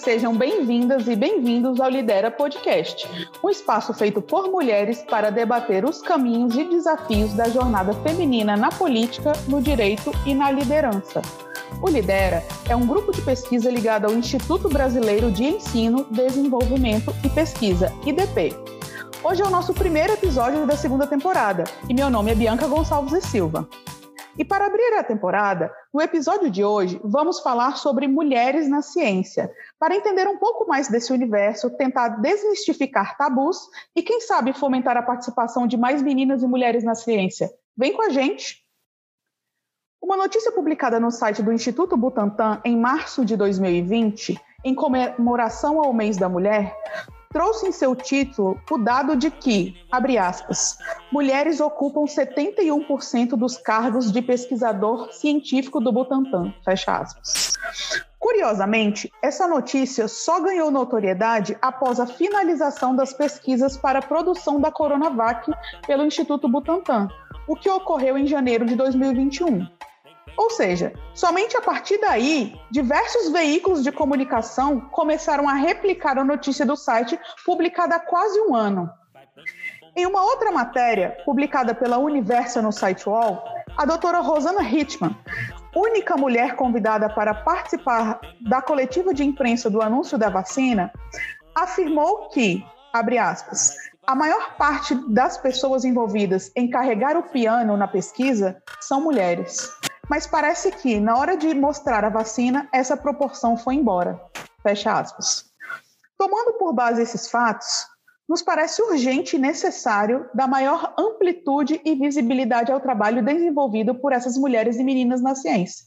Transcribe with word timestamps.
sejam 0.00 0.34
bem-vindas 0.34 1.06
e 1.06 1.14
bem-vindos 1.14 1.78
ao 1.78 1.90
Lidera 1.90 2.30
Podcast, 2.30 3.06
um 3.44 3.50
espaço 3.50 3.92
feito 3.92 4.22
por 4.22 4.50
mulheres 4.50 5.02
para 5.02 5.30
debater 5.30 5.84
os 5.84 6.00
caminhos 6.00 6.56
e 6.56 6.64
desafios 6.64 7.34
da 7.34 7.50
jornada 7.50 7.92
feminina 7.92 8.56
na 8.56 8.70
política, 8.70 9.32
no 9.46 9.60
direito 9.60 10.10
e 10.24 10.34
na 10.34 10.50
liderança. 10.50 11.20
O 11.82 11.88
Lidera 11.88 12.42
é 12.68 12.74
um 12.74 12.86
grupo 12.86 13.12
de 13.12 13.20
pesquisa 13.20 13.70
ligado 13.70 14.06
ao 14.06 14.14
Instituto 14.14 14.70
Brasileiro 14.70 15.30
de 15.30 15.44
Ensino, 15.44 16.06
Desenvolvimento 16.10 17.14
e 17.22 17.28
Pesquisa, 17.28 17.92
IDP. 18.06 18.56
Hoje 19.22 19.42
é 19.42 19.46
o 19.46 19.50
nosso 19.50 19.74
primeiro 19.74 20.14
episódio 20.14 20.66
da 20.66 20.76
segunda 20.78 21.06
temporada 21.06 21.64
e 21.88 21.92
meu 21.92 22.08
nome 22.08 22.32
é 22.32 22.34
Bianca 22.34 22.66
Gonçalves 22.66 23.12
e 23.12 23.20
Silva. 23.20 23.68
E 24.38 24.44
para 24.44 24.66
abrir 24.66 24.94
a 24.94 25.04
temporada, 25.04 25.72
no 25.92 26.00
episódio 26.00 26.50
de 26.50 26.64
hoje, 26.64 27.00
vamos 27.02 27.40
falar 27.40 27.76
sobre 27.76 28.06
mulheres 28.06 28.68
na 28.68 28.82
ciência, 28.82 29.52
para 29.78 29.94
entender 29.94 30.26
um 30.28 30.38
pouco 30.38 30.66
mais 30.66 30.88
desse 30.88 31.12
universo, 31.12 31.70
tentar 31.76 32.20
desmistificar 32.20 33.16
tabus 33.16 33.68
e, 33.94 34.02
quem 34.02 34.20
sabe, 34.20 34.52
fomentar 34.52 34.96
a 34.96 35.02
participação 35.02 35.66
de 35.66 35.76
mais 35.76 36.02
meninas 36.02 36.42
e 36.42 36.46
mulheres 36.46 36.84
na 36.84 36.94
ciência. 36.94 37.50
Vem 37.76 37.92
com 37.92 38.02
a 38.02 38.10
gente! 38.10 38.64
Uma 40.02 40.16
notícia 40.16 40.50
publicada 40.52 40.98
no 40.98 41.10
site 41.10 41.42
do 41.42 41.52
Instituto 41.52 41.96
Butantan 41.96 42.60
em 42.64 42.76
março 42.76 43.24
de 43.24 43.36
2020, 43.36 44.40
em 44.64 44.74
comemoração 44.74 45.80
ao 45.80 45.92
Mês 45.92 46.16
da 46.16 46.28
Mulher, 46.28 46.74
trouxe 47.32 47.68
em 47.68 47.72
seu 47.72 47.94
título 47.94 48.60
o 48.68 48.76
dado 48.76 49.14
de 49.14 49.30
que, 49.30 49.76
abre 49.90 50.18
aspas, 50.18 50.76
mulheres 51.12 51.60
ocupam 51.60 52.04
71% 52.04 53.36
dos 53.36 53.56
cargos 53.56 54.10
de 54.10 54.20
pesquisador 54.20 55.12
científico 55.12 55.80
do 55.80 55.92
Butantan, 55.92 56.52
fecha 56.64 56.98
aspas. 56.98 57.52
Curiosamente, 58.18 59.10
essa 59.22 59.46
notícia 59.46 60.08
só 60.08 60.40
ganhou 60.40 60.70
notoriedade 60.70 61.56
após 61.62 62.00
a 62.00 62.06
finalização 62.06 62.96
das 62.96 63.12
pesquisas 63.12 63.76
para 63.76 64.00
a 64.00 64.02
produção 64.02 64.60
da 64.60 64.72
Coronavac 64.72 65.50
pelo 65.86 66.04
Instituto 66.04 66.48
Butantan, 66.48 67.08
o 67.46 67.54
que 67.54 67.70
ocorreu 67.70 68.18
em 68.18 68.26
janeiro 68.26 68.66
de 68.66 68.74
2021. 68.74 69.66
Ou 70.40 70.48
seja, 70.48 70.94
somente 71.12 71.54
a 71.54 71.60
partir 71.60 71.98
daí, 71.98 72.58
diversos 72.70 73.30
veículos 73.30 73.82
de 73.82 73.92
comunicação 73.92 74.80
começaram 74.80 75.46
a 75.46 75.52
replicar 75.52 76.18
a 76.18 76.24
notícia 76.24 76.64
do 76.64 76.76
site 76.76 77.20
publicada 77.44 77.96
há 77.96 78.00
quase 78.00 78.40
um 78.40 78.54
ano. 78.54 78.88
Em 79.94 80.06
uma 80.06 80.22
outra 80.22 80.50
matéria, 80.50 81.14
publicada 81.26 81.74
pela 81.74 81.98
Universa 81.98 82.62
no 82.62 82.72
site 82.72 83.06
UOL, 83.06 83.44
a 83.76 83.84
doutora 83.84 84.20
Rosana 84.20 84.62
Hitman, 84.62 85.14
única 85.76 86.16
mulher 86.16 86.56
convidada 86.56 87.10
para 87.10 87.34
participar 87.34 88.18
da 88.40 88.62
coletiva 88.62 89.12
de 89.12 89.22
imprensa 89.22 89.68
do 89.68 89.82
anúncio 89.82 90.16
da 90.16 90.30
vacina, 90.30 90.90
afirmou 91.54 92.30
que, 92.30 92.64
abre 92.94 93.18
aspas, 93.18 93.74
a 94.06 94.14
maior 94.14 94.56
parte 94.56 94.94
das 95.06 95.36
pessoas 95.36 95.84
envolvidas 95.84 96.50
em 96.56 96.70
carregar 96.70 97.14
o 97.14 97.24
piano 97.24 97.76
na 97.76 97.86
pesquisa 97.86 98.56
são 98.80 99.02
mulheres 99.02 99.78
mas 100.10 100.26
parece 100.26 100.72
que, 100.72 100.98
na 100.98 101.16
hora 101.16 101.36
de 101.36 101.54
mostrar 101.54 102.04
a 102.04 102.08
vacina, 102.08 102.68
essa 102.72 102.96
proporção 102.96 103.56
foi 103.56 103.76
embora. 103.76 104.20
Fecha 104.60 104.98
aspas. 104.98 105.44
Tomando 106.18 106.54
por 106.54 106.72
base 106.72 107.00
esses 107.00 107.30
fatos, 107.30 107.86
nos 108.28 108.42
parece 108.42 108.82
urgente 108.82 109.36
e 109.36 109.38
necessário 109.38 110.28
dar 110.34 110.48
maior 110.48 110.92
amplitude 110.98 111.80
e 111.84 111.94
visibilidade 111.94 112.72
ao 112.72 112.80
trabalho 112.80 113.24
desenvolvido 113.24 113.94
por 113.94 114.12
essas 114.12 114.36
mulheres 114.36 114.78
e 114.78 114.82
meninas 114.82 115.22
na 115.22 115.36
ciência. 115.36 115.86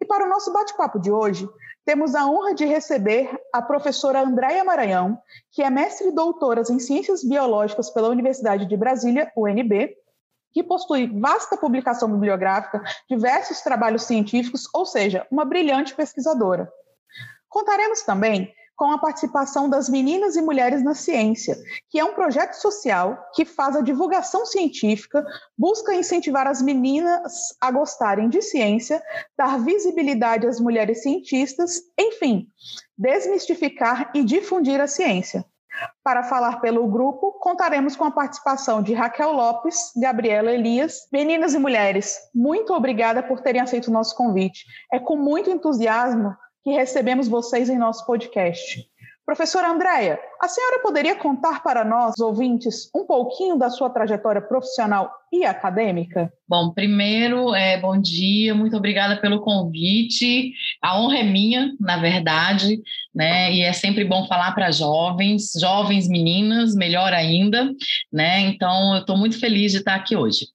E 0.00 0.04
para 0.06 0.24
o 0.24 0.28
nosso 0.28 0.52
bate-papo 0.52 1.00
de 1.00 1.10
hoje, 1.10 1.48
temos 1.84 2.14
a 2.14 2.24
honra 2.24 2.54
de 2.54 2.64
receber 2.64 3.28
a 3.52 3.60
professora 3.60 4.20
Andréia 4.20 4.62
Maranhão, 4.62 5.18
que 5.50 5.64
é 5.64 5.68
mestre 5.68 6.08
e 6.08 6.14
doutora 6.14 6.62
em 6.70 6.78
Ciências 6.78 7.24
Biológicas 7.24 7.90
pela 7.90 8.08
Universidade 8.08 8.66
de 8.66 8.76
Brasília, 8.76 9.32
UNB, 9.36 9.96
que 10.52 10.62
possui 10.62 11.06
vasta 11.18 11.56
publicação 11.56 12.10
bibliográfica, 12.10 12.82
diversos 13.08 13.60
trabalhos 13.60 14.04
científicos, 14.04 14.68
ou 14.74 14.86
seja, 14.86 15.26
uma 15.30 15.44
brilhante 15.44 15.94
pesquisadora. 15.94 16.70
Contaremos 17.48 18.02
também 18.02 18.52
com 18.74 18.90
a 18.90 18.98
participação 18.98 19.68
das 19.68 19.88
Meninas 19.88 20.34
e 20.34 20.42
Mulheres 20.42 20.82
na 20.82 20.94
Ciência, 20.94 21.56
que 21.88 21.98
é 21.98 22.04
um 22.04 22.14
projeto 22.14 22.54
social 22.54 23.16
que 23.34 23.44
faz 23.44 23.76
a 23.76 23.80
divulgação 23.80 24.44
científica, 24.44 25.24
busca 25.56 25.94
incentivar 25.94 26.46
as 26.46 26.60
meninas 26.60 27.54
a 27.60 27.70
gostarem 27.70 28.28
de 28.28 28.42
ciência, 28.42 29.02
dar 29.36 29.58
visibilidade 29.60 30.46
às 30.46 30.58
mulheres 30.58 31.02
cientistas, 31.02 31.80
enfim, 31.96 32.48
desmistificar 32.98 34.10
e 34.14 34.24
difundir 34.24 34.80
a 34.80 34.88
ciência. 34.88 35.44
Para 36.02 36.24
falar 36.24 36.60
pelo 36.60 36.86
grupo, 36.86 37.32
contaremos 37.40 37.96
com 37.96 38.04
a 38.04 38.10
participação 38.10 38.82
de 38.82 38.94
Raquel 38.94 39.32
Lopes, 39.32 39.92
Gabriela 39.96 40.52
Elias. 40.52 41.08
Meninas 41.12 41.54
e 41.54 41.58
mulheres, 41.58 42.18
muito 42.34 42.72
obrigada 42.74 43.22
por 43.22 43.40
terem 43.40 43.60
aceito 43.60 43.88
o 43.88 43.92
nosso 43.92 44.16
convite. 44.16 44.64
É 44.92 44.98
com 44.98 45.16
muito 45.16 45.50
entusiasmo 45.50 46.34
que 46.62 46.70
recebemos 46.70 47.28
vocês 47.28 47.68
em 47.68 47.78
nosso 47.78 48.06
podcast. 48.06 48.84
Professora 49.24 49.68
Andréia, 49.68 50.20
a 50.42 50.48
senhora 50.48 50.80
poderia 50.82 51.14
contar 51.14 51.62
para 51.62 51.84
nós, 51.84 52.18
ouvintes, 52.18 52.90
um 52.92 53.06
pouquinho 53.06 53.56
da 53.56 53.70
sua 53.70 53.88
trajetória 53.88 54.42
profissional 54.42 55.08
e 55.32 55.44
acadêmica? 55.44 56.32
Bom, 56.48 56.72
primeiro, 56.72 57.54
é, 57.54 57.80
bom 57.80 57.96
dia, 57.96 58.52
muito 58.52 58.76
obrigada 58.76 59.20
pelo 59.20 59.40
convite. 59.40 60.52
A 60.82 61.00
honra 61.00 61.18
é 61.18 61.22
minha, 61.22 61.72
na 61.78 61.96
verdade, 61.96 62.80
né? 63.14 63.52
E 63.52 63.62
é 63.62 63.72
sempre 63.72 64.04
bom 64.04 64.26
falar 64.26 64.50
para 64.52 64.72
jovens, 64.72 65.52
jovens 65.60 66.08
meninas, 66.08 66.74
melhor 66.74 67.12
ainda, 67.12 67.70
né? 68.12 68.40
Então, 68.40 68.94
eu 68.94 69.00
estou 69.02 69.16
muito 69.16 69.38
feliz 69.38 69.70
de 69.70 69.78
estar 69.78 69.94
aqui 69.94 70.16
hoje. 70.16 70.48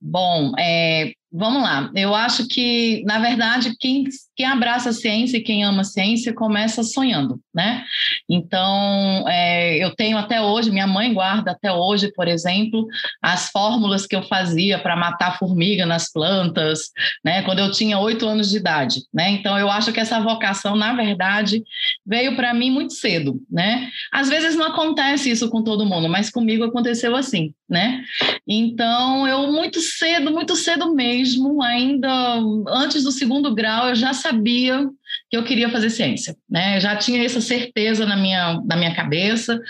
Bom, 0.00 0.52
é, 0.58 1.12
vamos 1.32 1.62
lá. 1.62 1.90
Eu 1.94 2.14
acho 2.14 2.48
que, 2.48 3.02
na 3.04 3.18
verdade, 3.18 3.76
quem, 3.78 4.04
quem 4.34 4.46
abraça 4.46 4.90
a 4.90 4.92
ciência 4.92 5.36
e 5.36 5.42
quem 5.42 5.64
ama 5.64 5.82
a 5.82 5.84
ciência 5.84 6.32
começa 6.32 6.82
sonhando, 6.82 7.38
né? 7.54 7.84
Então, 8.28 9.25
é, 9.26 9.82
eu 9.82 9.94
tenho 9.94 10.16
até 10.18 10.40
hoje, 10.40 10.70
minha 10.70 10.86
mãe 10.86 11.12
guarda 11.12 11.52
até 11.52 11.72
hoje, 11.72 12.12
por 12.12 12.28
exemplo, 12.28 12.86
as 13.22 13.50
fórmulas 13.50 14.06
que 14.06 14.14
eu 14.14 14.22
fazia 14.22 14.78
para 14.78 14.96
matar 14.96 15.38
formiga 15.38 15.84
nas 15.84 16.12
plantas, 16.12 16.90
né? 17.24 17.42
Quando 17.42 17.58
eu 17.58 17.70
tinha 17.70 17.98
oito 17.98 18.26
anos 18.26 18.50
de 18.50 18.56
idade, 18.56 19.02
né? 19.12 19.30
Então, 19.30 19.58
eu 19.58 19.70
acho 19.70 19.92
que 19.92 20.00
essa 20.00 20.20
vocação, 20.20 20.76
na 20.76 20.92
verdade, 20.94 21.62
veio 22.04 22.36
para 22.36 22.54
mim 22.54 22.70
muito 22.70 22.92
cedo, 22.92 23.40
né? 23.50 23.88
Às 24.12 24.28
vezes 24.28 24.56
não 24.56 24.66
acontece 24.66 25.30
isso 25.30 25.48
com 25.48 25.62
todo 25.62 25.86
mundo, 25.86 26.08
mas 26.08 26.30
comigo 26.30 26.64
aconteceu 26.64 27.16
assim, 27.16 27.52
né? 27.68 28.02
Então, 28.46 29.26
eu 29.26 29.52
muito 29.52 29.80
cedo, 29.80 30.30
muito 30.30 30.54
cedo 30.56 30.94
mesmo, 30.94 31.62
ainda 31.62 32.38
antes 32.68 33.04
do 33.04 33.12
segundo 33.12 33.54
grau, 33.54 33.88
eu 33.88 33.94
já 33.94 34.12
sabia 34.12 34.88
que 35.28 35.36
eu 35.36 35.42
queria 35.42 35.68
fazer 35.68 35.90
ciência, 35.90 36.36
né? 36.48 36.76
Eu 36.76 36.80
já 36.80 36.94
tinha 36.96 37.24
essa 37.24 37.40
certeza 37.40 38.06
na 38.06 38.16
minha, 38.16 38.60
na 38.64 38.76
minha 38.76 38.94
cabeça, 38.94 39.60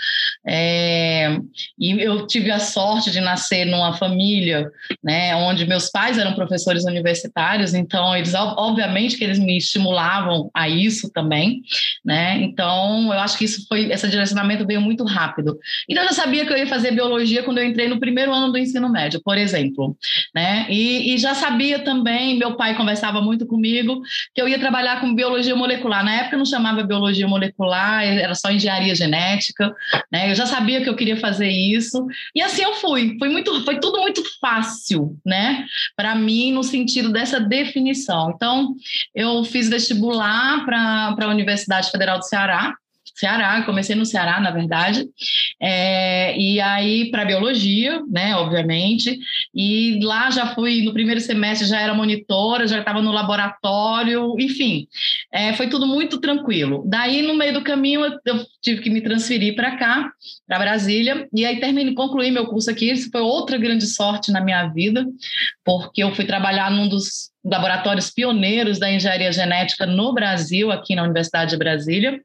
é, 0.47 1.37
e 1.79 1.99
eu 1.99 2.27
tive 2.27 2.51
a 2.51 2.59
sorte 2.59 3.09
de 3.09 3.19
nascer 3.19 3.65
numa 3.65 3.93
família, 3.93 4.69
né, 5.03 5.35
onde 5.35 5.65
meus 5.65 5.89
pais 5.89 6.17
eram 6.17 6.33
professores 6.33 6.85
universitários, 6.85 7.73
então 7.73 8.15
eles, 8.15 8.33
obviamente, 8.35 9.17
que 9.17 9.23
eles 9.23 9.39
me 9.39 9.57
estimulavam 9.57 10.49
a 10.53 10.69
isso 10.69 11.11
também, 11.11 11.61
né? 12.05 12.37
Então, 12.43 13.11
eu 13.11 13.19
acho 13.19 13.37
que 13.37 13.45
isso 13.45 13.65
foi, 13.67 13.91
esse 13.91 14.07
direcionamento 14.07 14.65
veio 14.65 14.81
muito 14.81 15.03
rápido. 15.03 15.57
Então, 15.89 16.03
eu 16.03 16.09
já 16.09 16.15
sabia 16.15 16.45
que 16.45 16.53
eu 16.53 16.57
ia 16.57 16.67
fazer 16.67 16.91
biologia 16.91 17.41
quando 17.41 17.57
eu 17.57 17.65
entrei 17.65 17.87
no 17.87 17.99
primeiro 17.99 18.31
ano 18.31 18.51
do 18.51 18.57
ensino 18.57 18.89
médio, 18.89 19.21
por 19.23 19.37
exemplo, 19.37 19.97
né? 20.35 20.67
E, 20.69 21.13
e 21.13 21.17
já 21.17 21.33
sabia 21.33 21.79
também, 21.79 22.37
meu 22.37 22.55
pai 22.55 22.75
conversava 22.77 23.21
muito 23.21 23.47
comigo, 23.47 24.01
que 24.35 24.41
eu 24.41 24.47
ia 24.47 24.59
trabalhar 24.59 25.01
com 25.01 25.15
biologia 25.15 25.46
biologia 25.47 25.55
molecular. 25.55 26.03
Na 26.03 26.15
época 26.15 26.37
não 26.37 26.45
chamava 26.45 26.83
biologia 26.83 27.27
molecular, 27.27 28.03
era 28.03 28.35
só 28.35 28.51
engenharia 28.51 28.93
genética, 28.95 29.73
né? 30.11 30.31
Eu 30.31 30.35
já 30.35 30.45
sabia 30.45 30.81
que 30.81 30.89
eu 30.89 30.95
queria 30.95 31.17
fazer 31.17 31.49
isso 31.49 32.05
e 32.35 32.41
assim 32.41 32.63
eu 32.63 32.73
fui. 32.75 33.15
Foi 33.17 33.29
muito, 33.29 33.63
foi 33.63 33.79
tudo 33.79 34.01
muito 34.01 34.21
fácil, 34.39 35.17
né? 35.25 35.65
Para 35.95 36.15
mim 36.15 36.51
no 36.51 36.63
sentido 36.63 37.11
dessa 37.11 37.39
definição. 37.39 38.31
Então 38.35 38.75
eu 39.13 39.43
fiz 39.43 39.69
vestibular 39.69 40.65
para 40.65 41.15
a 41.19 41.27
Universidade 41.29 41.89
Federal 41.91 42.19
do 42.19 42.25
Ceará 42.25 42.73
Ceará, 43.17 43.63
comecei 43.63 43.95
no 43.95 44.05
Ceará, 44.05 44.39
na 44.39 44.51
verdade, 44.51 45.07
é, 45.59 46.37
e 46.39 46.61
aí 46.61 47.09
para 47.09 47.25
biologia, 47.25 47.99
né, 48.07 48.35
obviamente, 48.35 49.17
e 49.55 49.99
lá 50.03 50.29
já 50.29 50.53
fui, 50.53 50.83
no 50.83 50.93
primeiro 50.93 51.19
semestre 51.19 51.67
já 51.67 51.81
era 51.81 51.95
monitora, 51.95 52.67
já 52.67 52.77
estava 52.77 53.01
no 53.01 53.11
laboratório, 53.11 54.35
enfim, 54.39 54.87
é, 55.31 55.51
foi 55.53 55.67
tudo 55.67 55.87
muito 55.87 56.19
tranquilo. 56.19 56.83
Daí, 56.85 57.23
no 57.23 57.33
meio 57.33 57.53
do 57.53 57.63
caminho, 57.63 58.05
eu, 58.05 58.19
eu 58.23 58.45
tive 58.61 58.81
que 58.81 58.89
me 58.91 59.01
transferir 59.01 59.55
para 59.55 59.77
cá, 59.77 60.11
para 60.47 60.59
Brasília, 60.59 61.27
e 61.33 61.43
aí 61.43 61.59
terminei, 61.59 61.95
concluí 61.95 62.29
meu 62.29 62.45
curso 62.45 62.69
aqui, 62.69 62.91
isso 62.91 63.09
foi 63.09 63.21
outra 63.21 63.57
grande 63.57 63.87
sorte 63.87 64.31
na 64.31 64.41
minha 64.41 64.67
vida, 64.67 65.03
porque 65.65 66.03
eu 66.03 66.13
fui 66.13 66.23
trabalhar 66.23 66.69
num 66.69 66.87
dos 66.87 67.31
laboratórios 67.49 68.09
pioneiros 68.09 68.77
da 68.77 68.91
engenharia 68.91 69.31
genética 69.31 69.85
no 69.85 70.13
Brasil, 70.13 70.71
aqui 70.71 70.95
na 70.95 71.03
Universidade 71.03 71.51
de 71.51 71.57
Brasília. 71.57 72.21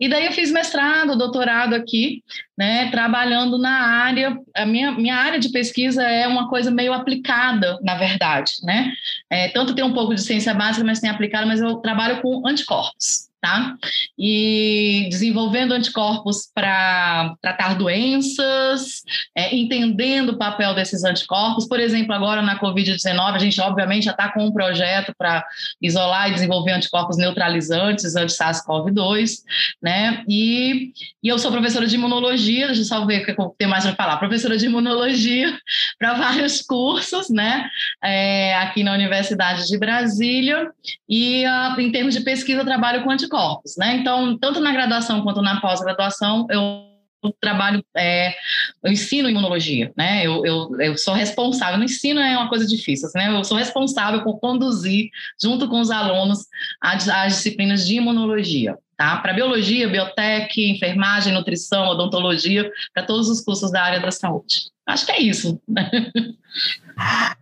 E 0.00 0.08
daí 0.08 0.26
eu 0.26 0.32
fiz 0.32 0.50
mestrado, 0.50 1.16
doutorado 1.16 1.74
aqui, 1.74 2.22
né, 2.56 2.90
trabalhando 2.90 3.58
na 3.58 3.70
área. 3.70 4.36
A 4.56 4.64
minha, 4.64 4.92
minha 4.92 5.16
área 5.16 5.38
de 5.38 5.50
pesquisa 5.50 6.02
é 6.02 6.26
uma 6.26 6.48
coisa 6.48 6.70
meio 6.70 6.92
aplicada, 6.92 7.78
na 7.82 7.94
verdade, 7.96 8.52
né? 8.62 8.92
É, 9.30 9.48
tanto 9.48 9.74
tem 9.74 9.84
um 9.84 9.92
pouco 9.92 10.14
de 10.14 10.22
ciência 10.22 10.54
básica, 10.54 10.84
mas 10.84 11.00
tem 11.00 11.10
aplicada, 11.10 11.46
mas 11.46 11.60
eu 11.60 11.76
trabalho 11.76 12.20
com 12.22 12.46
anticorpos 12.46 13.31
tá? 13.42 13.74
E 14.16 15.08
desenvolvendo 15.10 15.72
anticorpos 15.72 16.48
para 16.54 17.34
tratar 17.42 17.74
doenças, 17.74 19.02
é, 19.36 19.52
entendendo 19.54 20.30
o 20.30 20.38
papel 20.38 20.72
desses 20.76 21.02
anticorpos. 21.02 21.66
Por 21.66 21.80
exemplo, 21.80 22.14
agora 22.14 22.40
na 22.40 22.60
Covid-19, 22.60 23.34
a 23.34 23.38
gente 23.38 23.60
obviamente 23.60 24.04
já 24.04 24.12
está 24.12 24.30
com 24.30 24.46
um 24.46 24.52
projeto 24.52 25.12
para 25.18 25.44
isolar 25.82 26.30
e 26.30 26.34
desenvolver 26.34 26.70
anticorpos 26.70 27.16
neutralizantes 27.16 28.14
anti-SARS-CoV-2, 28.14 29.38
né? 29.82 30.22
E, 30.28 30.92
e 31.20 31.28
eu 31.28 31.36
sou 31.36 31.50
professora 31.50 31.88
de 31.88 31.96
imunologia, 31.96 32.66
deixa 32.66 32.82
eu 32.82 32.84
só 32.84 33.04
ver 33.04 33.22
o 33.22 33.26
que 33.26 33.34
tenho 33.58 33.70
mais 33.70 33.84
para 33.84 33.96
falar. 33.96 34.18
Professora 34.18 34.56
de 34.56 34.66
imunologia 34.66 35.58
para 35.98 36.14
vários 36.14 36.62
cursos, 36.62 37.28
né? 37.28 37.68
É, 38.04 38.54
aqui 38.58 38.84
na 38.84 38.94
Universidade 38.94 39.66
de 39.66 39.76
Brasília. 39.76 40.70
E 41.08 41.44
uh, 41.44 41.80
em 41.80 41.90
termos 41.90 42.14
de 42.14 42.20
pesquisa, 42.20 42.60
eu 42.60 42.64
trabalho 42.64 43.02
com 43.02 43.10
anticorpos 43.10 43.31
anticorpos, 43.32 43.76
né? 43.76 43.96
Então, 43.96 44.36
tanto 44.38 44.60
na 44.60 44.72
graduação 44.72 45.22
quanto 45.22 45.40
na 45.40 45.60
pós-graduação, 45.60 46.46
eu 46.50 46.92
trabalho, 47.40 47.84
é, 47.96 48.34
eu 48.82 48.90
ensino 48.90 49.30
imunologia, 49.30 49.92
né? 49.96 50.26
Eu, 50.26 50.44
eu, 50.44 50.80
eu 50.80 50.98
sou 50.98 51.14
responsável, 51.14 51.78
no 51.78 51.84
ensino 51.84 52.20
é 52.20 52.36
uma 52.36 52.48
coisa 52.48 52.66
difícil, 52.66 53.08
né? 53.14 53.28
Eu 53.34 53.44
sou 53.44 53.56
responsável 53.56 54.22
por 54.22 54.38
conduzir, 54.38 55.08
junto 55.40 55.68
com 55.68 55.80
os 55.80 55.90
alunos, 55.90 56.46
as, 56.80 57.08
as 57.08 57.36
disciplinas 57.36 57.86
de 57.86 57.94
imunologia, 57.94 58.76
tá? 58.96 59.16
Para 59.18 59.32
biologia, 59.32 59.88
biotec, 59.88 60.60
enfermagem, 60.68 61.32
nutrição, 61.32 61.86
odontologia, 61.88 62.70
para 62.92 63.04
todos 63.04 63.28
os 63.28 63.40
cursos 63.40 63.70
da 63.70 63.82
área 63.82 64.00
da 64.00 64.10
saúde. 64.10 64.71
Acho 64.86 65.06
que 65.06 65.12
é 65.12 65.20
isso. 65.20 65.60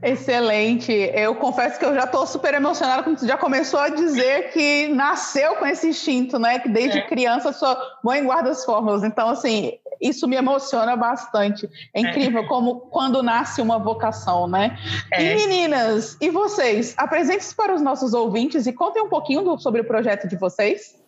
Excelente. 0.03 0.93
Eu 0.93 1.35
confesso 1.35 1.79
que 1.79 1.85
eu 1.85 1.95
já 1.95 2.05
estou 2.05 2.27
super 2.27 2.55
emocionada 2.55 3.03
quando 3.03 3.19
você 3.19 3.27
já 3.27 3.37
começou 3.37 3.81
a 3.81 3.89
dizer 3.89 4.53
que 4.53 4.89
nasceu 4.89 5.57
com 5.57 5.67
esse 5.67 5.89
instinto, 5.89 6.39
né? 6.39 6.59
Que 6.59 6.69
desde 6.69 6.99
é. 6.99 7.07
criança 7.07 7.53
sua 7.53 7.79
mãe 8.05 8.23
guarda 8.23 8.51
as 8.51 8.65
fórmulas. 8.65 9.03
Então, 9.03 9.31
assim, 9.31 9.73
isso 10.01 10.29
me 10.29 10.37
emociona 10.37 10.95
bastante. 10.97 11.69
É 11.95 12.01
incrível 12.01 12.43
é. 12.43 12.47
como 12.47 12.81
quando 12.81 13.23
nasce 13.23 13.61
uma 13.61 13.79
vocação, 13.79 14.47
né? 14.47 14.79
É. 15.13 15.23
E 15.23 15.35
meninas, 15.35 16.17
e 16.21 16.31
vocês? 16.31 16.95
Apresentem-se 16.97 17.55
para 17.55 17.75
os 17.75 17.83
nossos 17.83 18.13
ouvintes 18.15 18.67
e 18.67 18.73
contem 18.73 19.03
um 19.03 19.09
pouquinho 19.09 19.43
do, 19.43 19.59
sobre 19.59 19.81
o 19.81 19.85
projeto 19.85 20.29
de 20.29 20.37
vocês. 20.37 20.99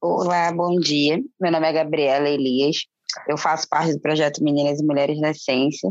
Olá, 0.00 0.52
bom 0.52 0.76
dia. 0.80 1.20
Meu 1.40 1.52
nome 1.52 1.66
é 1.66 1.72
Gabriela 1.72 2.28
Elias. 2.28 2.86
Eu 3.26 3.36
faço 3.36 3.68
parte 3.68 3.92
do 3.92 4.00
projeto 4.00 4.42
Meninas 4.42 4.80
e 4.80 4.84
Mulheres 4.84 5.20
na 5.20 5.34
Ciência. 5.34 5.90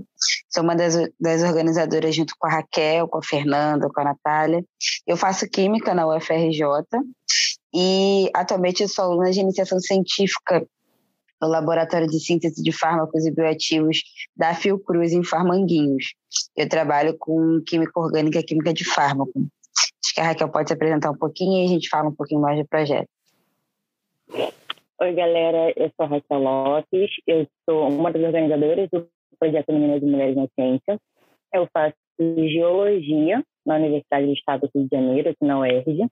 Sou 0.50 0.64
uma 0.64 0.76
das, 0.76 0.96
das 1.20 1.42
organizadoras 1.42 2.16
junto 2.16 2.34
com 2.38 2.48
a 2.48 2.52
Raquel, 2.52 3.08
com 3.08 3.18
a 3.18 3.24
Fernanda, 3.24 3.90
com 3.90 4.02
a 4.02 4.04
Natália. 4.04 4.64
Eu 5.06 5.18
faço 5.18 5.50
Química 5.50 5.94
na 5.94 6.08
UFRJ 6.08 6.64
e 7.74 8.30
atualmente 8.34 8.88
sou 8.88 9.06
aluna 9.06 9.32
de 9.32 9.40
iniciação 9.40 9.80
científica 9.80 10.66
no 11.42 11.48
Laboratório 11.48 12.08
de 12.08 12.20
Síntese 12.20 12.62
de 12.64 12.72
Fármacos 12.72 13.26
e 13.26 13.32
Bioativos 13.32 14.02
da 14.36 14.54
Fiocruz, 14.56 15.12
em 15.12 15.24
Farmanguinhos. 15.24 16.14
Eu 16.56 16.68
trabalho 16.68 17.16
com 17.18 17.62
química 17.66 18.00
orgânica 18.00 18.40
e 18.40 18.44
química 18.44 18.74
de 18.74 18.84
fármaco. 18.84 19.48
Acho 20.04 20.14
que 20.14 20.22
a 20.22 20.26
Raquel 20.26 20.50
pode 20.50 20.70
se 20.70 20.74
apresentar 20.74 21.12
um 21.12 21.18
pouquinho 21.18 21.62
e 21.62 21.66
a 21.66 21.68
gente 21.68 21.90
fala 21.90 22.10
um 22.10 22.16
pouquinho 22.16 22.42
mais 22.42 22.58
do 22.58 22.68
projeto. 22.68 23.08
Oi, 25.00 25.14
galera. 25.14 25.72
Eu 25.76 25.92
sou 25.96 26.06
a 26.06 26.10
Raquel 26.10 26.40
Lopes. 26.40 27.12
Eu 27.28 27.48
sou 27.70 27.88
uma 27.88 28.12
das 28.12 28.24
organizadoras 28.24 28.90
do 28.90 29.08
Projeto 29.40 29.72
Meninas 29.72 30.02
e 30.02 30.06
Mulheres 30.08 30.36
na 30.36 30.48
Ciência. 30.56 31.00
Eu 31.54 31.70
faço 31.72 31.96
Geologia 32.20 33.44
na 33.64 33.76
Universidade 33.76 34.26
do 34.26 34.34
Estado 34.34 34.62
do 34.62 34.72
Rio 34.74 34.90
de 34.90 34.96
Janeiro, 34.96 35.30
aqui 35.30 35.46
na 35.46 35.60
UERJ. 35.60 36.08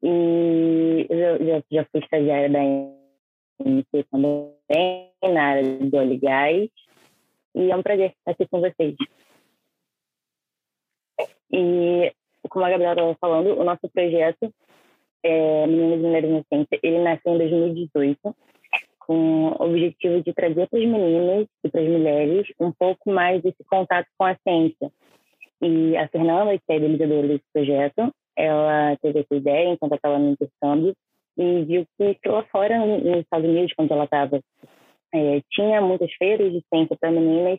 E 0.00 1.06
eu 1.10 1.44
já, 1.44 1.62
já 1.72 1.84
fui 1.90 2.00
estagiária 2.00 2.48
da 2.48 2.62
INC 2.62 4.06
também, 4.12 5.10
na 5.20 5.42
área 5.42 5.64
do 5.64 5.96
óleo 5.96 6.12
e 6.12 6.18
gás. 6.18 6.70
E 7.56 7.68
é 7.72 7.74
um 7.74 7.82
prazer 7.82 8.10
estar 8.10 8.30
aqui 8.30 8.46
com 8.46 8.60
vocês. 8.60 8.94
E, 11.52 12.12
como 12.48 12.64
a 12.64 12.70
Gabriela 12.70 12.92
estava 12.94 13.16
falando, 13.20 13.58
o 13.58 13.64
nosso 13.64 13.88
projeto 13.92 14.54
é, 15.22 15.66
Meninas 15.66 16.00
Mulheres 16.00 16.30
na 16.30 16.42
Ciência, 16.44 16.78
ele 16.82 16.98
nasceu 17.00 17.34
em 17.34 17.38
2018 17.38 18.36
com 19.00 19.48
o 19.48 19.64
objetivo 19.64 20.22
de 20.22 20.34
trazer 20.34 20.68
para 20.68 20.78
as 20.78 20.84
meninas 20.86 21.46
e 21.64 21.68
para 21.70 21.80
as 21.80 21.88
mulheres 21.88 22.46
um 22.60 22.70
pouco 22.70 23.10
mais 23.10 23.42
desse 23.42 23.64
contato 23.64 24.06
com 24.18 24.24
a 24.24 24.36
ciência. 24.46 24.92
E 25.62 25.96
a 25.96 26.06
Fernanda, 26.08 26.56
que 26.58 26.64
é 26.68 26.74
a 26.74 26.76
idealizadora 26.76 27.28
desse 27.28 27.44
projeto, 27.52 28.12
ela 28.36 28.96
teve 29.02 29.20
essa 29.20 29.34
ideia 29.34 29.70
enquanto 29.70 29.94
estava 29.94 30.18
no 30.18 30.32
intercâmbio 30.32 30.94
e 31.38 31.64
viu 31.64 31.86
que 31.96 32.28
lá 32.28 32.44
fora, 32.52 32.78
nos 32.78 33.20
Estados 33.20 33.48
Unidos, 33.48 33.72
quando 33.74 33.92
ela 33.92 34.04
estava, 34.04 34.40
é, 35.14 35.40
tinha 35.50 35.80
muitas 35.80 36.12
feiras 36.14 36.52
de 36.52 36.62
ciência 36.68 36.96
para 37.00 37.10
meninas, 37.10 37.58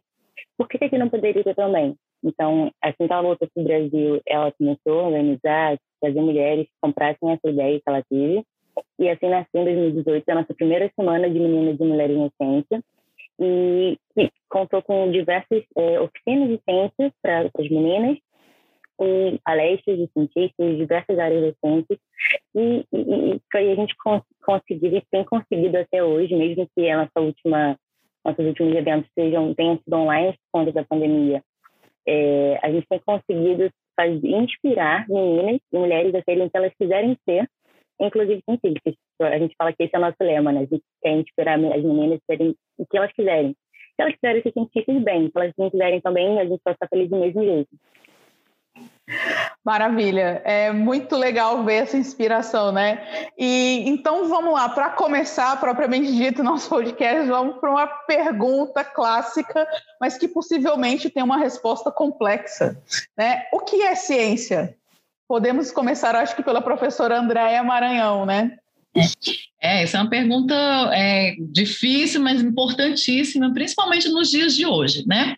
por 0.58 0.68
que 0.68 0.84
aqui 0.84 0.98
não 0.98 1.10
poderia 1.10 1.44
ter 1.44 1.56
também? 1.56 1.96
Então, 2.24 2.72
assim 2.82 3.08
que 3.08 3.14
ela 3.14 3.22
voltou 3.22 3.48
para 3.54 3.62
o 3.62 3.66
Brasil, 3.66 4.22
ela 4.26 4.52
começou 4.52 5.00
a 5.00 5.08
organizar, 5.08 5.78
fazer 6.02 6.22
mulheres 6.22 6.66
que 6.66 6.74
comprassem 6.82 7.32
essa 7.32 7.50
ideia 7.50 7.78
que 7.78 7.90
ela 7.90 8.04
teve. 8.10 8.44
E 8.98 9.10
assim 9.10 9.30
nasceu 9.30 9.62
em 9.62 9.66
2018 9.66 10.30
a 10.30 10.36
nossa 10.36 10.54
primeira 10.54 10.92
semana 10.96 11.30
de 11.30 11.40
meninas 11.40 11.80
e 11.80 11.84
mulheres 11.84 12.18
em 12.18 12.32
ciência. 12.38 12.84
E, 13.42 13.98
contou 14.50 14.82
com 14.82 15.12
diversas 15.12 15.64
é, 15.78 16.00
oficinas 16.00 16.50
de 16.50 16.60
ciências 16.64 17.14
para 17.22 17.50
as 17.58 17.70
meninas, 17.70 18.18
e 19.02 19.40
palestras 19.46 19.98
de 19.98 20.10
cientistas 20.12 20.72
de 20.72 20.76
diversas 20.76 21.18
áreas 21.18 21.42
da 21.42 21.54
ciência. 21.60 21.98
E, 22.54 22.86
e, 22.92 23.36
e 23.36 23.72
a 23.72 23.76
gente 23.76 23.96
cons 23.98 24.22
conseguiu 24.46 24.98
e 24.98 25.04
tem 25.10 25.24
conseguido 25.24 25.78
até 25.78 26.04
hoje, 26.04 26.36
mesmo 26.36 26.68
que 26.76 26.90
a 26.90 26.98
nossa 26.98 27.26
última, 27.26 27.78
nossos 28.26 28.46
últimos 28.46 28.76
eventos 28.76 29.10
sejam, 29.16 29.54
tenham 29.54 29.78
sido 29.78 29.94
online 29.94 30.34
por 30.34 30.60
conta 30.60 30.72
da 30.74 30.84
pandemia 30.84 31.42
é, 32.10 32.60
a 32.64 32.72
gente 32.72 32.88
tem 32.88 33.00
conseguido 33.06 33.70
fazer, 33.96 34.28
inspirar 34.28 35.08
meninas 35.08 35.62
e 35.72 35.78
mulheres 35.78 36.16
a 36.16 36.24
serem 36.24 36.48
o 36.48 36.50
que 36.50 36.58
elas 36.58 36.74
quiserem 36.74 37.18
ser, 37.24 37.48
inclusive 38.02 38.42
cientistas. 38.44 38.96
A 39.22 39.38
gente 39.38 39.56
fala 39.58 39.74
que 39.74 39.84
esse 39.84 39.96
é 39.96 40.00
o 40.00 40.02
nosso 40.02 40.18
lema, 40.22 40.52
né? 40.52 40.62
A 40.62 40.66
gente 40.66 40.84
quer 41.04 41.12
inspirar 41.12 41.56
as 41.56 41.84
meninas 41.84 42.20
a 42.20 42.34
serem 42.34 42.56
o 42.78 42.86
que 42.88 42.98
elas 42.98 43.12
quiserem. 43.14 43.52
Se 43.52 44.02
elas 44.02 44.16
quiserem 44.16 44.42
ser 44.42 44.54
cientistas, 44.54 45.04
bem. 45.04 45.26
Se 45.26 45.32
elas 45.36 45.54
não 45.58 45.70
quiserem 45.70 46.02
também, 46.02 46.40
a 46.40 46.46
gente 46.46 46.62
vai 46.64 46.74
estar 46.74 46.88
feliz 46.88 47.10
do 47.10 47.18
mesmo 47.18 47.44
jeito. 47.44 47.70
Maravilha, 49.70 50.42
é 50.46 50.72
muito 50.72 51.16
legal 51.16 51.64
ver 51.64 51.84
essa 51.84 51.96
inspiração, 51.96 52.72
né? 52.72 53.30
E 53.38 53.84
então 53.88 54.28
vamos 54.28 54.52
lá, 54.52 54.68
para 54.68 54.90
começar 54.90 55.60
propriamente 55.60 56.12
dito 56.12 56.42
nosso 56.42 56.68
podcast, 56.68 57.30
vamos 57.30 57.60
para 57.60 57.70
uma 57.70 57.86
pergunta 57.86 58.84
clássica, 58.84 59.68
mas 60.02 60.18
que 60.18 60.28
possivelmente 60.28 61.08
tem 61.08 61.22
uma 61.22 61.38
resposta 61.38 61.92
complexa, 61.92 62.82
né? 63.16 63.44
O 63.54 63.60
que 63.60 63.84
é 63.84 63.94
ciência? 63.94 64.76
Podemos 65.28 65.72
começar, 65.72 66.16
acho 66.16 66.36
que 66.36 66.42
pela 66.42 66.64
professora 66.64 67.20
Andréia 67.20 67.64
Maranhão, 67.64 68.26
né? 68.26 68.58
É, 69.62 69.84
essa 69.84 69.98
é 69.98 70.02
uma 70.02 70.10
pergunta 70.10 70.56
é, 70.94 71.36
difícil, 71.52 72.22
mas 72.22 72.42
importantíssima, 72.42 73.54
principalmente 73.54 74.08
nos 74.08 74.30
dias 74.30 74.56
de 74.56 74.66
hoje, 74.66 75.04
né? 75.06 75.36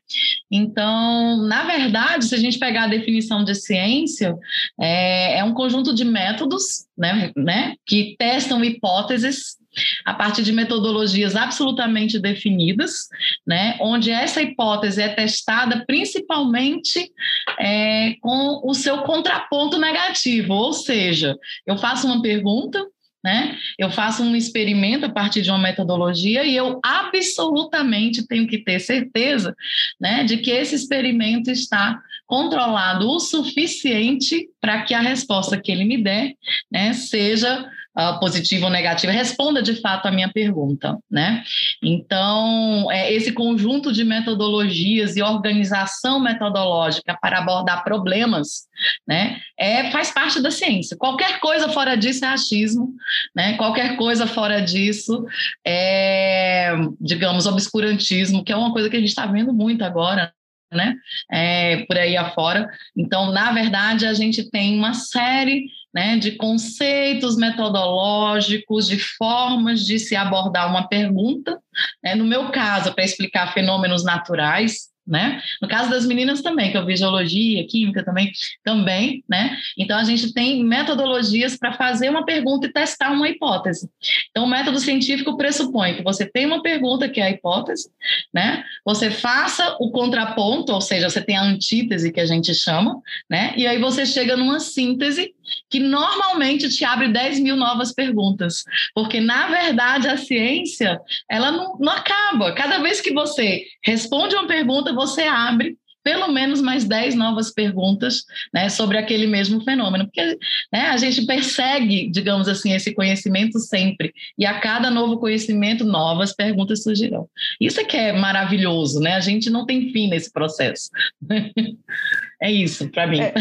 Então, 0.51 1.38
na 1.48 1.63
verdade, 1.63 2.25
se 2.25 2.36
a 2.36 2.38
gente 2.38 2.60
pegar 2.60 2.84
a 2.84 2.88
definição 2.88 3.44
de 3.44 3.56
ciência, 3.56 4.36
é, 4.80 5.39
é 5.39 5.44
um 5.44 5.56
conjunto 5.56 5.91
de 5.91 6.06
métodos, 6.06 6.86
né, 6.96 7.32
né, 7.36 7.74
que 7.84 8.15
testam 8.20 8.63
hipóteses 8.63 9.60
a 10.06 10.13
partir 10.13 10.44
de 10.44 10.51
metodologias 10.51 11.36
absolutamente 11.36 12.20
definidas, 12.20 13.08
né, 13.48 13.77
onde 13.80 14.12
essa 14.12 14.41
hipótese 14.41 15.01
é 15.01 15.10
testada 15.10 15.84
principalmente 15.88 17.12
é, 17.58 18.15
com 18.22 18.62
o 18.63 18.74
seu 18.75 19.00
contraponto 19.03 19.80
negativo, 19.80 20.53
ou 20.53 20.74
seja, 20.74 21.36
eu 21.65 21.77
faço 21.77 22.06
uma 22.06 22.22
pergunta, 22.22 22.86
né? 23.24 23.58
Eu 23.78 23.90
faço 23.92 24.24
um 24.24 24.36
experimento 24.36 25.06
a 25.06 25.10
partir 25.10 25.42
de 25.42 25.50
uma 25.50 25.60
metodologia 25.60 26.44
e 26.44 26.56
eu 26.56 26.80
absolutamente 26.84 28.28
tenho 28.28 28.48
que 28.48 28.58
ter 28.58 28.80
certeza, 28.80 29.56
né, 30.00 30.24
de 30.24 30.38
que 30.38 30.51
esse 30.51 30.75
experimento 30.75 31.51
está 31.51 32.01
controlado 32.25 33.10
o 33.10 33.20
suficiente 33.20 34.50
para 34.60 34.84
que 34.84 34.94
a 34.94 35.01
resposta 35.01 35.60
que 35.60 35.72
ele 35.72 35.84
me 35.84 36.01
der, 36.01 36.34
né, 36.72 36.94
seja 36.94 37.70
uh, 37.98 38.20
positiva 38.20 38.66
ou 38.66 38.72
negativa. 38.72 39.12
Responda 39.12 39.62
de 39.62 39.80
fato 39.82 40.08
a 40.08 40.12
minha 40.12 40.32
pergunta, 40.32 40.98
né? 41.10 41.44
Então, 41.84 42.92
é, 42.92 43.12
esse 43.14 43.32
conjunto 43.32 43.92
de 43.92 44.04
metodologias 44.04 45.16
e 45.16 45.22
organização 45.22 46.20
metodológica 46.20 47.18
para 47.22 47.40
abordar 47.40 47.84
problemas, 47.84 48.70
né, 49.08 49.40
é, 49.58 49.92
faz 49.92 50.12
parte 50.12 50.42
da 50.42 50.50
ciência. 50.50 50.98
Qualquer 50.98 51.40
coisa 51.40 51.70
fora 51.70 51.96
disso 51.96 52.26
é 52.26 52.30
achismo, 52.30 52.94
né? 53.36 53.54
Qualquer 53.58 53.96
coisa 53.96 54.26
fora 54.26 54.60
disso 54.62 55.26
é, 55.66 56.74
digamos, 57.00 57.46
obscurantismo, 57.46 58.44
que 58.44 58.52
é 58.52 58.56
uma 58.56 58.72
coisa 58.72 58.90
que 58.90 58.96
a 58.96 59.00
gente 59.00 59.10
está 59.10 59.26
vendo 59.26 59.54
muito 59.54 59.84
agora, 59.84 60.34
né? 60.72 60.96
É, 61.32 61.86
por 61.86 61.98
aí 61.98 62.16
afora. 62.16 62.70
Então, 62.96 63.32
na 63.32 63.51
verdade, 63.51 64.06
a 64.06 64.13
gente 64.13 64.50
tem 64.50 64.78
uma 64.78 64.94
série 64.94 65.66
né, 65.94 66.18
de 66.18 66.32
conceitos 66.32 67.36
metodológicos, 67.36 68.88
de 68.88 68.98
formas 68.98 69.86
de 69.86 70.00
se 70.00 70.16
abordar 70.16 70.70
uma 70.70 70.88
pergunta. 70.88 71.60
Né? 72.04 72.16
No 72.16 72.24
meu 72.24 72.50
caso, 72.50 72.94
para 72.94 73.04
explicar 73.04 73.54
fenômenos 73.54 74.04
naturais, 74.04 74.91
né? 75.12 75.41
No 75.62 75.68
caso 75.68 75.89
das 75.89 76.06
meninas 76.06 76.41
também, 76.41 76.72
que 76.72 76.77
eu 76.77 76.86
vi 76.86 76.96
geologia, 76.96 77.68
química 77.68 78.03
também, 78.03 78.32
também, 78.63 79.24
né? 79.30 79.58
Então 79.77 79.98
a 79.98 80.06
gente 80.06 80.34
tem 80.34 80.63
metodologias 80.63 81.58
para 81.58 81.74
fazer 81.74 82.10
uma 82.10 82.24
pergunta 82.24 82.65
e 82.65 82.72
testar 82.72 83.12
uma 83.12 83.27
hipótese. 83.27 83.89
Então 84.30 84.46
o 84.46 84.50
método 84.50 84.80
científico 84.80 85.36
pressupõe 85.36 85.96
que 85.96 86.01
você 86.01 86.25
tem 86.25 86.46
uma 86.46 86.63
pergunta 86.63 87.10
que 87.10 87.20
é 87.20 87.25
a 87.25 87.30
hipótese, 87.30 87.89
né? 88.34 88.63
Você 88.86 89.12
faça 89.12 89.75
o 89.82 89.91
contraponto, 89.91 90.72
ou 90.72 90.80
seja, 90.80 91.10
você 91.10 91.22
tem 91.22 91.36
a 91.36 91.44
antítese 91.44 92.12
que 92.12 92.22
a 92.22 92.25
gente 92.25 92.56
chama, 92.56 93.01
né? 93.30 93.53
E 93.58 93.68
aí 93.68 93.77
você 93.77 94.06
chega 94.06 94.38
numa 94.38 94.62
síntese 94.62 95.34
que 95.70 95.80
normalmente 95.80 96.70
te 96.70 96.84
abre 96.84 97.10
10 97.10 97.40
mil 97.40 97.56
novas 97.56 97.94
perguntas, 97.94 98.64
porque 98.94 99.20
na 99.20 99.48
verdade 99.48 100.08
a 100.08 100.18
ciência 100.18 101.00
ela 101.30 101.52
não, 101.52 101.78
não 101.80 101.94
acaba. 101.94 102.54
Cada 102.54 102.80
vez 102.80 103.02
que 103.02 103.14
você 103.14 103.64
responde 103.84 104.36
uma 104.36 104.48
pergunta, 104.48 104.94
você 104.94 105.24
abre 105.24 105.78
pelo 106.04 106.28
menos 106.30 106.62
mais 106.62 106.84
10 106.84 107.16
novas 107.16 107.52
perguntas 107.52 108.24
né, 108.54 108.70
sobre 108.70 108.98
aquele 108.98 109.28
mesmo 109.28 109.64
fenômeno, 109.64 110.06
porque 110.06 110.38
né, 110.72 110.88
a 110.88 110.98
gente 110.98 111.26
persegue, 111.26 112.10
digamos 112.10 112.48
assim, 112.48 112.74
esse 112.74 112.94
conhecimento 112.94 113.60
sempre, 113.60 114.14
e 114.38 114.46
a 114.46 114.60
cada 114.60 114.90
novo 114.90 115.20
conhecimento, 115.20 115.84
novas 115.86 116.34
perguntas 116.34 116.84
surgirão. 116.84 117.28
Isso 117.60 117.80
é 117.80 117.84
que 117.84 117.98
é 117.98 118.14
maravilhoso, 118.14 119.00
né? 119.00 119.14
A 119.14 119.20
gente 119.20 119.50
não 119.50 119.66
tem 119.66 119.92
fim 119.92 120.10
nesse 120.10 120.32
processo. 120.32 120.90
é 122.42 122.52
isso, 122.52 122.90
para 122.90 123.06
mim. 123.06 123.22
É. 123.22 123.34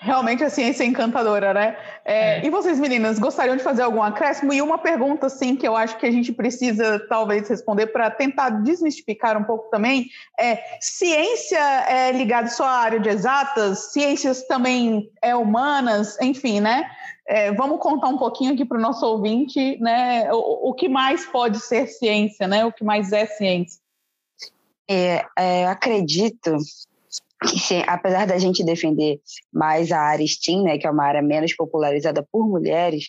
Realmente 0.00 0.44
a 0.44 0.50
ciência 0.50 0.82
é 0.82 0.86
encantadora, 0.86 1.54
né? 1.54 1.76
É, 2.04 2.40
é. 2.40 2.46
E 2.46 2.50
vocês, 2.50 2.78
meninas, 2.78 3.18
gostariam 3.18 3.56
de 3.56 3.62
fazer 3.62 3.82
algum 3.82 4.02
acréscimo? 4.02 4.52
E 4.52 4.60
uma 4.60 4.76
pergunta, 4.76 5.26
assim, 5.26 5.56
que 5.56 5.66
eu 5.66 5.74
acho 5.74 5.96
que 5.96 6.04
a 6.04 6.10
gente 6.10 6.32
precisa 6.32 6.98
talvez 7.08 7.48
responder 7.48 7.86
para 7.86 8.10
tentar 8.10 8.50
desmistificar 8.50 9.38
um 9.38 9.44
pouco 9.44 9.70
também 9.70 10.10
é: 10.38 10.62
ciência 10.78 11.58
é 11.88 12.12
ligada 12.12 12.48
só 12.48 12.66
à 12.66 12.78
área 12.78 13.00
de 13.00 13.08
exatas? 13.08 13.92
Ciências 13.92 14.46
também 14.46 15.10
é 15.22 15.34
humanas? 15.34 16.20
Enfim, 16.20 16.60
né? 16.60 16.90
É, 17.26 17.52
vamos 17.52 17.78
contar 17.80 18.08
um 18.08 18.18
pouquinho 18.18 18.52
aqui 18.52 18.64
para 18.64 18.78
o 18.78 18.80
nosso 18.80 19.06
ouvinte, 19.06 19.78
né? 19.80 20.30
O, 20.32 20.70
o, 20.70 20.74
que 20.74 20.88
mais 20.88 21.24
pode 21.24 21.60
ser 21.60 21.86
ciência, 21.86 22.46
né? 22.46 22.64
O 22.64 22.72
que 22.72 22.84
mais 22.84 23.12
é 23.12 23.24
ciência? 23.24 23.80
É, 24.90 25.24
é 25.36 25.66
acredito 25.66 26.56
que, 27.40 27.84
apesar 27.86 28.26
da 28.26 28.38
gente 28.38 28.64
defender 28.64 29.20
mais 29.52 29.92
a 29.92 30.00
área 30.00 30.26
STEAM, 30.26 30.62
né, 30.64 30.78
que 30.78 30.86
é 30.86 30.90
uma 30.90 31.04
área 31.04 31.22
menos 31.22 31.54
popularizada 31.54 32.26
por 32.32 32.48
mulheres, 32.48 33.06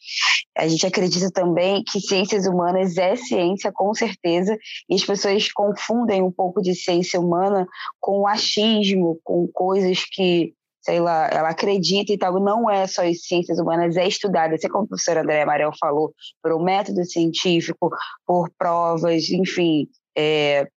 a 0.57 0.67
gente 0.67 0.85
acredita 0.85 1.31
também 1.31 1.83
que 1.83 1.99
ciências 1.99 2.45
humanas 2.45 2.97
é 2.97 3.15
ciência, 3.15 3.71
com 3.71 3.93
certeza, 3.93 4.57
e 4.89 4.95
as 4.95 5.03
pessoas 5.03 5.51
confundem 5.51 6.21
um 6.21 6.31
pouco 6.31 6.61
de 6.61 6.75
ciência 6.75 7.19
humana 7.19 7.67
com 7.99 8.27
achismo, 8.27 9.19
com 9.23 9.47
coisas 9.47 10.03
que 10.05 10.53
sei 10.81 10.99
lá, 10.99 11.27
ela 11.29 11.49
acredita 11.49 12.13
e 12.13 12.17
tal, 12.17 12.39
não 12.39 12.69
é 12.69 12.87
só 12.87 13.05
as 13.05 13.23
ciências 13.23 13.59
humanas, 13.59 13.97
é 13.97 14.07
estudada, 14.07 14.55
assim 14.55 14.69
como 14.69 14.85
o 14.85 14.87
professor 14.87 15.17
André 15.17 15.41
Amarel 15.41 15.71
falou, 15.77 16.13
por 16.41 16.53
um 16.53 16.63
método 16.63 17.03
científico, 17.05 17.91
por 18.25 18.49
provas, 18.57 19.29
enfim, 19.29 19.87
é, 20.17 20.67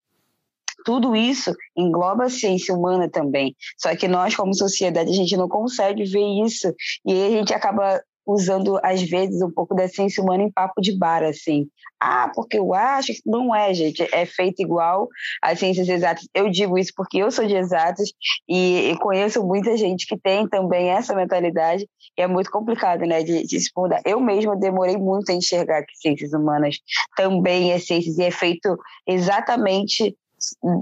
tudo 0.85 1.15
isso 1.17 1.55
engloba 1.77 2.25
a 2.25 2.31
ciência 2.31 2.75
humana 2.75 3.09
também. 3.09 3.55
Só 3.79 3.95
que 3.97 4.09
nós, 4.09 4.35
como 4.35 4.55
sociedade, 4.55 5.11
a 5.11 5.15
gente 5.15 5.37
não 5.37 5.49
consegue 5.49 6.05
ver 6.05 6.45
isso. 6.45 6.73
E 7.07 7.13
aí 7.13 7.35
a 7.35 7.39
gente 7.39 7.55
acaba 7.55 8.03
usando, 8.27 8.79
às 8.83 9.03
vezes, 9.03 9.43
um 9.43 9.51
pouco 9.51 9.75
da 9.75 9.89
ciência 9.89 10.23
humana 10.23 10.45
em 10.45 10.51
papo 10.51 10.81
de 10.81 10.97
bar, 10.97 11.23
assim. 11.23 11.69
Ah, 12.01 12.31
porque 12.35 12.59
eu 12.59 12.75
acho 12.75 13.13
que 13.13 13.23
não 13.25 13.55
é, 13.55 13.73
gente. 13.73 14.03
É 14.13 14.27
feito 14.27 14.61
igual 14.61 15.09
às 15.41 15.59
ciências 15.59 15.89
exatas. 15.89 16.27
Eu 16.35 16.51
digo 16.51 16.77
isso 16.77 16.93
porque 16.97 17.19
eu 17.19 17.31
sou 17.31 17.47
de 17.47 17.55
exatas 17.55 18.11
e, 18.49 18.97
conheço 19.01 19.45
muita 19.45 19.77
gente 19.77 20.07
que 20.07 20.19
tem 20.19 20.49
também 20.49 20.89
essa 20.89 21.15
mentalidade 21.15 21.87
e 22.19 22.23
é 22.23 22.27
muito 22.27 22.51
complicado, 22.51 23.07
né, 23.07 23.23
de, 23.23 23.47
de 23.47 23.61
se 23.61 23.71
mudar. 23.77 24.01
Eu 24.05 24.21
mesma 24.21 24.57
demorei 24.57 24.97
muito 24.97 25.31
a 25.31 25.35
enxergar 25.35 25.83
que 25.83 25.97
ciências 25.97 26.33
humanas 26.33 26.77
também 27.17 27.73
é 27.73 27.79
ciências 27.79 28.19
e 28.19 28.25
é 28.25 28.31
feito 28.31 28.77
exatamente 29.07 30.17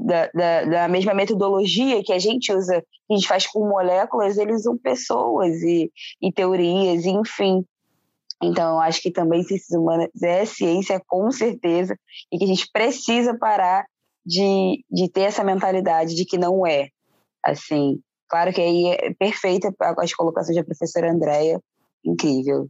da, 0.07 0.31
da, 0.33 0.65
da, 0.65 0.89
mesma 0.89 1.15
metodologia 1.15 2.03
que 2.03 2.13
a 2.13 2.19
gente 2.19 2.53
usa, 2.53 2.81
que 2.81 3.15
a 3.15 3.17
gente 3.17 3.29
faz 3.29 3.47
com 3.47 3.69
moléculas, 3.69 4.39
eles 4.39 4.61
usam 4.61 4.79
pessoas 4.79 5.55
e, 5.63 5.91
e 6.21 6.33
teorias, 6.33 7.05
enfim. 7.05 7.65
Então, 8.43 8.81
acho 8.81 9.03
que 9.03 9.11
também 9.11 9.43
ciências 9.43 9.79
humanas 9.79 10.09
é 10.23 10.45
ciência, 10.47 11.03
com 11.07 11.31
certeza, 11.31 11.95
e 12.33 12.39
que 12.39 12.45
a 12.45 12.47
gente 12.47 12.71
precisa 12.73 13.37
parar 13.37 13.85
de, 14.25 14.85
de 14.91 15.11
ter 15.11 15.23
essa 15.23 15.45
mentalidade 15.45 16.15
de 16.15 16.25
que 16.25 16.39
não 16.39 16.67
é. 16.67 16.89
Assim, 17.45 18.01
claro 18.29 18.53
que 18.53 18.61
aí 18.61 18.87
é 18.87 19.15
perfeita 19.15 19.75
as 19.99 20.15
colocações 20.15 20.57
da 20.57 20.65
professora 20.65 21.13
Andréia, 21.13 21.61
incrível. 22.05 22.69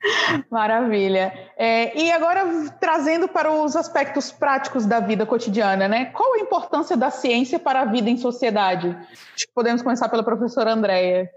Maravilha. 0.50 1.32
É, 1.56 1.98
e 2.00 2.10
agora, 2.12 2.44
trazendo 2.80 3.28
para 3.28 3.50
os 3.50 3.76
aspectos 3.76 4.30
práticos 4.30 4.86
da 4.86 5.00
vida 5.00 5.26
cotidiana, 5.26 5.88
né? 5.88 6.06
Qual 6.06 6.34
a 6.34 6.38
importância 6.38 6.96
da 6.96 7.10
ciência 7.10 7.58
para 7.58 7.82
a 7.82 7.84
vida 7.84 8.08
em 8.08 8.16
sociedade? 8.16 8.88
Acho 8.88 9.46
que 9.46 9.52
podemos 9.54 9.82
começar 9.82 10.08
pela 10.08 10.22
professora 10.22 10.72
Andréia. 10.72 11.28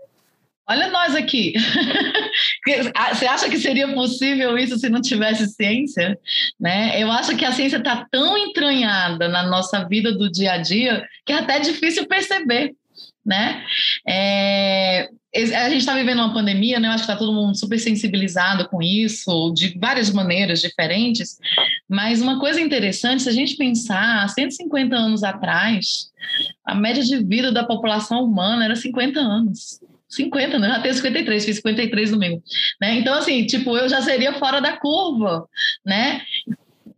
Olha 0.70 0.88
nós 0.90 1.16
aqui. 1.16 1.54
Você 3.14 3.26
acha 3.26 3.50
que 3.50 3.58
seria 3.58 3.92
possível 3.94 4.58
isso 4.58 4.78
se 4.78 4.90
não 4.90 5.02
tivesse 5.02 5.48
ciência? 5.48 6.18
Né? 6.60 7.02
Eu 7.02 7.12
acho 7.12 7.36
que 7.36 7.44
a 7.44 7.52
ciência 7.52 7.78
está 7.78 8.08
tão 8.10 8.38
entranhada 8.38 9.28
na 9.28 9.44
nossa 9.44 9.84
vida 9.86 10.14
do 10.14 10.32
dia 10.32 10.54
a 10.54 10.58
dia 10.60 11.04
que 11.26 11.34
é 11.34 11.40
até 11.40 11.60
difícil 11.60 12.08
perceber 12.08 12.74
né? 13.26 13.64
É, 14.08 15.10
a 15.34 15.70
gente 15.70 15.80
está 15.80 15.96
vivendo 15.96 16.20
uma 16.20 16.34
pandemia, 16.34 16.80
né? 16.80 16.90
Eu 16.90 16.92
acho 16.92 17.06
que 17.06 17.12
está 17.12 17.16
todo 17.16 17.34
mundo 17.34 17.58
super 17.58 17.80
sensibilizado 17.80 18.68
com 18.68 18.82
isso, 18.82 19.52
de 19.54 19.78
várias 19.80 20.12
maneiras 20.12 20.60
diferentes. 20.60 21.38
Mas 21.88 22.22
uma 22.22 22.40
coisa 22.40 22.60
interessante, 22.60 23.24
se 23.24 23.30
a 23.30 23.32
gente 23.32 23.56
pensar, 23.56 24.28
150 24.28 24.94
anos 24.94 25.24
atrás, 25.24 26.12
a 26.66 26.76
média 26.76 27.02
de 27.02 27.24
vida 27.24 27.52
da 27.52 27.64
população 27.64 28.26
humana 28.26 28.66
era 28.66 28.76
50 28.76 29.20
anos. 29.20 29.80
50, 30.10 30.60
né? 30.60 30.68
Eu 30.68 30.72
já 30.74 30.82
tenho 30.82 30.94
53, 30.96 31.46
fiz 31.46 31.56
53 31.58 32.12
domingo. 32.12 32.44
Né? 32.82 32.96
Então, 32.96 33.14
assim, 33.14 33.46
tipo, 33.46 33.78
eu 33.78 33.88
já 33.88 34.02
seria 34.02 34.34
fora 34.34 34.60
da 34.60 34.76
curva, 34.76 35.48
né? 35.86 36.22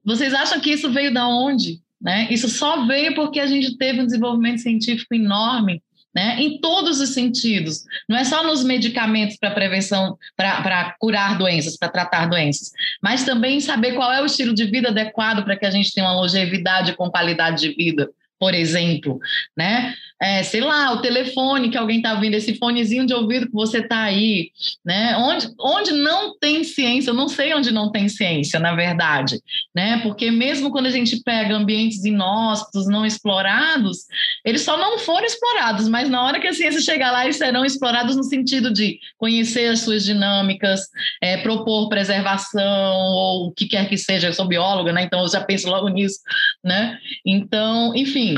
Vocês 0.04 0.34
acham 0.34 0.60
que 0.60 0.72
isso 0.72 0.92
veio 0.92 1.14
da 1.14 1.28
onde? 1.28 1.80
Né? 2.02 2.28
Isso 2.32 2.50
só 2.50 2.86
veio 2.88 3.14
porque 3.14 3.40
a 3.40 3.46
gente 3.46 3.78
teve 3.78 4.02
um 4.02 4.06
desenvolvimento 4.06 4.62
científico 4.62 5.14
enorme 5.14 5.82
né? 6.14 6.38
Em 6.40 6.60
todos 6.60 7.00
os 7.00 7.10
sentidos. 7.10 7.84
Não 8.08 8.18
é 8.18 8.24
só 8.24 8.44
nos 8.44 8.64
medicamentos 8.64 9.38
para 9.38 9.52
prevenção, 9.52 10.18
para 10.36 10.96
curar 11.00 11.38
doenças, 11.38 11.78
para 11.78 11.90
tratar 11.90 12.28
doenças, 12.28 12.72
mas 13.02 13.24
também 13.24 13.60
saber 13.60 13.94
qual 13.94 14.12
é 14.12 14.22
o 14.22 14.26
estilo 14.26 14.54
de 14.54 14.66
vida 14.66 14.90
adequado 14.90 15.44
para 15.44 15.58
que 15.58 15.66
a 15.66 15.72
gente 15.72 15.94
tenha 15.94 16.08
uma 16.08 16.16
longevidade 16.16 16.94
com 16.94 17.10
qualidade 17.10 17.62
de 17.62 17.76
vida 17.76 18.10
por 18.44 18.54
exemplo, 18.54 19.20
né? 19.56 19.94
É, 20.24 20.42
sei 20.42 20.62
lá, 20.62 20.94
o 20.94 21.02
telefone 21.02 21.70
que 21.70 21.78
alguém 21.78 21.98
está 21.98 22.14
ouvindo, 22.14 22.36
esse 22.36 22.56
fonezinho 22.58 23.06
de 23.06 23.14
ouvido 23.14 23.48
que 23.48 23.52
você 23.52 23.80
está 23.80 24.04
aí, 24.04 24.52
né? 24.86 25.18
Onde, 25.18 25.50
onde 25.60 25.92
não 25.92 26.40
tem 26.40 26.64
ciência, 26.64 27.10
eu 27.10 27.14
não 27.14 27.28
sei 27.28 27.54
onde 27.54 27.74
não 27.74 27.92
tem 27.92 28.08
ciência, 28.08 28.58
na 28.58 28.74
verdade, 28.74 29.38
né? 29.76 30.00
Porque 30.02 30.32
mesmo 30.32 30.72
quando 30.72 30.86
a 30.86 30.92
gente 30.92 31.22
pega 31.24 31.54
ambientes 31.54 32.06
inóspitos, 32.06 32.88
não 32.88 33.06
explorados, 33.06 34.06
eles 34.46 34.62
só 34.62 34.78
não 34.78 34.98
foram 34.98 35.26
explorados, 35.26 35.90
mas 35.90 36.08
na 36.08 36.24
hora 36.24 36.40
que 36.40 36.48
a 36.48 36.54
ciência 36.54 36.80
chegar 36.80 37.12
lá, 37.12 37.26
eles 37.26 37.36
serão 37.36 37.66
explorados 37.66 38.16
no 38.16 38.24
sentido 38.24 38.72
de 38.72 39.00
conhecer 39.18 39.68
as 39.68 39.82
suas 39.82 40.06
dinâmicas, 40.06 40.88
é, 41.22 41.36
propor 41.36 41.90
preservação, 41.90 42.64
ou 42.64 43.48
o 43.48 43.52
que 43.52 43.68
quer 43.68 43.90
que 43.90 43.98
seja, 43.98 44.28
eu 44.28 44.34
sou 44.34 44.48
bióloga, 44.48 44.94
né? 44.94 45.04
Então 45.04 45.20
eu 45.20 45.28
já 45.28 45.44
penso 45.44 45.68
logo 45.68 45.90
nisso, 45.90 46.20
né? 46.64 46.98
Então, 47.26 47.94
enfim, 47.94 48.38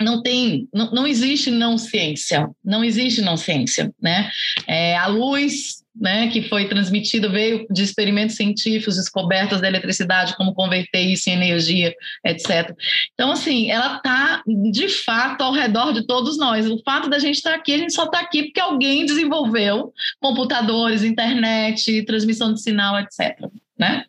não 0.00 0.22
tem, 0.22 0.68
não, 0.72 0.90
não 0.90 1.06
existe 1.06 1.50
não 1.50 1.76
ciência, 1.76 2.48
não 2.64 2.82
existe 2.82 3.20
não 3.20 3.36
ciência, 3.36 3.92
né? 4.00 4.30
É, 4.66 4.96
a 4.96 5.06
luz 5.06 5.80
né, 5.94 6.28
que 6.28 6.48
foi 6.48 6.68
transmitido, 6.68 7.30
veio 7.30 7.66
de 7.70 7.82
experimentos 7.82 8.36
científicos, 8.36 8.96
descobertas 8.96 9.60
da 9.60 9.68
eletricidade, 9.68 10.36
como 10.36 10.54
converter 10.54 11.02
isso 11.02 11.28
em 11.28 11.34
energia, 11.34 11.94
etc. 12.24 12.74
Então, 13.12 13.32
assim, 13.32 13.70
ela 13.70 13.96
está, 13.96 14.42
de 14.70 14.88
fato, 14.88 15.42
ao 15.42 15.52
redor 15.52 15.92
de 15.92 16.06
todos 16.06 16.38
nós. 16.38 16.66
O 16.66 16.80
fato 16.82 17.10
da 17.10 17.18
gente 17.18 17.36
estar 17.36 17.50
tá 17.50 17.56
aqui, 17.56 17.74
a 17.74 17.78
gente 17.78 17.92
só 17.92 18.04
está 18.04 18.20
aqui 18.20 18.44
porque 18.44 18.60
alguém 18.60 19.04
desenvolveu 19.04 19.92
computadores, 20.20 21.02
internet, 21.02 22.02
transmissão 22.04 22.54
de 22.54 22.62
sinal, 22.62 22.98
etc. 22.98 23.38
Né? 23.78 24.04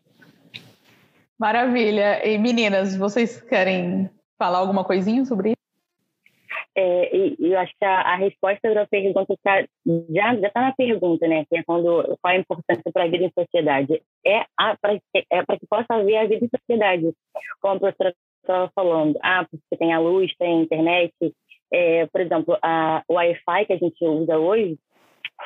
Maravilha. 1.38 2.26
E 2.26 2.38
meninas, 2.38 2.96
vocês 2.96 3.42
querem 3.42 4.10
falar 4.38 4.60
alguma 4.60 4.84
coisinha 4.84 5.26
sobre 5.26 5.50
isso? 5.50 5.61
É, 6.76 7.36
eu 7.38 7.60
acho 7.60 7.74
que 7.78 7.86
a, 7.86 8.02
a 8.02 8.16
resposta 8.16 8.74
da 8.74 8.88
pergunta 8.88 9.26
tá, 9.44 9.66
já 10.10 10.34
está 10.36 10.62
na 10.62 10.74
pergunta, 10.74 11.28
né? 11.28 11.46
Que 11.50 11.58
é 11.58 11.64
quando 11.64 12.18
qual 12.22 12.34
a 12.34 12.38
importância 12.38 12.92
para 12.94 13.04
a 13.04 13.08
vida 13.08 13.26
em 13.26 13.32
sociedade? 13.38 14.02
É 14.26 14.46
para 14.82 14.94
é 14.94 15.58
que 15.58 15.68
possa 15.68 15.94
haver 15.96 16.18
a 16.18 16.26
vida 16.26 16.46
em 16.46 16.50
sociedade, 16.50 17.14
como 17.62 17.76
a 17.76 17.80
professora 17.80 18.16
estava 18.42 18.72
falando. 18.74 19.20
Ah, 19.22 19.46
porque 19.50 19.78
tem 19.78 19.94
a 19.94 20.00
luz, 20.00 20.34
tem 20.38 20.60
a 20.60 20.62
internet. 20.62 21.14
É, 21.74 22.06
por 22.08 22.22
exemplo, 22.22 22.58
a, 22.62 23.04
o 23.08 23.16
Wi-Fi 23.16 23.66
que 23.66 23.74
a 23.74 23.78
gente 23.78 24.06
usa 24.06 24.38
hoje 24.38 24.78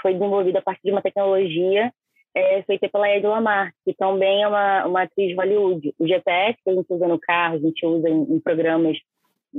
foi 0.02 0.14
desenvolvido 0.14 0.58
a 0.58 0.62
partir 0.62 0.84
de 0.84 0.92
uma 0.92 1.02
tecnologia 1.02 1.92
é, 2.36 2.62
feita 2.64 2.90
pela 2.90 3.10
Ed 3.10 3.26
Lamar, 3.26 3.72
que 3.84 3.94
também 3.94 4.44
é 4.44 4.48
uma, 4.48 4.86
uma 4.86 5.04
atriz 5.04 5.30
de 5.30 5.36
Hollywood. 5.36 5.94
O 5.98 6.08
GPS 6.08 6.58
que 6.64 6.70
a 6.70 6.74
gente 6.74 6.92
usa 6.92 7.08
no 7.08 7.20
carro, 7.20 7.56
a 7.56 7.60
gente 7.60 7.86
usa 7.86 8.10
em, 8.10 8.36
em 8.36 8.40
programas 8.40 8.98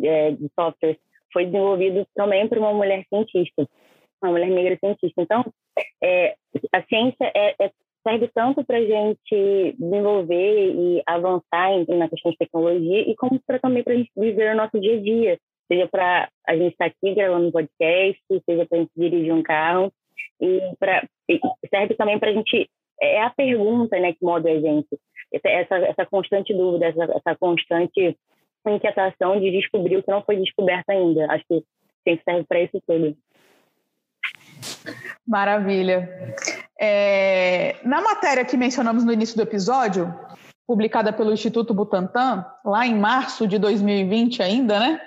é, 0.02 0.32
de 0.32 0.49
software 0.54 0.99
foi 1.33 1.47
desenvolvido 1.47 2.06
também 2.14 2.49
por 2.49 2.59
uma 2.59 2.73
mulher 2.73 3.04
cientista, 3.09 3.66
uma 4.23 4.33
mulher 4.33 4.49
negra 4.49 4.76
cientista. 4.78 5.21
Então, 5.21 5.45
é, 6.02 6.35
a 6.73 6.83
ciência 6.83 7.30
é, 7.35 7.54
é, 7.61 7.71
serve 8.06 8.28
tanto 8.35 8.64
para 8.64 8.78
a 8.78 8.85
gente 8.85 9.76
desenvolver 9.78 10.75
e 10.75 11.02
avançar 11.06 11.73
em, 11.73 11.85
na 11.97 12.09
questão 12.09 12.30
de 12.30 12.38
tecnologia 12.38 13.00
e 13.00 13.14
como 13.16 13.40
para 13.47 13.59
também 13.59 13.83
para 13.83 13.95
a 13.95 13.97
gente 13.97 14.11
viver 14.16 14.54
o 14.54 14.56
nosso 14.56 14.80
dia 14.80 14.97
a 14.97 15.00
dia, 15.00 15.38
seja 15.71 15.88
para 15.88 16.28
a 16.47 16.56
gente 16.56 16.73
estar 16.73 16.88
tá 16.88 16.95
aqui 16.97 17.14
gravando 17.14 17.49
um 17.49 17.52
podcast, 17.52 18.23
seja 18.45 18.66
para 18.66 18.78
a 18.78 18.80
gente 18.80 18.92
dirigir 18.97 19.35
um 19.35 19.42
carro. 19.42 19.92
E, 20.40 20.61
pra, 20.78 21.06
serve 21.68 21.95
também 21.95 22.18
para 22.18 22.30
a 22.30 22.35
gente 22.35 22.68
é 23.00 23.21
a 23.21 23.30
pergunta 23.30 23.99
né 23.99 24.12
que 24.12 24.25
move 24.25 24.49
a 24.49 24.61
gente. 24.61 24.88
Essa, 25.45 25.76
essa 25.78 26.06
constante 26.06 26.54
dúvida 26.54 26.87
essa, 26.87 27.04
essa 27.04 27.37
constante 27.37 28.16
inquietação 28.73 29.38
de 29.40 29.50
descobrir 29.50 29.96
o 29.96 30.02
que 30.02 30.11
não 30.11 30.23
foi 30.23 30.37
descoberto 30.37 30.90
ainda. 30.90 31.26
Acho 31.32 31.44
que 31.49 31.64
tem 32.04 32.16
que 32.16 32.25
serve 32.25 32.44
para 32.44 32.61
isso 32.61 32.82
tudo. 32.87 33.16
Maravilha. 35.26 36.35
É, 36.80 37.76
na 37.85 38.00
matéria 38.00 38.44
que 38.44 38.56
mencionamos 38.56 39.04
no 39.04 39.12
início 39.12 39.37
do 39.37 39.42
episódio, 39.42 40.14
publicada 40.66 41.12
pelo 41.12 41.32
Instituto 41.32 41.73
Butantan, 41.73 42.44
lá 42.64 42.87
em 42.87 42.94
março 42.94 43.46
de 43.46 43.58
2020 43.58 44.42
ainda, 44.42 44.78
né? 44.78 45.00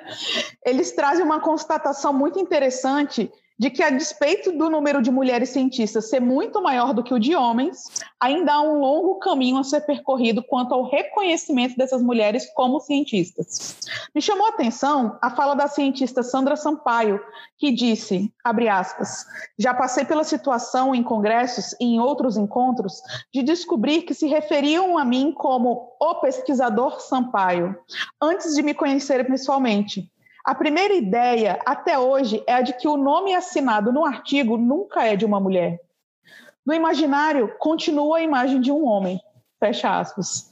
Eles 0.66 0.92
trazem 0.94 1.24
uma 1.24 1.40
constatação 1.40 2.14
muito 2.14 2.40
interessante 2.40 3.30
de 3.60 3.70
que, 3.70 3.84
a 3.84 3.90
despeito 3.90 4.54
do 4.54 4.70
número 4.70 5.02
de 5.02 5.12
mulheres 5.12 5.50
cientistas 5.50 6.10
ser 6.10 6.22
muito 6.22 6.64
maior 6.64 6.94
do 6.94 7.04
que 7.04 7.14
o 7.14 7.20
de 7.20 7.36
homens, 7.36 7.84
ainda 8.18 8.54
há 8.54 8.62
um 8.62 8.80
longo 8.80 9.20
caminho 9.20 9.58
a 9.58 9.66
ser 9.66 9.82
percorrido 9.82 10.42
quanto 10.42 10.74
ao 10.74 10.90
reconhecimento 10.90 11.76
dessas 11.76 12.02
mulheres 12.02 12.50
como 12.54 12.80
cientistas. 12.80 13.78
Me 14.16 14.22
chamou 14.22 14.48
a 14.48 14.52
atenção 14.52 15.20
a 15.22 15.30
fala 15.30 15.56
da 15.56 15.68
cientista 15.68 16.24
Sandra 16.24 16.56
Sampaio, 16.56 17.20
que 17.58 17.70
disse, 17.72 18.34
aspas, 18.72 19.26
já 19.58 19.74
passei 19.74 20.06
pela 20.06 20.24
situação 20.24 20.96
em 20.96 21.04
congressos 21.04 21.76
e 21.82 21.96
em 21.96 22.00
outros 22.00 22.38
encontros 22.38 23.02
de 23.34 23.44
descobrir 23.44 24.04
que 24.04 24.14
se 24.14 24.28
referiam 24.28 24.98
a 24.98 25.04
mim 25.04 25.34
como 25.34 25.92
o 26.00 26.16
pesquisador 26.16 27.02
Sampaio, 27.02 27.76
antes 28.22 28.56
de 28.56 28.62
me 28.62 28.74
conhecer 28.74 29.28
pessoalmente. 29.28 30.10
A 30.46 30.56
primeira 30.56 30.94
ideia, 30.94 31.60
até 31.66 32.00
hoje, 32.00 32.44
é 32.48 32.54
a 32.54 32.62
de 32.62 32.74
que 32.74 32.88
o 32.88 32.98
nome 32.98 33.36
assinado 33.36 33.92
no 33.92 34.06
artigo 34.06 34.58
nunca 34.58 35.04
é 35.06 35.16
de 35.16 35.26
uma 35.26 35.40
mulher. 35.40 35.80
No 36.66 36.74
imaginário, 36.74 37.54
continua 37.60 38.18
a 38.18 38.22
imagem 38.22 38.62
de 38.62 38.72
um 38.72 38.86
homem. 38.86 39.20
Fecha 39.60 40.00
aspas. 40.00 40.50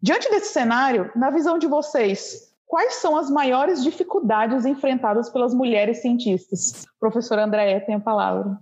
Diante 0.00 0.30
desse 0.30 0.52
cenário, 0.52 1.10
na 1.14 1.30
visão 1.30 1.58
de 1.58 1.66
vocês, 1.66 2.54
quais 2.66 2.94
são 2.94 3.16
as 3.16 3.30
maiores 3.30 3.82
dificuldades 3.82 4.64
enfrentadas 4.64 5.28
pelas 5.28 5.52
mulheres 5.52 6.00
cientistas? 6.00 6.86
Professora 6.98 7.44
Andréia 7.44 7.80
tem 7.80 7.96
a 7.96 8.00
palavra. 8.00 8.58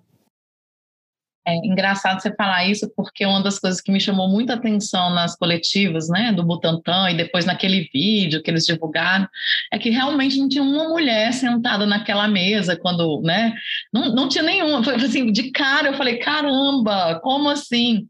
É 1.46 1.54
engraçado 1.56 2.20
você 2.20 2.34
falar 2.34 2.64
isso, 2.64 2.90
porque 2.96 3.26
uma 3.26 3.42
das 3.42 3.58
coisas 3.58 3.80
que 3.80 3.92
me 3.92 4.00
chamou 4.00 4.28
muita 4.28 4.54
atenção 4.54 5.10
nas 5.10 5.36
coletivas, 5.36 6.08
né, 6.08 6.32
do 6.32 6.42
Butantan 6.42 7.10
e 7.10 7.16
depois 7.16 7.44
naquele 7.44 7.88
vídeo 7.92 8.42
que 8.42 8.50
eles 8.50 8.64
divulgaram, 8.64 9.28
é 9.70 9.78
que 9.78 9.90
realmente 9.90 10.38
não 10.38 10.48
tinha 10.48 10.62
uma 10.62 10.88
mulher 10.88 11.32
sentada 11.32 11.84
naquela 11.84 12.26
mesa 12.26 12.76
quando, 12.76 13.20
né, 13.22 13.52
não, 13.92 14.14
não 14.14 14.28
tinha 14.28 14.42
nenhuma. 14.42 14.82
Foi 14.82 14.94
assim, 14.94 15.30
de 15.30 15.50
cara 15.50 15.88
eu 15.88 15.94
falei, 15.94 16.16
caramba, 16.16 17.20
como 17.22 17.50
assim? 17.50 18.06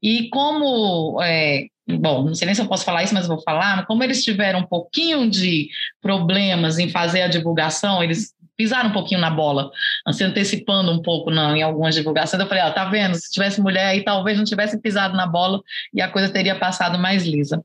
E 0.00 0.28
como 0.28 1.20
é, 1.22 1.66
bom, 1.96 2.24
não 2.24 2.34
sei 2.34 2.46
nem 2.46 2.54
se 2.54 2.60
eu 2.60 2.68
posso 2.68 2.84
falar 2.84 3.02
isso, 3.02 3.14
mas 3.14 3.26
vou 3.26 3.40
falar, 3.42 3.86
como 3.86 4.04
eles 4.04 4.22
tiveram 4.22 4.60
um 4.60 4.66
pouquinho 4.66 5.28
de 5.28 5.68
problemas 6.00 6.78
em 6.78 6.88
fazer 6.88 7.22
a 7.22 7.28
divulgação, 7.28 8.02
eles 8.02 8.34
pisaram 8.58 8.90
um 8.90 8.92
pouquinho 8.92 9.20
na 9.20 9.30
bola, 9.30 9.70
se 10.12 10.24
antecipando 10.24 10.90
um 10.90 11.00
pouco 11.00 11.30
não, 11.30 11.56
em 11.56 11.62
algumas 11.62 11.94
divulgações. 11.94 12.42
Eu 12.42 12.48
falei, 12.48 12.64
ó, 12.64 12.70
tá 12.72 12.84
vendo? 12.86 13.14
Se 13.14 13.30
tivesse 13.30 13.60
mulher 13.60 13.86
aí, 13.86 14.02
talvez 14.02 14.36
não 14.36 14.44
tivesse 14.44 14.78
pisado 14.82 15.16
na 15.16 15.26
bola 15.26 15.62
e 15.94 16.02
a 16.02 16.08
coisa 16.08 16.28
teria 16.28 16.58
passado 16.58 16.98
mais 16.98 17.24
lisa. 17.24 17.62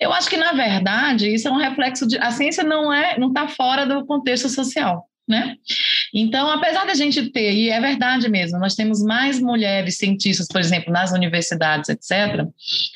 Eu 0.00 0.12
acho 0.12 0.30
que, 0.30 0.36
na 0.36 0.52
verdade, 0.52 1.34
isso 1.34 1.48
é 1.48 1.50
um 1.50 1.58
reflexo 1.58 2.06
de. 2.06 2.16
A 2.18 2.30
ciência 2.30 2.62
não 2.62 2.92
é, 2.92 3.18
não 3.18 3.28
está 3.28 3.48
fora 3.48 3.84
do 3.84 4.06
contexto 4.06 4.48
social. 4.48 5.08
Né? 5.28 5.56
Então, 6.14 6.48
apesar 6.48 6.86
da 6.86 6.94
gente 6.94 7.30
ter, 7.30 7.52
e 7.52 7.68
é 7.68 7.80
verdade 7.80 8.28
mesmo, 8.28 8.60
nós 8.60 8.76
temos 8.76 9.02
mais 9.02 9.40
mulheres 9.40 9.98
cientistas, 9.98 10.46
por 10.46 10.60
exemplo, 10.60 10.92
nas 10.92 11.10
universidades, 11.10 11.88
etc., 11.88 12.46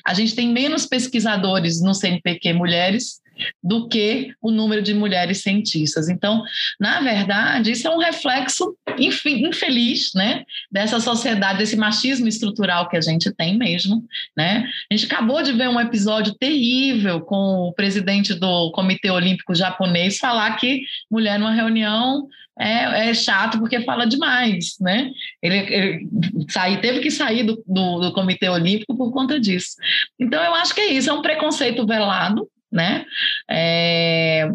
a 0.07 0.15
gente 0.15 0.37
tem 0.37 0.49
menos 0.49 0.87
pesquisadores 0.87 1.83
no 1.83 1.93
CNPq 1.93 2.53
mulheres 2.53 3.20
do 3.63 3.89
que 3.89 4.33
o 4.41 4.51
número 4.51 4.83
de 4.83 4.95
mulheres 4.95 5.43
cientistas. 5.43 6.09
Então, 6.09 6.43
na 6.79 7.01
verdade, 7.01 7.73
isso 7.73 7.87
é 7.87 7.91
um 7.91 7.99
reflexo 7.99 8.77
infeliz, 8.99 10.11
né, 10.15 10.45
dessa 10.71 11.01
sociedade, 11.01 11.59
desse 11.59 11.77
machismo 11.77 12.29
estrutural 12.29 12.89
que 12.89 12.97
a 12.97 13.01
gente 13.01 13.33
tem 13.33 13.57
mesmo, 13.57 14.05
né? 14.37 14.69
A 14.91 14.97
gente 14.97 15.11
acabou 15.11 15.43
de 15.43 15.53
ver 15.53 15.69
um 15.69 15.81
episódio 15.81 16.35
terrível 16.35 17.21
com 17.21 17.69
o 17.69 17.73
presidente 17.73 18.35
do 18.35 18.71
Comitê 18.73 19.11
Olímpico 19.11 19.55
Japonês 19.55 20.19
falar 20.19 20.57
que 20.57 20.83
mulher 21.11 21.39
numa 21.39 21.53
reunião 21.53 22.29
é, 22.61 23.09
é, 23.09 23.15
chato 23.15 23.59
porque 23.59 23.81
fala 23.81 24.07
demais, 24.07 24.77
né? 24.79 25.11
Ele, 25.43 25.57
ele 25.57 26.77
teve 26.79 27.01
que 27.01 27.11
sair 27.11 27.43
do, 27.43 27.63
do, 27.67 28.01
do, 28.01 28.13
Comitê 28.13 28.49
Olímpico 28.51 28.95
por 28.95 29.11
conta 29.13 29.41
disso. 29.41 29.77
Então, 30.19 30.43
eu 30.45 30.55
acho 30.55 30.75
que 30.75 30.81
é 30.81 30.93
isso, 30.93 31.09
é 31.09 31.13
um 31.13 31.23
preconceito 31.23 31.87
velado, 31.87 32.47
né? 32.71 33.05
É, 33.51 34.49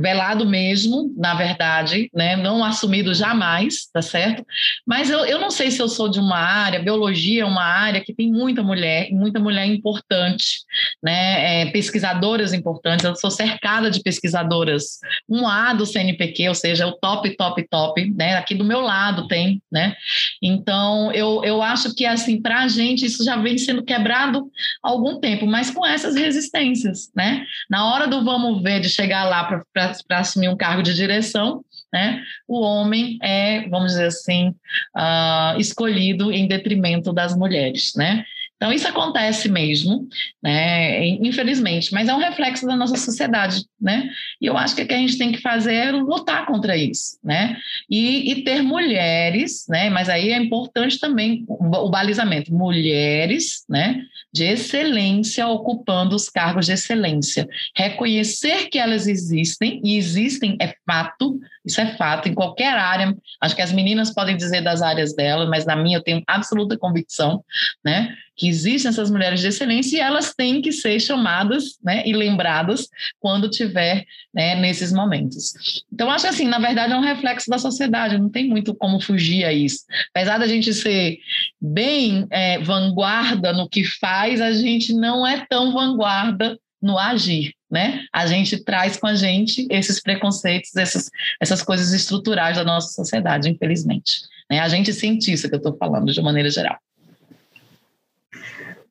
velado 0.00 0.44
mesmo, 0.44 1.12
na 1.16 1.34
verdade, 1.34 2.10
né? 2.12 2.36
Não 2.36 2.64
assumido 2.64 3.14
jamais, 3.14 3.86
tá 3.92 4.02
certo? 4.02 4.44
Mas 4.86 5.08
eu, 5.08 5.24
eu 5.24 5.38
não 5.38 5.50
sei 5.50 5.70
se 5.70 5.80
eu 5.80 5.88
sou 5.88 6.08
de 6.08 6.18
uma 6.18 6.38
área, 6.38 6.82
biologia 6.82 7.42
é 7.42 7.44
uma 7.44 7.62
área 7.62 8.00
que 8.00 8.12
tem 8.12 8.30
muita 8.30 8.62
mulher, 8.62 9.08
muita 9.12 9.38
mulher 9.38 9.66
importante, 9.66 10.60
né? 11.02 11.62
É, 11.62 11.66
pesquisadoras 11.66 12.52
importantes, 12.52 13.04
eu 13.04 13.14
sou 13.14 13.30
cercada 13.30 13.90
de 13.90 14.00
pesquisadoras, 14.02 14.98
um 15.28 15.46
A 15.46 15.72
do 15.74 15.86
CNPq, 15.86 16.48
ou 16.48 16.54
seja, 16.54 16.86
o 16.86 16.92
top, 16.92 17.36
top, 17.36 17.66
top, 17.68 18.14
né? 18.16 18.36
Aqui 18.36 18.54
do 18.54 18.64
meu 18.64 18.80
lado 18.80 19.28
tem, 19.28 19.62
né? 19.70 19.94
Então, 20.42 21.12
eu, 21.12 21.44
eu 21.44 21.62
acho 21.62 21.94
que, 21.94 22.04
assim, 22.04 22.40
para 22.40 22.62
a 22.62 22.68
gente 22.68 23.06
isso 23.06 23.24
já 23.24 23.36
vem 23.36 23.58
sendo 23.58 23.84
quebrado 23.84 24.50
há 24.82 24.88
algum 24.88 25.20
tempo, 25.20 25.46
mas 25.46 25.70
com 25.70 25.86
essas 25.86 26.16
resistências, 26.16 27.10
né? 27.14 27.27
Na 27.68 27.92
hora 27.92 28.06
do 28.06 28.24
vamos 28.24 28.62
ver, 28.62 28.80
de 28.80 28.88
chegar 28.88 29.24
lá 29.24 29.44
para 29.72 30.18
assumir 30.18 30.48
um 30.48 30.56
cargo 30.56 30.82
de 30.82 30.94
direção, 30.94 31.64
né? 31.92 32.22
O 32.46 32.60
homem 32.60 33.18
é, 33.22 33.68
vamos 33.68 33.92
dizer 33.92 34.06
assim, 34.06 34.54
uh, 34.96 35.58
escolhido 35.58 36.32
em 36.32 36.46
detrimento 36.46 37.12
das 37.12 37.36
mulheres, 37.36 37.92
né? 37.96 38.24
Então, 38.58 38.72
isso 38.72 38.88
acontece 38.88 39.48
mesmo, 39.48 40.08
né? 40.42 41.06
infelizmente, 41.06 41.92
mas 41.94 42.08
é 42.08 42.14
um 42.14 42.18
reflexo 42.18 42.66
da 42.66 42.74
nossa 42.74 42.96
sociedade. 42.96 43.64
Né? 43.80 44.10
E 44.40 44.46
eu 44.46 44.56
acho 44.58 44.74
que 44.74 44.82
o 44.82 44.86
que 44.86 44.94
a 44.94 44.98
gente 44.98 45.16
tem 45.16 45.30
que 45.30 45.40
fazer 45.40 45.74
é 45.74 45.92
lutar 45.92 46.44
contra 46.44 46.76
isso. 46.76 47.18
Né? 47.22 47.56
E, 47.88 48.32
e 48.32 48.42
ter 48.42 48.60
mulheres, 48.60 49.64
né? 49.68 49.88
mas 49.90 50.08
aí 50.08 50.32
é 50.32 50.36
importante 50.36 50.98
também 50.98 51.44
o 51.48 51.88
balizamento: 51.88 52.52
mulheres 52.52 53.64
né? 53.68 54.02
de 54.32 54.44
excelência 54.44 55.46
ocupando 55.46 56.16
os 56.16 56.28
cargos 56.28 56.66
de 56.66 56.72
excelência. 56.72 57.48
Reconhecer 57.76 58.68
que 58.68 58.78
elas 58.78 59.06
existem, 59.06 59.80
e 59.84 59.96
existem 59.96 60.56
é 60.60 60.74
fato, 60.84 61.38
isso 61.64 61.80
é 61.80 61.96
fato, 61.96 62.28
em 62.28 62.34
qualquer 62.34 62.74
área. 62.74 63.16
Acho 63.40 63.54
que 63.54 63.62
as 63.62 63.72
meninas 63.72 64.12
podem 64.12 64.36
dizer 64.36 64.62
das 64.62 64.82
áreas 64.82 65.14
delas, 65.14 65.48
mas 65.48 65.64
na 65.64 65.76
minha 65.76 65.98
eu 65.98 66.02
tenho 66.02 66.22
absoluta 66.26 66.76
convicção, 66.76 67.44
né? 67.84 68.16
Que 68.38 68.48
existem 68.48 68.88
essas 68.88 69.10
mulheres 69.10 69.40
de 69.40 69.48
excelência 69.48 69.96
e 69.96 70.00
elas 70.00 70.32
têm 70.32 70.62
que 70.62 70.72
ser 70.72 70.98
chamadas 71.00 71.78
né, 71.84 72.02
e 72.06 72.12
lembradas 72.12 72.88
quando 73.18 73.50
tiver 73.50 74.04
né, 74.32 74.54
nesses 74.54 74.92
momentos. 74.92 75.82
Então, 75.92 76.10
acho 76.10 76.28
assim, 76.28 76.46
na 76.46 76.58
verdade, 76.58 76.92
é 76.92 76.96
um 76.96 77.02
reflexo 77.02 77.50
da 77.50 77.58
sociedade, 77.58 78.18
não 78.18 78.30
tem 78.30 78.48
muito 78.48 78.74
como 78.74 79.00
fugir 79.00 79.44
a 79.44 79.52
isso. 79.52 79.80
Apesar 80.14 80.38
da 80.38 80.46
gente 80.46 80.72
ser 80.72 81.18
bem 81.60 82.26
é, 82.30 82.58
vanguarda 82.60 83.52
no 83.52 83.68
que 83.68 83.84
faz, 83.84 84.40
a 84.40 84.52
gente 84.52 84.94
não 84.94 85.26
é 85.26 85.44
tão 85.50 85.72
vanguarda 85.72 86.58
no 86.80 86.96
agir 86.96 87.52
né? 87.70 88.06
A 88.12 88.26
gente 88.26 88.62
traz 88.64 88.96
com 88.96 89.06
a 89.06 89.14
gente 89.14 89.66
esses 89.70 90.00
preconceitos, 90.00 90.74
essas, 90.76 91.10
essas 91.40 91.62
coisas 91.62 91.92
estruturais 91.92 92.56
da 92.56 92.64
nossa 92.64 92.88
sociedade, 92.88 93.48
infelizmente. 93.48 94.22
Né? 94.50 94.60
A 94.60 94.68
gente 94.68 94.92
sente 94.92 95.32
isso 95.32 95.48
que 95.48 95.54
eu 95.54 95.58
estou 95.58 95.76
falando, 95.76 96.12
de 96.12 96.22
maneira 96.22 96.50
geral. 96.50 96.78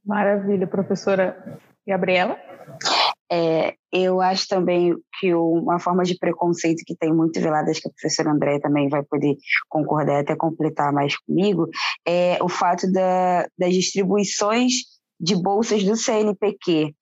Maravilha, 0.08 0.66
professora 0.66 1.60
Gabriela. 1.86 2.38
É, 3.30 3.76
eu 3.92 4.22
acho 4.22 4.48
também 4.48 4.96
que 5.20 5.34
uma 5.34 5.80
forma 5.80 6.04
de 6.04 6.18
preconceito 6.18 6.84
que 6.86 6.96
tem 6.96 7.14
muito 7.14 7.42
velado, 7.42 7.70
acho 7.70 7.82
que 7.82 7.90
a 7.90 7.92
professora 7.92 8.32
André 8.32 8.58
também 8.60 8.88
vai 8.88 9.04
poder 9.04 9.36
concordar 9.68 10.22
até 10.22 10.34
completar 10.34 10.94
mais 10.94 11.18
comigo, 11.18 11.68
é 12.08 12.38
o 12.42 12.48
fato 12.48 12.90
da, 12.90 13.46
das 13.58 13.74
distribuições 13.74 14.72
de 15.20 15.36
bolsas 15.36 15.84
do 15.84 15.98
CNPq. 15.98 16.96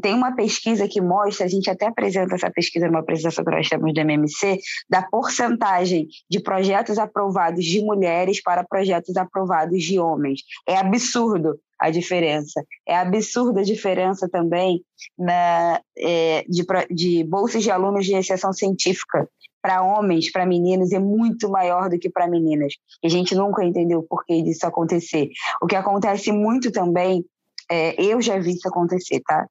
Tem 0.00 0.14
uma 0.14 0.34
pesquisa 0.34 0.88
que 0.88 1.02
mostra, 1.02 1.44
a 1.44 1.48
gente 1.48 1.68
até 1.68 1.86
apresenta 1.86 2.34
essa 2.34 2.50
pesquisa 2.50 2.86
numa 2.86 3.00
apresentação 3.00 3.44
que 3.44 3.50
nós 3.50 3.68
temos 3.68 3.92
do 3.92 4.00
MMC, 4.00 4.58
da 4.88 5.02
porcentagem 5.02 6.08
de 6.30 6.40
projetos 6.40 6.98
aprovados 6.98 7.62
de 7.62 7.82
mulheres 7.82 8.42
para 8.42 8.64
projetos 8.64 9.14
aprovados 9.18 9.82
de 9.82 9.98
homens. 9.98 10.40
É 10.66 10.78
absurdo 10.78 11.58
a 11.82 11.90
diferença. 11.90 12.64
É 12.86 12.96
absurda 12.96 13.60
a 13.60 13.64
diferença 13.64 14.28
também 14.28 14.82
na, 15.18 15.80
é, 15.98 16.44
de, 16.48 16.64
de 16.90 17.24
bolsas 17.24 17.62
de 17.62 17.70
alunos 17.70 18.06
de 18.06 18.12
iniciação 18.12 18.52
científica 18.52 19.28
para 19.60 19.82
homens, 19.82 20.30
para 20.30 20.46
meninos, 20.46 20.92
é 20.92 20.98
muito 20.98 21.48
maior 21.48 21.88
do 21.88 21.98
que 21.98 22.10
para 22.10 22.28
meninas. 22.28 22.74
E 23.02 23.06
a 23.06 23.10
gente 23.10 23.34
nunca 23.34 23.64
entendeu 23.64 24.00
o 24.00 24.02
porquê 24.02 24.42
disso 24.42 24.66
acontecer. 24.66 25.28
O 25.62 25.66
que 25.66 25.76
acontece 25.76 26.32
muito 26.32 26.72
também 26.72 27.24
é, 27.70 28.00
eu 28.02 28.20
já 28.20 28.38
vi 28.38 28.52
isso 28.52 28.68
acontecer, 28.68 29.20
tá? 29.24 29.46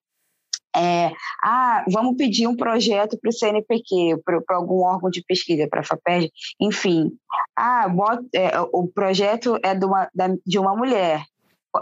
É, 0.76 1.12
ah, 1.44 1.84
vamos 1.92 2.16
pedir 2.16 2.48
um 2.48 2.56
projeto 2.56 3.18
para 3.20 3.30
o 3.30 3.34
CNPq, 3.34 4.22
para 4.24 4.56
algum 4.56 4.84
órgão 4.84 5.10
de 5.10 5.22
pesquisa, 5.24 5.68
para 5.70 5.82
a 5.82 5.84
FAPERJ, 5.84 6.32
enfim. 6.62 7.12
Ah, 7.56 7.90
bota, 7.90 8.24
é, 8.34 8.52
o 8.72 8.88
projeto 8.88 9.58
é 9.64 9.76
de 9.76 9.86
uma, 9.86 10.10
de 10.46 10.60
uma 10.60 10.76
mulher, 10.76 11.24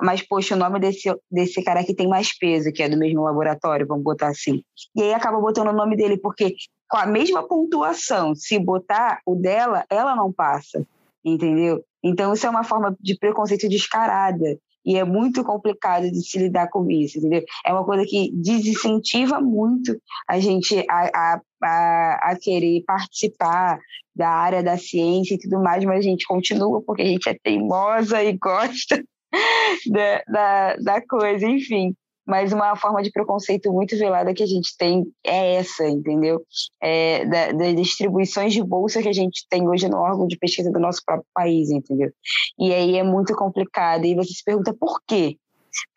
mas, 0.02 0.21
poxa, 0.21 0.56
o 0.56 0.58
nome 0.58 0.80
desse, 0.80 1.10
desse 1.32 1.63
cara 1.63 1.80
aqui 1.80 1.93
tem 1.93 2.08
mais 2.08 2.38
peso, 2.38 2.71
que 2.71 2.84
é 2.84 2.89
do 2.89 2.97
mesmo 2.97 3.23
laboratório, 3.23 3.88
vamos 3.88 4.04
botar 4.04 4.28
assim. 4.28 4.62
E 4.95 5.02
aí 5.02 5.13
acaba 5.13 5.39
botando 5.39 5.69
o 5.69 5.73
nome 5.73 5.95
dele, 5.95 6.17
porque 6.17 6.56
com 6.89 6.97
a 6.97 7.06
mesma 7.06 7.47
pontuação, 7.47 8.36
se 8.36 8.60
botar 8.60 9.21
o 9.25 9.36
dela, 9.36 9.86
ela 9.89 10.15
não 10.15 10.32
passa, 10.32 10.86
entendeu? 11.23 11.84
Então, 12.04 12.34
isso 12.34 12.45
é 12.45 12.49
uma 12.49 12.63
forma 12.63 12.95
de 12.99 13.17
preconceito 13.17 13.67
descarada 13.67 14.58
e 14.86 14.97
é 14.97 15.04
muito 15.04 15.43
complicado 15.43 16.10
de 16.10 16.21
se 16.21 16.38
lidar 16.38 16.69
com 16.69 16.89
isso, 16.89 17.17
entendeu? 17.17 17.43
É 17.65 17.73
uma 17.73 17.86
coisa 17.86 18.06
que 18.06 18.32
desincentiva 18.34 19.41
muito 19.41 19.99
a 20.28 20.39
gente 20.39 20.86
a, 20.89 21.10
a, 21.13 21.41
a, 21.63 22.32
a 22.32 22.36
querer 22.39 22.84
participar 22.86 23.80
da 24.15 24.30
área 24.30 24.63
da 24.63 24.78
ciência 24.78 25.36
e 25.36 25.39
tudo 25.39 25.62
mais, 25.62 25.84
mas 25.86 25.99
a 25.99 26.02
gente 26.02 26.25
continua 26.25 26.82
porque 26.82 27.02
a 27.02 27.06
gente 27.06 27.28
é 27.30 27.38
teimosa 27.41 28.23
e 28.23 28.34
gosta 28.38 29.04
da, 29.92 30.24
da, 30.28 30.76
da 30.78 31.08
coisa, 31.08 31.46
enfim 31.46 31.96
mas 32.30 32.54
uma 32.54 32.76
forma 32.76 33.02
de 33.02 33.12
preconceito 33.12 33.74
muito 33.74 33.98
velada 33.98 34.36
que 34.36 34.44
a 34.44 34.46
gente 34.46 34.78
tem 34.78 35.04
é 35.26 35.56
essa, 35.56 35.88
entendeu? 35.88 36.46
É, 36.80 37.26
da, 37.26 37.52
das 37.54 37.76
distribuições 37.76 38.54
de 38.54 38.63
bolsa 38.63 39.02
que 39.02 39.10
a 39.10 39.13
gente 39.13 39.48
tem 39.50 39.68
hoje 39.68 39.89
no 39.89 39.98
órgão 39.98 40.28
de 40.28 40.38
pesquisa 40.38 40.72
do 40.72 40.80
nosso 40.80 41.02
próprio 41.04 41.26
país, 41.34 41.72
entendeu? 41.72 42.12
E 42.60 42.72
aí 42.72 42.98
é 42.98 43.04
muito 43.04 43.36
complicado. 43.36 44.06
E 44.06 44.13
você 44.13 44.32
se 44.32 44.44
pergunta 44.44 44.76
por 44.80 45.02
quê? 45.08 45.38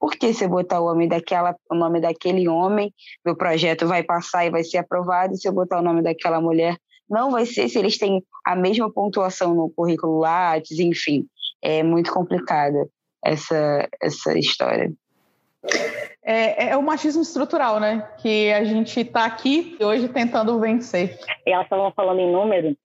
Por 0.01 0.13
que 0.13 0.33
você 0.33 0.49
botar 0.49 0.81
o 0.81 0.87
nome 0.87 1.07
daquela, 1.07 1.55
o 1.71 1.75
nome 1.75 2.01
daquele 2.01 2.49
homem, 2.49 2.91
meu 3.23 3.37
projeto 3.37 3.87
vai 3.87 4.03
passar 4.03 4.47
e 4.47 4.51
vai 4.51 4.65
ser 4.65 4.79
aprovado, 4.79 5.35
e 5.35 5.37
se 5.37 5.47
eu 5.47 5.53
botar 5.53 5.81
o 5.81 5.83
nome 5.83 6.01
daquela 6.01 6.41
mulher, 6.41 6.79
não 7.11 7.31
vai 7.31 7.45
ser 7.45 7.69
se 7.69 7.79
eles 7.79 7.99
têm 7.99 8.25
a 8.47 8.57
mesma 8.57 8.91
pontuação 8.91 9.55
no 9.55 9.69
currículo 9.69 10.19
Lattes, 10.19 10.79
enfim, 10.79 11.27
é 11.61 11.83
muito 11.83 12.11
complicada 12.11 12.89
essa, 13.25 13.89
essa 14.01 14.39
história 14.39 14.93
é, 16.25 16.71
é, 16.71 16.77
o 16.77 16.83
machismo 16.83 17.23
estrutural, 17.23 17.79
né? 17.79 18.09
Que 18.19 18.53
a 18.53 18.65
gente 18.65 19.01
está 19.01 19.25
aqui 19.25 19.77
hoje 19.81 20.09
tentando 20.09 20.59
vencer. 20.59 21.19
E 21.47 21.51
elas 21.51 21.67
estavam 21.67 21.93
falando 21.93 22.21
em 22.21 22.31
número. 22.31 22.77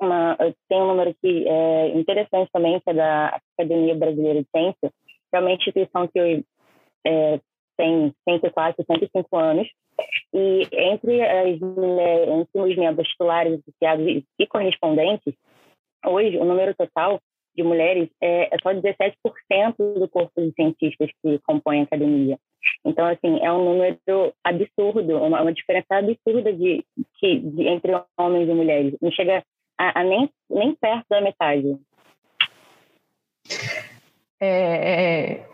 Uma, 0.00 0.36
tem 0.68 0.80
um 0.80 0.86
número 0.86 1.14
que 1.20 1.46
é 1.46 1.88
interessante 1.98 2.50
também, 2.52 2.80
que 2.80 2.90
é 2.90 2.94
da 2.94 3.40
Academia 3.56 3.94
Brasileira 3.94 4.42
de 4.42 4.48
Ciência, 4.54 4.92
que 5.30 5.36
é 5.36 5.40
uma 5.40 5.52
instituição 5.52 6.06
que 6.06 6.44
é, 7.06 7.40
tem 7.76 8.14
104, 8.28 8.84
105 8.86 9.36
anos, 9.36 9.68
e 10.32 10.68
entre, 10.72 11.20
as 11.22 11.58
mulheres, 11.58 12.28
entre 12.28 12.60
os 12.60 12.76
membros 12.76 13.08
titulares, 13.08 13.60
associados 13.60 14.24
e 14.38 14.46
correspondentes, 14.46 15.34
hoje 16.06 16.38
o 16.38 16.44
número 16.44 16.74
total 16.76 17.20
de 17.58 17.64
mulheres 17.64 18.08
é, 18.22 18.54
é 18.54 18.58
só 18.62 18.72
17% 18.72 19.14
do 19.76 20.08
corpo 20.08 20.40
de 20.40 20.52
cientistas 20.52 21.10
que 21.20 21.40
compõem 21.40 21.80
a 21.80 21.82
academia. 21.82 22.38
Então, 22.84 23.04
assim, 23.06 23.40
é 23.42 23.52
um 23.52 23.64
número 23.64 23.98
absurdo, 24.44 25.18
uma, 25.18 25.42
uma 25.42 25.52
diferença 25.52 25.96
absurda 25.96 26.52
de, 26.52 26.84
de, 27.20 27.40
de, 27.40 27.68
entre 27.68 27.92
homens 28.16 28.48
e 28.48 28.54
mulheres. 28.54 28.94
Não 29.02 29.10
chega 29.10 29.42
a, 29.76 30.00
a 30.00 30.04
nem, 30.04 30.30
nem 30.48 30.74
perto 30.76 31.06
da 31.10 31.20
metade. 31.20 31.76
É, 34.40 34.46
é, 34.48 35.48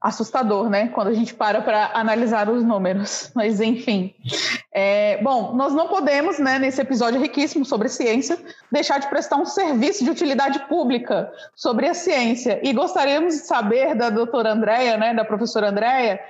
assustador, 0.00 0.70
né? 0.70 0.88
Quando 0.88 1.08
a 1.08 1.12
gente 1.12 1.34
para 1.34 1.60
para 1.60 1.90
analisar 1.92 2.48
os 2.48 2.64
números. 2.64 3.30
Mas, 3.36 3.60
enfim. 3.60 4.14
É, 4.72 5.20
bom, 5.22 5.52
nós 5.54 5.74
não 5.74 5.88
podemos, 5.88 6.38
né, 6.38 6.58
nesse 6.58 6.80
episódio 6.80 7.20
riquíssimo 7.20 7.64
sobre 7.64 7.88
ciência, 7.88 8.38
deixar 8.70 8.98
de 8.98 9.08
prestar 9.08 9.36
um 9.36 9.44
serviço 9.44 10.04
de 10.04 10.10
utilidade 10.10 10.60
pública 10.68 11.30
sobre 11.54 11.86
a 11.86 11.94
ciência. 11.94 12.60
E 12.62 12.72
gostaríamos 12.72 13.34
de 13.34 13.40
saber 13.40 13.94
da 13.94 14.08
doutora 14.08 14.52
Andréia, 14.52 14.96
né, 14.96 15.12
da 15.12 15.24
professora 15.24 15.68
Andréia, 15.68 16.20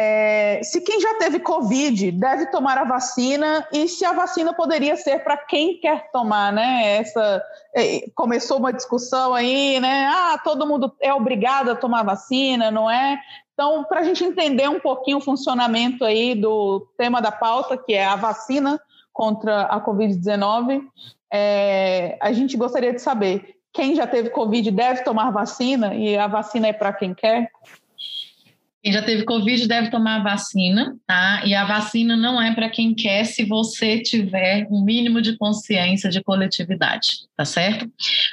é, 0.00 0.60
se 0.62 0.80
quem 0.80 1.00
já 1.00 1.14
teve 1.14 1.40
Covid 1.40 2.12
deve 2.12 2.46
tomar 2.52 2.78
a 2.78 2.84
vacina 2.84 3.66
e 3.72 3.88
se 3.88 4.04
a 4.04 4.12
vacina 4.12 4.54
poderia 4.54 4.96
ser 4.96 5.24
para 5.24 5.36
quem 5.36 5.80
quer 5.80 6.08
tomar, 6.12 6.52
né? 6.52 6.98
Essa 6.98 7.42
é, 7.74 8.08
começou 8.14 8.58
uma 8.58 8.72
discussão 8.72 9.34
aí, 9.34 9.80
né? 9.80 10.06
Ah, 10.06 10.38
todo 10.44 10.68
mundo 10.68 10.94
é 11.00 11.12
obrigado 11.12 11.72
a 11.72 11.74
tomar 11.74 12.04
vacina, 12.04 12.70
não 12.70 12.88
é? 12.88 13.18
Então, 13.52 13.82
para 13.82 13.98
a 13.98 14.04
gente 14.04 14.22
entender 14.22 14.68
um 14.68 14.78
pouquinho 14.78 15.18
o 15.18 15.20
funcionamento 15.20 16.04
aí 16.04 16.36
do 16.36 16.86
tema 16.96 17.20
da 17.20 17.32
pauta, 17.32 17.76
que 17.76 17.92
é 17.92 18.04
a 18.04 18.14
vacina 18.14 18.80
contra 19.12 19.62
a 19.62 19.84
Covid-19, 19.84 20.80
é, 21.32 22.16
a 22.20 22.32
gente 22.32 22.56
gostaria 22.56 22.92
de 22.92 23.02
saber 23.02 23.56
quem 23.72 23.96
já 23.96 24.06
teve 24.06 24.30
Covid 24.30 24.70
deve 24.70 25.02
tomar 25.02 25.32
vacina 25.32 25.92
e 25.92 26.16
a 26.16 26.28
vacina 26.28 26.68
é 26.68 26.72
para 26.72 26.92
quem 26.92 27.14
quer? 27.14 27.50
Quem 28.80 28.92
já 28.92 29.02
teve 29.02 29.24
Covid 29.24 29.66
deve 29.66 29.90
tomar 29.90 30.16
a 30.16 30.22
vacina, 30.22 30.96
tá? 31.04 31.42
E 31.44 31.52
a 31.52 31.64
vacina 31.64 32.16
não 32.16 32.40
é 32.40 32.54
para 32.54 32.70
quem 32.70 32.94
quer 32.94 33.24
se 33.24 33.44
você 33.44 33.98
tiver 34.00 34.68
um 34.70 34.84
mínimo 34.84 35.20
de 35.20 35.36
consciência 35.36 36.08
de 36.08 36.22
coletividade, 36.22 37.26
tá 37.36 37.44
certo? 37.44 37.90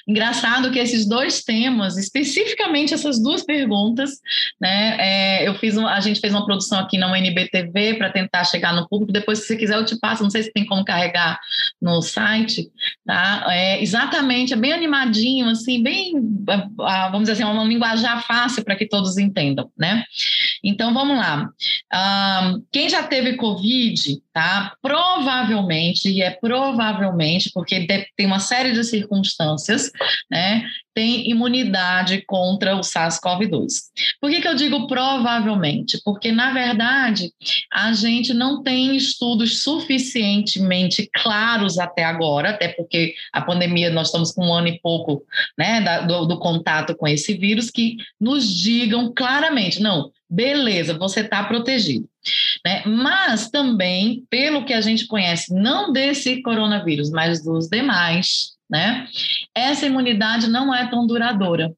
Engraçado 0.07 0.71
que 0.71 0.77
esses 0.77 1.07
dois 1.07 1.43
temas, 1.43 1.97
especificamente 1.97 2.93
essas 2.93 3.19
duas 3.19 3.43
perguntas, 3.43 4.19
né? 4.61 4.97
É, 4.99 5.47
eu 5.47 5.55
fiz 5.55 5.77
um, 5.77 5.87
a 5.87 5.99
gente 5.99 6.19
fez 6.19 6.31
uma 6.31 6.45
produção 6.45 6.77
aqui 6.77 6.97
na 6.97 7.11
UNBTV 7.11 7.95
para 7.95 8.11
tentar 8.11 8.43
chegar 8.43 8.73
no 8.73 8.87
público. 8.87 9.11
Depois, 9.11 9.39
se 9.39 9.47
você 9.47 9.57
quiser, 9.57 9.75
eu 9.75 9.85
te 9.85 9.99
passo. 9.99 10.21
Não 10.21 10.29
sei 10.29 10.43
se 10.43 10.53
tem 10.53 10.65
como 10.65 10.85
carregar 10.85 11.39
no 11.81 12.03
site, 12.03 12.69
tá? 13.03 13.47
É, 13.49 13.81
exatamente, 13.81 14.53
é 14.53 14.57
bem 14.57 14.73
animadinho, 14.73 15.49
assim, 15.49 15.81
bem, 15.81 16.13
vamos 16.85 17.21
dizer 17.21 17.31
assim, 17.31 17.43
uma 17.43 17.63
linguajar 17.63 18.25
fácil 18.25 18.63
para 18.63 18.75
que 18.75 18.87
todos 18.87 19.17
entendam, 19.17 19.71
né? 19.77 20.03
Então 20.63 20.93
vamos 20.93 21.17
lá. 21.17 21.49
Quem 22.71 22.89
já 22.89 23.03
teve 23.03 23.35
Covid, 23.35 24.21
tá? 24.35 24.75
Provavelmente, 24.81 26.09
e 26.09 26.21
é 26.21 26.29
provavelmente, 26.29 27.49
porque 27.53 27.87
tem 28.17 28.25
uma 28.25 28.39
série 28.39 28.73
de 28.73 28.83
circunstâncias, 28.83 29.89
né? 30.29 30.67
Tem 30.93 31.29
imunidade 31.29 32.21
contra 32.27 32.75
o 32.75 32.81
SARS-CoV-2. 32.81 33.67
Por 34.19 34.29
que, 34.29 34.41
que 34.41 34.47
eu 34.47 34.55
digo 34.55 34.87
provavelmente? 34.87 36.01
Porque, 36.03 36.33
na 36.33 36.51
verdade, 36.51 37.31
a 37.71 37.93
gente 37.93 38.33
não 38.33 38.61
tem 38.61 38.97
estudos 38.97 39.63
suficientemente 39.63 41.09
claros 41.13 41.79
até 41.79 42.03
agora, 42.03 42.49
até 42.49 42.67
porque 42.67 43.13
a 43.31 43.41
pandemia, 43.41 43.89
nós 43.89 44.07
estamos 44.07 44.33
com 44.33 44.47
um 44.47 44.53
ano 44.53 44.67
e 44.67 44.79
pouco 44.81 45.23
né, 45.57 46.01
do, 46.05 46.25
do 46.25 46.39
contato 46.39 46.93
com 46.93 47.07
esse 47.07 47.37
vírus, 47.37 47.71
que 47.71 47.95
nos 48.19 48.53
digam 48.53 49.13
claramente, 49.15 49.81
não, 49.81 50.11
beleza, 50.29 50.97
você 50.97 51.21
está 51.21 51.41
protegido. 51.45 52.09
Né? 52.65 52.83
Mas 52.85 53.49
também, 53.49 54.23
pelo 54.29 54.65
que 54.65 54.73
a 54.73 54.81
gente 54.81 55.07
conhece, 55.07 55.53
não 55.53 55.91
desse 55.91 56.41
coronavírus, 56.41 57.09
mas 57.11 57.43
dos 57.43 57.67
demais, 57.67 58.55
né? 58.69 59.07
Essa 59.53 59.85
imunidade 59.85 60.49
não 60.49 60.73
é 60.73 60.87
tão 60.89 61.05
duradoura. 61.05 61.73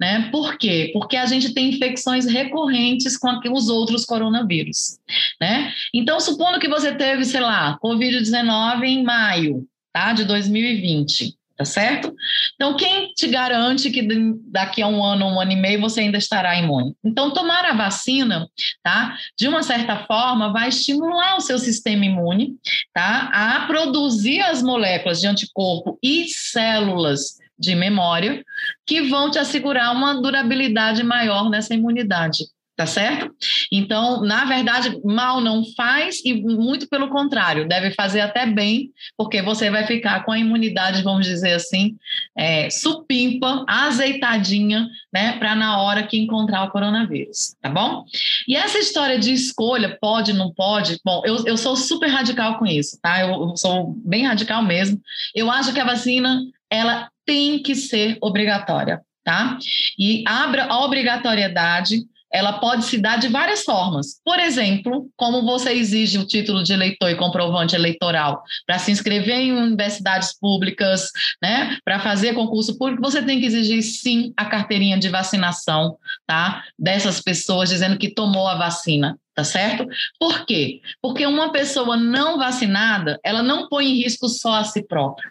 Né? 0.00 0.28
Por 0.30 0.58
quê? 0.58 0.90
Porque 0.92 1.16
a 1.16 1.26
gente 1.26 1.54
tem 1.54 1.70
infecções 1.70 2.26
recorrentes 2.26 3.16
com 3.16 3.40
os 3.52 3.68
outros 3.68 4.04
coronavírus. 4.04 4.98
Né? 5.40 5.72
Então, 5.94 6.20
supondo 6.20 6.58
que 6.58 6.68
você 6.68 6.94
teve, 6.94 7.24
sei 7.24 7.40
lá, 7.40 7.78
Covid-19 7.78 8.84
em 8.84 9.02
maio 9.02 9.66
tá, 9.92 10.12
de 10.12 10.24
2020 10.24 11.34
tá 11.56 11.64
certo? 11.64 12.14
Então, 12.54 12.76
quem 12.76 13.12
te 13.14 13.28
garante 13.28 13.90
que 13.90 14.06
daqui 14.46 14.82
a 14.82 14.86
um 14.86 15.02
ano, 15.02 15.26
um 15.26 15.40
ano 15.40 15.52
e 15.52 15.56
meio, 15.56 15.80
você 15.80 16.00
ainda 16.00 16.18
estará 16.18 16.58
imune? 16.58 16.94
Então, 17.04 17.32
tomar 17.32 17.64
a 17.64 17.74
vacina, 17.74 18.48
tá? 18.82 19.16
De 19.38 19.48
uma 19.48 19.62
certa 19.62 20.04
forma, 20.06 20.52
vai 20.52 20.68
estimular 20.68 21.36
o 21.36 21.40
seu 21.40 21.58
sistema 21.58 22.04
imune, 22.04 22.56
tá? 22.92 23.30
A 23.32 23.66
produzir 23.66 24.40
as 24.40 24.62
moléculas 24.62 25.20
de 25.20 25.26
anticorpo 25.26 25.98
e 26.02 26.26
células 26.28 27.38
de 27.58 27.74
memória 27.74 28.42
que 28.86 29.02
vão 29.02 29.30
te 29.30 29.38
assegurar 29.38 29.94
uma 29.94 30.20
durabilidade 30.20 31.02
maior 31.02 31.48
nessa 31.48 31.74
imunidade 31.74 32.44
tá 32.82 32.86
certo? 32.86 33.32
Então, 33.70 34.22
na 34.22 34.44
verdade, 34.44 34.98
mal 35.04 35.40
não 35.40 35.62
faz 35.76 36.20
e 36.24 36.34
muito 36.34 36.88
pelo 36.88 37.08
contrário, 37.10 37.68
deve 37.68 37.92
fazer 37.92 38.20
até 38.20 38.44
bem, 38.44 38.90
porque 39.16 39.40
você 39.40 39.70
vai 39.70 39.86
ficar 39.86 40.24
com 40.24 40.32
a 40.32 40.38
imunidade, 40.38 41.02
vamos 41.02 41.24
dizer 41.24 41.52
assim, 41.52 41.96
é, 42.36 42.68
supimpa, 42.70 43.64
azeitadinha, 43.68 44.88
né, 45.12 45.38
para 45.38 45.54
na 45.54 45.80
hora 45.80 46.02
que 46.02 46.18
encontrar 46.18 46.64
o 46.64 46.70
coronavírus, 46.70 47.54
tá 47.62 47.68
bom? 47.68 48.04
E 48.48 48.56
essa 48.56 48.78
história 48.78 49.16
de 49.16 49.32
escolha, 49.32 49.96
pode, 50.00 50.32
não 50.32 50.52
pode, 50.52 50.98
bom, 51.04 51.22
eu, 51.24 51.46
eu 51.46 51.56
sou 51.56 51.76
super 51.76 52.08
radical 52.08 52.58
com 52.58 52.66
isso, 52.66 52.98
tá? 53.00 53.20
Eu, 53.20 53.28
eu 53.28 53.56
sou 53.56 53.94
bem 54.04 54.26
radical 54.26 54.60
mesmo. 54.60 55.00
Eu 55.32 55.48
acho 55.48 55.72
que 55.72 55.78
a 55.78 55.84
vacina, 55.84 56.42
ela 56.68 57.08
tem 57.24 57.62
que 57.62 57.76
ser 57.76 58.18
obrigatória, 58.20 59.00
tá? 59.22 59.56
E 59.96 60.24
abra 60.26 60.64
a 60.64 60.84
obrigatoriedade 60.84 62.10
ela 62.32 62.54
pode 62.54 62.84
se 62.86 62.98
dar 62.98 63.18
de 63.18 63.28
várias 63.28 63.62
formas. 63.62 64.20
Por 64.24 64.38
exemplo, 64.38 65.08
como 65.16 65.42
você 65.42 65.72
exige 65.72 66.18
o 66.18 66.26
título 66.26 66.62
de 66.62 66.72
eleitor 66.72 67.10
e 67.10 67.16
comprovante 67.16 67.76
eleitoral 67.76 68.42
para 68.66 68.78
se 68.78 68.90
inscrever 68.90 69.36
em 69.36 69.52
universidades 69.52 70.36
públicas, 70.38 71.10
né, 71.42 71.76
para 71.84 72.00
fazer 72.00 72.34
concurso 72.34 72.78
público, 72.78 73.02
você 73.02 73.22
tem 73.22 73.38
que 73.38 73.46
exigir 73.46 73.82
sim 73.82 74.32
a 74.36 74.46
carteirinha 74.46 74.98
de 74.98 75.08
vacinação, 75.08 75.96
tá? 76.26 76.64
Dessas 76.78 77.20
pessoas 77.20 77.68
dizendo 77.68 77.98
que 77.98 78.14
tomou 78.14 78.48
a 78.48 78.56
vacina, 78.56 79.18
tá 79.34 79.44
certo? 79.44 79.86
Por 80.18 80.46
quê? 80.46 80.80
Porque 81.02 81.26
uma 81.26 81.52
pessoa 81.52 81.96
não 81.96 82.38
vacinada, 82.38 83.20
ela 83.22 83.42
não 83.42 83.68
põe 83.68 83.86
em 83.86 84.02
risco 84.02 84.28
só 84.28 84.54
a 84.54 84.64
si 84.64 84.82
própria 84.82 85.30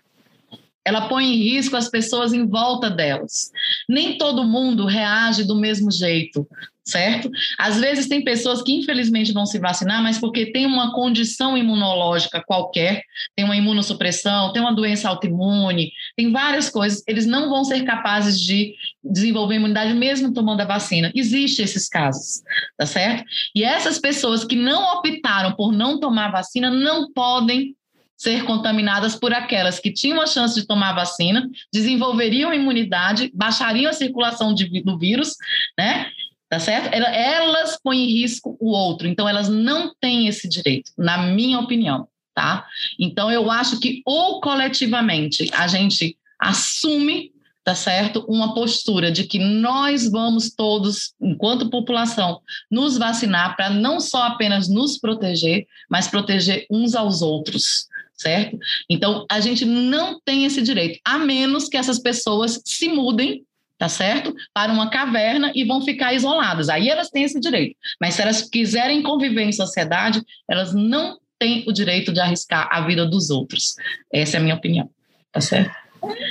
ela 0.83 1.07
põe 1.07 1.25
em 1.25 1.35
risco 1.35 1.77
as 1.77 1.89
pessoas 1.89 2.33
em 2.33 2.47
volta 2.47 2.89
delas. 2.89 3.51
Nem 3.87 4.17
todo 4.17 4.43
mundo 4.43 4.87
reage 4.87 5.43
do 5.43 5.55
mesmo 5.55 5.91
jeito 5.91 6.47
certo? 6.83 7.29
Às 7.57 7.79
vezes 7.79 8.07
tem 8.07 8.23
pessoas 8.23 8.61
que 8.61 8.73
infelizmente 8.73 9.31
vão 9.31 9.45
se 9.45 9.59
vacinar, 9.59 10.01
mas 10.01 10.17
porque 10.17 10.51
tem 10.51 10.65
uma 10.65 10.93
condição 10.93 11.57
imunológica 11.57 12.43
qualquer, 12.45 13.03
tem 13.35 13.45
uma 13.45 13.55
imunossupressão, 13.55 14.51
tem 14.51 14.61
uma 14.61 14.73
doença 14.73 15.07
autoimune, 15.07 15.91
tem 16.15 16.31
várias 16.31 16.69
coisas, 16.69 17.03
eles 17.07 17.25
não 17.25 17.49
vão 17.49 17.63
ser 17.63 17.83
capazes 17.83 18.39
de 18.39 18.73
desenvolver 19.03 19.55
imunidade 19.55 19.93
mesmo 19.93 20.33
tomando 20.33 20.61
a 20.61 20.65
vacina. 20.65 21.11
Existem 21.13 21.65
esses 21.65 21.87
casos, 21.87 22.41
tá 22.77 22.85
certo? 22.85 23.23
E 23.55 23.63
essas 23.63 23.99
pessoas 23.99 24.43
que 24.43 24.55
não 24.55 24.97
optaram 24.97 25.53
por 25.53 25.71
não 25.71 25.99
tomar 25.99 26.31
vacina 26.31 26.69
não 26.69 27.11
podem 27.11 27.75
ser 28.21 28.43
contaminadas 28.45 29.15
por 29.15 29.33
aquelas 29.33 29.79
que 29.79 29.91
tinham 29.91 30.21
a 30.21 30.27
chance 30.27 30.53
de 30.53 30.67
tomar 30.67 30.93
vacina, 30.93 31.49
desenvolveriam 31.73 32.53
imunidade, 32.53 33.31
baixariam 33.33 33.89
a 33.89 33.93
circulação 33.93 34.53
de, 34.53 34.83
do 34.83 34.95
vírus, 34.95 35.35
né? 35.75 36.05
Tá 36.51 36.59
certo? 36.59 36.93
Elas 36.93 37.79
põem 37.81 38.03
em 38.03 38.13
risco 38.19 38.57
o 38.59 38.71
outro, 38.71 39.07
então 39.07 39.27
elas 39.27 39.47
não 39.47 39.95
têm 40.01 40.27
esse 40.27 40.49
direito, 40.49 40.91
na 40.97 41.17
minha 41.27 41.57
opinião, 41.57 42.09
tá? 42.35 42.65
Então 42.99 43.31
eu 43.31 43.49
acho 43.49 43.79
que 43.79 44.01
ou 44.05 44.41
coletivamente 44.41 45.49
a 45.53 45.65
gente 45.67 46.17
assume, 46.37 47.31
tá 47.63 47.73
certo, 47.73 48.25
uma 48.27 48.53
postura 48.53 49.09
de 49.09 49.23
que 49.23 49.39
nós 49.39 50.11
vamos 50.11 50.53
todos, 50.53 51.13
enquanto 51.21 51.69
população, 51.69 52.41
nos 52.69 52.97
vacinar 52.97 53.55
para 53.55 53.69
não 53.69 54.01
só 54.01 54.23
apenas 54.23 54.67
nos 54.67 54.97
proteger, 54.99 55.65
mas 55.89 56.09
proteger 56.09 56.65
uns 56.69 56.95
aos 56.95 57.21
outros, 57.21 57.87
certo? 58.13 58.59
Então 58.89 59.25
a 59.31 59.39
gente 59.39 59.63
não 59.63 60.19
tem 60.19 60.43
esse 60.43 60.61
direito, 60.61 60.99
a 61.05 61.17
menos 61.17 61.69
que 61.69 61.77
essas 61.77 61.97
pessoas 61.97 62.61
se 62.65 62.89
mudem 62.89 63.45
tá 63.81 63.89
certo? 63.89 64.31
Para 64.53 64.71
uma 64.71 64.91
caverna 64.91 65.51
e 65.55 65.63
vão 65.63 65.81
ficar 65.81 66.13
isoladas. 66.13 66.69
Aí 66.69 66.87
elas 66.87 67.09
têm 67.09 67.23
esse 67.23 67.39
direito. 67.39 67.75
Mas 67.99 68.13
se 68.13 68.21
elas 68.21 68.43
quiserem 68.43 69.01
conviver 69.01 69.41
em 69.41 69.51
sociedade, 69.51 70.21
elas 70.47 70.71
não 70.71 71.17
têm 71.39 71.65
o 71.67 71.73
direito 71.73 72.13
de 72.13 72.19
arriscar 72.19 72.69
a 72.71 72.81
vida 72.81 73.07
dos 73.07 73.31
outros. 73.31 73.73
Essa 74.13 74.37
é 74.37 74.39
a 74.39 74.43
minha 74.43 74.53
opinião. 74.53 74.87
Tá 75.31 75.41
certo? 75.41 75.71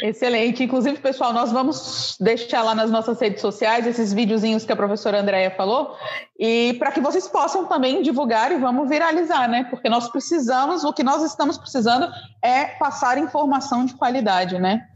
Excelente. 0.03 0.63
Inclusive, 0.63 0.99
pessoal, 0.99 1.33
nós 1.33 1.51
vamos 1.51 2.17
deixar 2.21 2.63
lá 2.63 2.73
nas 2.73 2.89
nossas 2.89 3.21
redes 3.21 3.41
sociais 3.41 3.85
esses 3.85 4.13
videozinhos 4.13 4.65
que 4.65 4.73
a 4.73 4.77
professora 4.77 5.21
Andréia 5.21 5.51
falou, 5.51 5.97
e 6.39 6.75
para 6.79 6.91
que 6.91 7.01
vocês 7.01 7.29
possam 7.29 7.67
também 7.67 8.03
divulgar 8.03 8.51
e 8.51 8.59
vamos 8.59 8.89
viralizar, 8.89 9.49
né? 9.49 9.65
Porque 9.71 9.89
nós 9.89 10.09
precisamos, 10.09 10.85
o 10.85 10.93
que 10.93 11.03
nós 11.03 11.23
estamos 11.23 11.57
precisando 11.57 12.09
é 12.43 12.65
passar 12.79 13.19
informação 13.19 13.85
de 13.85 13.95
qualidade, 13.95 14.59
né? 14.59 14.89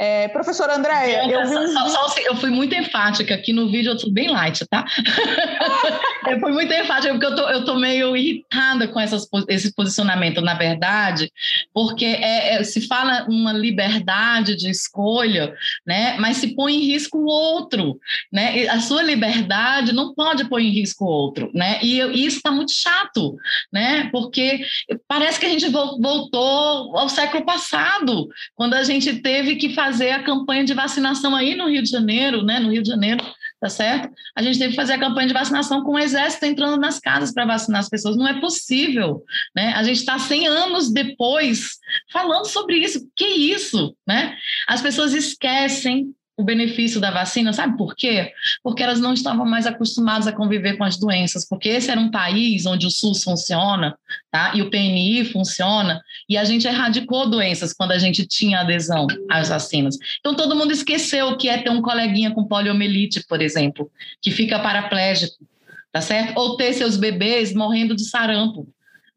É, 0.00 0.28
professora 0.28 0.76
Andréia, 0.76 1.30
eu 1.30 1.46
vi 1.46 2.26
eu 2.26 2.36
fui 2.36 2.50
muito 2.50 2.74
enfática 2.74 3.34
aqui 3.34 3.52
no 3.52 3.70
vídeo, 3.70 3.92
eu 3.92 3.98
tô 3.98 4.10
bem 4.10 4.30
light, 4.30 4.64
tá? 4.66 4.84
eu 6.26 6.40
fui 6.40 6.50
muito 6.50 6.72
enfática 6.72 7.12
porque 7.12 7.26
eu 7.26 7.36
tô, 7.36 7.48
eu 7.48 7.64
tô 7.64 7.74
meio 7.76 8.16
irritada 8.16 8.88
com 8.88 8.98
essas, 8.98 9.28
esse 9.48 9.74
posicionamento, 9.74 10.40
na 10.40 10.54
verdade, 10.54 11.30
porque 11.74 12.06
é, 12.06 12.54
é, 12.54 12.64
se 12.64 12.86
fala 12.86 13.26
uma 13.28 13.52
liberdade 13.52 14.56
de 14.56 14.70
escolha, 14.70 15.54
né? 15.86 16.16
Mas 16.18 16.38
se 16.38 16.54
põe 16.54 16.74
em 16.74 16.86
risco 16.86 17.18
o 17.18 17.26
outro, 17.26 17.98
né? 18.32 18.66
A 18.68 18.80
sua 18.80 19.02
liberdade 19.02 19.92
não 19.92 20.14
pode 20.14 20.48
pôr 20.48 20.60
em 20.60 20.70
risco 20.70 21.04
o 21.04 21.08
outro, 21.08 21.50
né? 21.54 21.78
E, 21.82 22.00
e 22.00 22.26
isso 22.26 22.38
está 22.38 22.50
muito 22.50 22.72
chato, 22.72 23.36
né? 23.72 24.08
Porque 24.10 24.64
parece 25.06 25.38
que 25.38 25.46
a 25.46 25.50
gente 25.50 25.68
voltou 25.68 26.96
ao 26.96 27.08
século 27.08 27.44
passado, 27.44 28.28
quando 28.54 28.74
a 28.74 28.82
gente 28.82 29.20
teve 29.20 29.56
que 29.56 29.74
fazer 29.82 30.10
a 30.10 30.22
campanha 30.22 30.64
de 30.64 30.74
vacinação 30.74 31.34
aí 31.34 31.56
no 31.56 31.68
Rio 31.68 31.82
de 31.82 31.90
Janeiro, 31.90 32.44
né? 32.44 32.60
No 32.60 32.70
Rio 32.70 32.84
de 32.84 32.88
Janeiro, 32.88 33.20
tá 33.60 33.68
certo? 33.68 34.08
A 34.36 34.40
gente 34.40 34.56
teve 34.56 34.70
que 34.70 34.76
fazer 34.76 34.92
a 34.92 34.98
campanha 34.98 35.26
de 35.26 35.34
vacinação 35.34 35.82
com 35.82 35.94
o 35.94 35.98
exército 35.98 36.44
entrando 36.46 36.80
nas 36.80 37.00
casas 37.00 37.34
para 37.34 37.44
vacinar 37.44 37.80
as 37.80 37.88
pessoas. 37.88 38.16
Não 38.16 38.28
é 38.28 38.40
possível, 38.40 39.24
né? 39.56 39.72
A 39.74 39.82
gente 39.82 39.96
está 39.98 40.20
100 40.20 40.46
anos 40.46 40.92
depois 40.92 41.78
falando 42.12 42.46
sobre 42.46 42.76
isso. 42.76 43.00
Que 43.16 43.26
isso, 43.26 43.96
né? 44.06 44.36
As 44.68 44.80
pessoas 44.80 45.14
esquecem 45.14 46.14
o 46.36 46.42
benefício 46.42 47.00
da 47.00 47.10
vacina, 47.10 47.52
sabe 47.52 47.76
por 47.76 47.94
quê? 47.94 48.32
Porque 48.62 48.82
elas 48.82 49.00
não 49.00 49.12
estavam 49.12 49.44
mais 49.44 49.66
acostumadas 49.66 50.26
a 50.26 50.32
conviver 50.32 50.76
com 50.76 50.84
as 50.84 50.98
doenças, 50.98 51.46
porque 51.46 51.68
esse 51.68 51.90
era 51.90 52.00
um 52.00 52.10
país 52.10 52.64
onde 52.64 52.86
o 52.86 52.90
SUS 52.90 53.22
funciona, 53.22 53.96
tá? 54.30 54.52
E 54.54 54.62
o 54.62 54.70
PNI 54.70 55.26
funciona, 55.26 56.00
e 56.28 56.38
a 56.38 56.44
gente 56.44 56.66
erradicou 56.66 57.28
doenças 57.28 57.72
quando 57.72 57.92
a 57.92 57.98
gente 57.98 58.26
tinha 58.26 58.60
adesão 58.60 59.06
às 59.30 59.50
vacinas. 59.50 59.96
Então 60.20 60.34
todo 60.34 60.56
mundo 60.56 60.72
esqueceu 60.72 61.28
o 61.28 61.36
que 61.36 61.48
é 61.48 61.58
ter 61.58 61.70
um 61.70 61.82
coleguinha 61.82 62.30
com 62.30 62.44
poliomielite, 62.44 63.24
por 63.28 63.42
exemplo, 63.42 63.90
que 64.20 64.30
fica 64.30 64.58
paraplégico, 64.58 65.46
tá 65.92 66.00
certo? 66.00 66.38
Ou 66.38 66.56
ter 66.56 66.72
seus 66.72 66.96
bebês 66.96 67.54
morrendo 67.54 67.94
de 67.94 68.04
sarampo. 68.04 68.66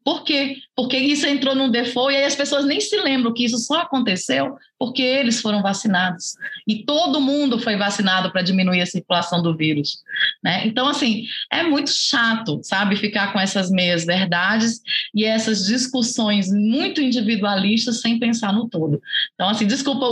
Por 0.04 0.22
quê? 0.22 0.58
Porque 0.76 0.96
isso 0.96 1.26
entrou 1.26 1.52
num 1.52 1.68
default 1.68 2.14
e 2.14 2.16
aí 2.16 2.24
as 2.24 2.36
pessoas 2.36 2.64
nem 2.64 2.80
se 2.80 2.96
lembram 2.96 3.34
que 3.34 3.44
isso 3.44 3.58
só 3.58 3.80
aconteceu 3.80 4.56
porque 4.78 5.02
eles 5.02 5.40
foram 5.40 5.62
vacinados. 5.62 6.36
E 6.66 6.84
todo 6.84 7.20
mundo 7.20 7.58
foi 7.58 7.76
vacinado 7.76 8.30
para 8.30 8.42
diminuir 8.42 8.80
a 8.82 8.86
circulação 8.86 9.42
do 9.42 9.56
vírus. 9.56 9.98
Né? 10.42 10.66
Então, 10.66 10.88
assim, 10.88 11.24
é 11.50 11.62
muito 11.62 11.90
chato, 11.90 12.60
sabe, 12.62 12.96
ficar 12.96 13.32
com 13.32 13.40
essas 13.40 13.70
meias 13.70 14.04
verdades 14.04 14.80
e 15.14 15.24
essas 15.24 15.66
discussões 15.66 16.48
muito 16.50 17.00
individualistas 17.00 18.00
sem 18.00 18.18
pensar 18.18 18.52
no 18.52 18.68
todo. 18.68 19.00
Então, 19.34 19.48
assim, 19.48 19.66
desculpa, 19.66 20.06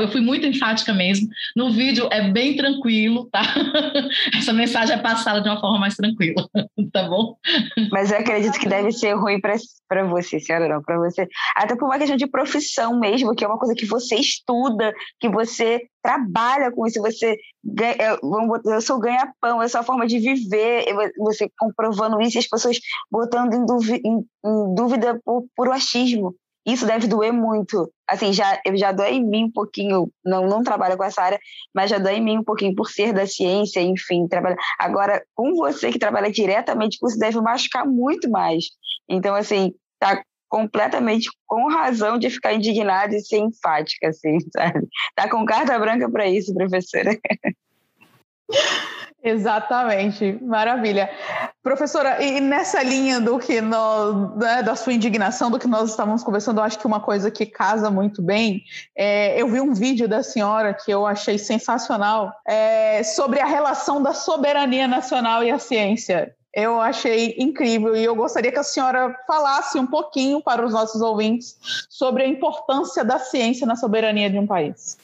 eu 0.00 0.08
fui 0.08 0.20
muito 0.20 0.46
enfática 0.46 0.92
mesmo. 0.92 1.28
No 1.54 1.70
vídeo 1.70 2.08
é 2.10 2.30
bem 2.30 2.56
tranquilo, 2.56 3.28
tá? 3.30 3.42
Essa 4.36 4.52
mensagem 4.52 4.94
é 4.94 4.98
passada 4.98 5.40
de 5.40 5.48
uma 5.48 5.60
forma 5.60 5.78
mais 5.78 5.94
tranquila, 5.94 6.48
tá 6.92 7.08
bom? 7.08 7.36
Mas 7.90 8.10
eu 8.10 8.18
acredito 8.18 8.58
que 8.58 8.68
deve 8.68 8.92
ser 8.92 9.14
ruim 9.14 9.40
para 9.40 10.04
você, 10.04 10.40
senhora, 10.40 10.68
não, 10.68 10.82
para 10.82 10.98
você. 10.98 11.28
Até 11.54 11.76
por 11.76 11.86
uma 11.86 11.98
questão 11.98 12.16
de 12.16 12.26
profissão 12.26 12.98
mesmo, 12.98 13.34
que 13.34 13.44
é 13.44 13.48
uma 13.48 13.58
coisa 13.58 13.74
que 13.74 13.86
você 13.86 14.05
você 14.06 14.16
estuda, 14.16 14.92
que 15.20 15.28
você 15.28 15.82
trabalha 16.02 16.70
com 16.70 16.86
isso, 16.86 17.00
você 17.00 17.36
ganha, 17.64 17.96
é, 17.98 18.18
eu 18.64 18.80
sou 18.80 18.98
ganha-pão, 18.98 19.62
é 19.62 19.68
sua 19.68 19.82
forma 19.82 20.06
de 20.06 20.18
viver, 20.18 20.86
você 21.18 21.50
comprovando 21.58 22.20
isso 22.20 22.38
e 22.38 22.40
as 22.40 22.48
pessoas 22.48 22.78
botando 23.10 23.54
em 23.54 23.66
dúvida, 23.66 24.00
em, 24.04 24.18
em 24.18 24.74
dúvida 24.74 25.20
por, 25.24 25.44
por 25.56 25.70
achismo. 25.70 26.34
Isso 26.66 26.84
deve 26.84 27.06
doer 27.06 27.32
muito. 27.32 27.92
Assim, 28.08 28.32
já, 28.32 28.60
eu 28.66 28.76
já 28.76 28.90
dói 28.90 29.14
em 29.14 29.24
mim 29.24 29.44
um 29.44 29.52
pouquinho, 29.52 30.10
não, 30.24 30.48
não 30.48 30.64
trabalho 30.64 30.96
com 30.96 31.04
essa 31.04 31.22
área, 31.22 31.38
mas 31.72 31.90
já 31.90 31.98
dói 31.98 32.16
em 32.16 32.24
mim 32.24 32.38
um 32.38 32.44
pouquinho 32.44 32.74
por 32.74 32.90
ser 32.90 33.12
da 33.12 33.24
ciência, 33.24 33.80
enfim, 33.80 34.26
trabalhar. 34.26 34.56
Agora, 34.76 35.24
com 35.32 35.54
você 35.54 35.92
que 35.92 35.98
trabalha 35.98 36.30
diretamente 36.30 36.98
com 36.98 37.06
isso, 37.06 37.18
deve 37.18 37.40
machucar 37.40 37.86
muito 37.86 38.28
mais. 38.28 38.64
Então, 39.08 39.36
assim, 39.36 39.72
tá 40.00 40.20
completamente 40.56 41.28
com 41.46 41.68
razão 41.68 42.18
de 42.18 42.30
ficar 42.30 42.54
indignada 42.54 43.14
e 43.14 43.20
ser 43.20 43.36
enfática, 43.36 44.08
assim, 44.08 44.38
sabe? 44.56 44.88
Tá 45.14 45.28
com 45.28 45.44
carta 45.44 45.78
branca 45.78 46.10
para 46.10 46.26
isso, 46.26 46.54
professora. 46.54 47.10
Exatamente, 49.22 50.38
maravilha. 50.40 51.10
Professora, 51.60 52.22
e 52.22 52.40
nessa 52.40 52.80
linha 52.82 53.20
do 53.20 53.38
que 53.40 53.60
nós, 53.60 54.36
né, 54.36 54.62
da 54.62 54.76
sua 54.76 54.92
indignação, 54.92 55.50
do 55.50 55.58
que 55.58 55.66
nós 55.66 55.90
estávamos 55.90 56.22
conversando, 56.22 56.60
eu 56.60 56.64
acho 56.64 56.78
que 56.78 56.86
uma 56.86 57.00
coisa 57.00 57.28
que 57.28 57.44
casa 57.44 57.90
muito 57.90 58.22
bem, 58.22 58.62
é, 58.96 59.40
eu 59.40 59.48
vi 59.48 59.60
um 59.60 59.74
vídeo 59.74 60.08
da 60.08 60.22
senhora 60.22 60.72
que 60.72 60.92
eu 60.92 61.04
achei 61.04 61.38
sensacional 61.38 62.32
é, 62.46 63.02
sobre 63.02 63.40
a 63.40 63.46
relação 63.46 64.00
da 64.00 64.14
soberania 64.14 64.86
nacional 64.86 65.42
e 65.42 65.50
a 65.50 65.58
ciência 65.58 66.32
eu 66.56 66.80
achei 66.80 67.36
incrível 67.38 67.94
e 67.94 68.02
eu 68.02 68.16
gostaria 68.16 68.50
que 68.50 68.58
a 68.58 68.62
senhora 68.62 69.14
falasse 69.26 69.78
um 69.78 69.86
pouquinho 69.86 70.40
para 70.40 70.64
os 70.64 70.72
nossos 70.72 71.02
ouvintes 71.02 71.58
sobre 71.90 72.22
a 72.22 72.26
importância 72.26 73.04
da 73.04 73.18
ciência 73.18 73.66
na 73.66 73.76
soberania 73.76 74.30
de 74.30 74.38
um 74.38 74.46
país. 74.46 74.96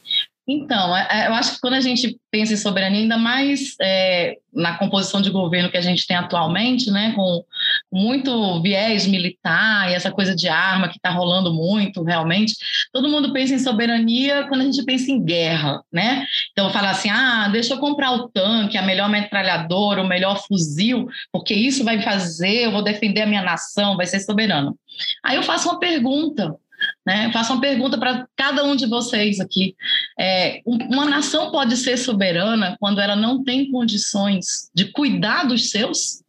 Então, 0.46 0.96
é, 0.96 1.06
é, 1.10 1.28
eu 1.28 1.34
acho 1.34 1.54
que 1.54 1.60
quando 1.60 1.74
a 1.74 1.80
gente 1.80 2.18
pensa 2.30 2.52
em 2.52 2.56
soberania, 2.56 3.00
ainda 3.00 3.16
mais 3.16 3.76
é, 3.80 4.36
na 4.52 4.76
composição 4.76 5.22
de 5.22 5.30
governo 5.30 5.70
que 5.70 5.76
a 5.76 5.82
gente 5.82 6.04
tem 6.04 6.16
atualmente, 6.16 6.90
né, 6.90 7.12
com 7.14 7.44
muito 7.90 8.60
viés 8.60 9.06
militar 9.06 9.88
e 9.90 9.94
essa 9.94 10.10
coisa 10.10 10.34
de 10.34 10.48
arma 10.48 10.88
que 10.88 10.96
está 10.96 11.10
rolando 11.10 11.54
muito, 11.54 12.02
realmente, 12.02 12.54
todo 12.92 13.08
mundo 13.08 13.32
pensa 13.32 13.54
em 13.54 13.58
soberania 13.60 14.46
quando 14.48 14.62
a 14.62 14.64
gente 14.64 14.84
pensa 14.84 15.12
em 15.12 15.22
guerra, 15.22 15.80
né? 15.92 16.26
Então, 16.50 16.70
fala 16.70 16.90
assim, 16.90 17.08
ah, 17.08 17.48
deixa 17.52 17.74
eu 17.74 17.78
comprar 17.78 18.10
o 18.10 18.28
tanque, 18.28 18.76
a 18.76 18.82
melhor 18.82 19.08
metralhadora, 19.08 20.02
o 20.02 20.08
melhor 20.08 20.42
fuzil, 20.48 21.06
porque 21.30 21.54
isso 21.54 21.84
vai 21.84 22.02
fazer, 22.02 22.64
eu 22.64 22.72
vou 22.72 22.82
defender 22.82 23.22
a 23.22 23.26
minha 23.26 23.42
nação, 23.42 23.96
vai 23.96 24.06
ser 24.06 24.18
soberano. 24.18 24.76
Aí 25.24 25.36
eu 25.36 25.42
faço 25.42 25.68
uma 25.68 25.78
pergunta, 25.78 26.56
né? 27.04 27.30
Faço 27.32 27.52
uma 27.52 27.60
pergunta 27.60 27.98
para 27.98 28.26
cada 28.36 28.64
um 28.64 28.76
de 28.76 28.86
vocês 28.86 29.40
aqui. 29.40 29.74
É, 30.18 30.60
uma 30.64 31.04
nação 31.04 31.50
pode 31.50 31.76
ser 31.76 31.96
soberana 31.96 32.76
quando 32.78 33.00
ela 33.00 33.16
não 33.16 33.42
tem 33.42 33.70
condições 33.70 34.70
de 34.74 34.86
cuidar 34.86 35.44
dos 35.44 35.70
seus? 35.70 36.22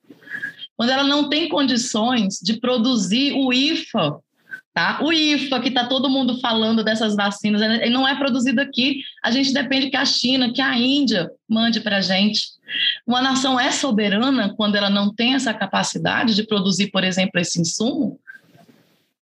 Quando 0.75 0.89
ela 0.89 1.03
não 1.03 1.29
tem 1.29 1.47
condições 1.47 2.39
de 2.41 2.59
produzir 2.59 3.33
o 3.33 3.53
IFA, 3.53 4.17
tá? 4.73 4.99
O 5.03 5.13
IFA, 5.13 5.59
que 5.59 5.67
está 5.67 5.85
todo 5.85 6.09
mundo 6.09 6.39
falando 6.39 6.83
dessas 6.83 7.15
vacinas, 7.15 7.61
ele 7.61 7.91
não 7.91 8.07
é 8.07 8.15
produzido 8.15 8.59
aqui. 8.59 9.03
A 9.23 9.29
gente 9.29 9.53
depende 9.53 9.91
que 9.91 9.97
a 9.97 10.05
China, 10.05 10.51
que 10.51 10.61
a 10.61 10.75
Índia 10.75 11.29
mande 11.47 11.79
para 11.79 11.97
a 11.97 12.01
gente. 12.01 12.41
Uma 13.05 13.21
nação 13.21 13.59
é 13.59 13.71
soberana 13.71 14.51
quando 14.57 14.75
ela 14.75 14.89
não 14.89 15.13
tem 15.13 15.35
essa 15.35 15.53
capacidade 15.53 16.33
de 16.33 16.47
produzir, 16.47 16.89
por 16.89 17.03
exemplo, 17.03 17.39
esse 17.39 17.61
insumo? 17.61 18.19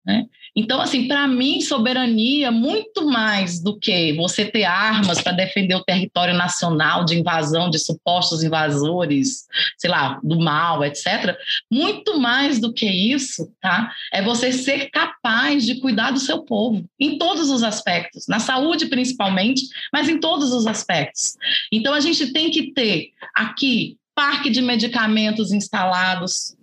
Né? 0.10 0.26
Então, 0.56 0.82
assim, 0.82 1.08
para 1.08 1.28
mim, 1.28 1.62
soberania, 1.62 2.52
muito 2.52 3.06
mais 3.06 3.62
do 3.62 3.78
que 3.78 4.14
você 4.14 4.44
ter 4.44 4.64
armas 4.64 5.22
para 5.22 5.34
defender 5.34 5.76
o 5.76 5.84
território 5.84 6.34
nacional 6.34 7.06
de 7.06 7.20
invasão 7.20 7.70
de 7.70 7.78
supostos 7.78 8.44
invasores, 8.44 9.46
sei 9.78 9.88
lá, 9.88 10.20
do 10.24 10.40
mal, 10.40 10.84
etc. 10.84 11.38
Muito 11.72 12.20
mais 12.20 12.60
do 12.60 12.74
que 12.74 12.88
isso, 12.88 13.54
tá? 13.62 13.94
É 14.12 14.24
você 14.24 14.52
ser 14.52 14.90
capaz 14.90 15.64
de 15.64 15.80
cuidar 15.80 16.10
do 16.10 16.20
seu 16.20 16.42
povo, 16.44 16.84
em 17.00 17.20
todos 17.20 17.52
os 17.52 17.62
aspectos, 17.62 18.26
na 18.28 18.40
saúde 18.40 18.88
principalmente, 18.88 19.62
mas 19.94 20.10
em 20.10 20.20
todos 20.20 20.52
os 20.52 20.66
aspectos. 20.66 21.36
Então, 21.72 21.94
a 21.94 22.00
gente 22.00 22.34
tem 22.34 22.50
que 22.50 22.74
ter 22.74 23.12
aqui 23.36 23.96
parque 24.16 24.50
de 24.50 24.62
medicamentos 24.62 25.54
instalados, 25.54 26.58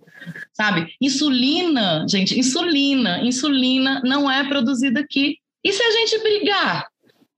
sabe? 0.53 0.93
Insulina, 1.01 2.05
gente, 2.09 2.37
insulina, 2.37 3.23
insulina 3.23 4.01
não 4.03 4.29
é 4.29 4.47
produzida 4.47 4.99
aqui. 4.99 5.37
E 5.63 5.71
se 5.71 5.81
a 5.81 5.91
gente 5.91 6.19
brigar 6.19 6.87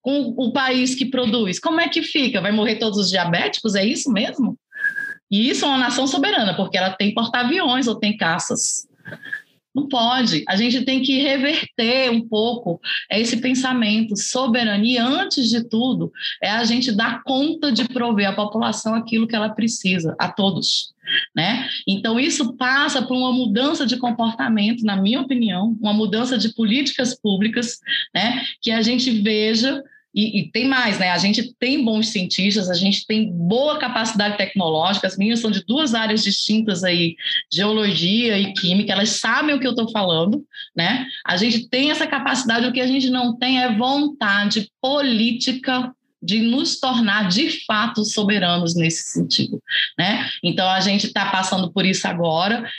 com 0.01 0.33
o 0.37 0.51
país 0.51 0.95
que 0.95 1.05
produz, 1.05 1.59
como 1.59 1.81
é 1.81 1.87
que 1.87 2.01
fica? 2.01 2.41
Vai 2.41 2.51
morrer 2.51 2.75
todos 2.75 2.97
os 2.97 3.09
diabéticos? 3.09 3.75
É 3.75 3.85
isso 3.85 4.11
mesmo? 4.11 4.57
E 5.31 5.49
isso 5.49 5.65
é 5.65 5.67
uma 5.67 5.77
nação 5.77 6.07
soberana, 6.07 6.55
porque 6.55 6.77
ela 6.77 6.91
tem 6.91 7.13
porta-aviões 7.13 7.87
ou 7.87 7.95
tem 7.95 8.17
caças. 8.17 8.87
Não 9.73 9.87
pode. 9.87 10.43
A 10.47 10.55
gente 10.55 10.81
tem 10.81 11.01
que 11.01 11.21
reverter 11.21 12.09
um 12.09 12.27
pouco 12.27 12.79
esse 13.11 13.37
pensamento. 13.37 14.17
Soberania, 14.17 15.05
antes 15.05 15.47
de 15.47 15.63
tudo, 15.63 16.11
é 16.41 16.49
a 16.49 16.63
gente 16.63 16.91
dar 16.91 17.21
conta 17.23 17.71
de 17.71 17.87
prover 17.87 18.27
à 18.27 18.33
população 18.33 18.95
aquilo 18.95 19.27
que 19.27 19.35
ela 19.35 19.49
precisa, 19.49 20.15
a 20.17 20.27
todos. 20.27 20.93
Né? 21.35 21.67
Então, 21.87 22.19
isso 22.19 22.55
passa 22.57 23.01
por 23.01 23.15
uma 23.15 23.31
mudança 23.31 23.85
de 23.85 23.97
comportamento, 23.97 24.83
na 24.83 24.95
minha 24.95 25.21
opinião, 25.21 25.77
uma 25.79 25.93
mudança 25.93 26.37
de 26.37 26.53
políticas 26.53 27.19
públicas, 27.19 27.79
né? 28.13 28.43
que 28.61 28.71
a 28.71 28.81
gente 28.81 29.09
veja 29.11 29.83
e, 30.13 30.39
e, 30.39 30.51
tem 30.51 30.67
mais, 30.67 30.97
né? 30.97 31.11
A 31.11 31.17
gente 31.17 31.53
tem 31.59 31.83
bons 31.83 32.09
cientistas, 32.09 32.69
a 32.69 32.73
gente 32.73 33.05
tem 33.05 33.31
boa 33.31 33.77
capacidade 33.77 34.37
tecnológica, 34.37 35.05
as 35.05 35.15
meninas 35.15 35.39
são 35.39 35.51
de 35.51 35.63
duas 35.63 35.93
áreas 35.93 36.23
distintas 36.23 36.83
aí, 36.83 37.15
geologia 37.51 38.37
e 38.37 38.51
química, 38.53 38.91
elas 38.91 39.09
sabem 39.09 39.53
o 39.53 39.59
que 39.59 39.67
eu 39.67 39.71
estou 39.71 39.91
falando, 39.91 40.43
né? 40.75 41.05
A 41.25 41.37
gente 41.37 41.69
tem 41.69 41.91
essa 41.91 42.07
capacidade, 42.07 42.65
o 42.65 42.73
que 42.73 42.81
a 42.81 42.87
gente 42.87 43.09
não 43.09 43.37
tem 43.37 43.61
é 43.61 43.77
vontade 43.77 44.71
política 44.81 45.93
de 46.21 46.39
nos 46.39 46.79
tornar 46.79 47.29
de 47.29 47.65
fato 47.65 48.03
soberanos 48.03 48.75
nesse 48.75 49.11
sentido, 49.13 49.61
né? 49.97 50.29
Então 50.43 50.69
a 50.69 50.79
gente 50.79 51.07
está 51.07 51.25
passando 51.25 51.71
por 51.71 51.85
isso 51.85 52.07
agora. 52.07 52.69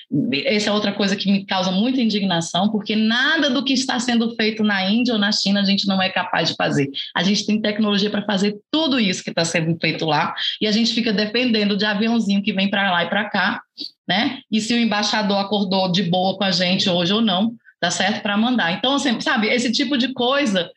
Essa 0.44 0.70
é 0.70 0.72
outra 0.72 0.92
coisa 0.92 1.16
que 1.16 1.30
me 1.30 1.44
causa 1.44 1.70
muita 1.70 2.00
indignação, 2.00 2.70
porque 2.70 2.94
nada 2.94 3.50
do 3.50 3.64
que 3.64 3.72
está 3.72 3.98
sendo 3.98 4.34
feito 4.36 4.62
na 4.62 4.90
Índia 4.90 5.14
ou 5.14 5.20
na 5.20 5.32
China 5.32 5.60
a 5.60 5.64
gente 5.64 5.86
não 5.86 6.02
é 6.02 6.08
capaz 6.10 6.50
de 6.50 6.54
fazer. 6.54 6.90
A 7.14 7.22
gente 7.22 7.46
tem 7.46 7.60
tecnologia 7.60 8.10
para 8.10 8.24
fazer 8.24 8.56
tudo 8.70 9.00
isso 9.00 9.24
que 9.24 9.30
está 9.30 9.44
sendo 9.44 9.76
feito 9.80 10.04
lá 10.04 10.34
e 10.60 10.66
a 10.66 10.72
gente 10.72 10.92
fica 10.92 11.12
dependendo 11.12 11.76
de 11.76 11.84
aviãozinho 11.84 12.42
que 12.42 12.52
vem 12.52 12.68
para 12.68 12.90
lá 12.90 13.04
e 13.04 13.08
para 13.08 13.28
cá, 13.30 13.62
né? 14.06 14.40
E 14.50 14.60
se 14.60 14.74
o 14.74 14.78
embaixador 14.78 15.38
acordou 15.38 15.90
de 15.90 16.02
boa 16.02 16.36
com 16.36 16.44
a 16.44 16.50
gente 16.50 16.90
hoje 16.90 17.12
ou 17.12 17.20
não, 17.20 17.54
tá 17.80 17.90
certo? 17.90 18.22
Para 18.22 18.36
mandar. 18.36 18.72
Então, 18.72 18.94
assim, 18.94 19.18
sabe, 19.20 19.48
esse 19.48 19.72
tipo 19.72 19.96
de 19.96 20.12
coisa 20.12 20.70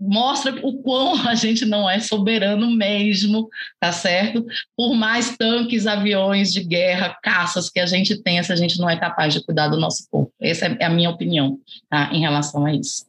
mostra 0.00 0.54
o 0.64 0.80
quão 0.80 1.28
a 1.28 1.34
gente 1.34 1.66
não 1.66 1.90
é 1.90 1.98
soberano 1.98 2.70
mesmo, 2.70 3.48
tá 3.80 3.90
certo? 3.90 4.46
Por 4.76 4.94
mais 4.94 5.36
tanques, 5.36 5.86
aviões 5.86 6.52
de 6.52 6.62
guerra, 6.62 7.18
caças 7.22 7.68
que 7.68 7.80
a 7.80 7.86
gente 7.86 8.22
tenha, 8.22 8.42
se 8.44 8.52
a 8.52 8.56
gente 8.56 8.78
não 8.78 8.88
é 8.88 8.96
capaz 8.96 9.34
de 9.34 9.44
cuidar 9.44 9.68
do 9.68 9.76
nosso 9.76 10.06
corpo. 10.10 10.32
Essa 10.40 10.66
é 10.66 10.84
a 10.84 10.90
minha 10.90 11.10
opinião, 11.10 11.58
tá? 11.90 12.10
Em 12.12 12.20
relação 12.20 12.64
a 12.64 12.72
isso. 12.72 13.04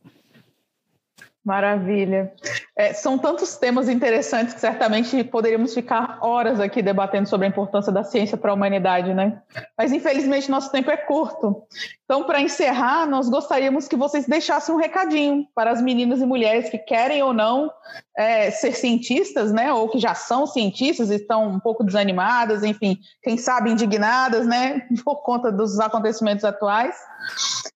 Maravilha. 1.43 2.34
É, 2.78 2.93
são 2.93 3.17
tantos 3.17 3.56
temas 3.56 3.88
interessantes 3.88 4.54
que 4.54 4.60
certamente 4.60 5.23
poderíamos 5.23 5.73
ficar 5.73 6.19
horas 6.21 6.60
aqui 6.60 6.82
debatendo 6.82 7.30
sobre 7.30 7.47
a 7.47 7.49
importância 7.49 7.93
da 7.93 8.04
ciência 8.04 8.38
para 8.38 8.52
a 8.52 8.54
humanidade, 8.54 9.13
né? 9.13 9.41
Mas 9.78 9.93
infelizmente 9.93 10.52
nosso 10.52 10.69
tempo 10.69 10.91
é 10.91 10.97
curto. 10.97 11.63
Então, 12.04 12.25
para 12.25 12.41
encerrar, 12.41 13.06
nós 13.06 13.30
gostaríamos 13.30 13.88
que 13.88 13.95
vocês 13.95 14.28
deixassem 14.28 14.75
um 14.75 14.78
recadinho 14.78 15.47
para 15.56 15.71
as 15.71 15.82
meninas 15.82 16.19
e 16.19 16.25
mulheres 16.25 16.69
que 16.69 16.78
querem 16.78 17.23
ou 17.23 17.34
não 17.34 17.71
é, 18.17 18.52
ser 18.52 18.73
cientistas, 18.73 19.54
né? 19.54 19.71
Ou 19.71 19.88
que 19.88 19.97
já 19.97 20.13
são 20.13 20.45
cientistas 20.45 21.09
e 21.09 21.16
estão 21.16 21.47
um 21.47 21.59
pouco 21.59 21.86
desanimadas, 21.86 22.63
enfim, 22.63 22.99
quem 23.24 23.38
sabe 23.38 23.72
indignadas, 23.72 24.45
né? 24.45 24.86
Por 25.05 25.24
conta 25.24 25.49
dos 25.51 25.80
acontecimentos 25.80 26.43
atuais. 26.43 26.95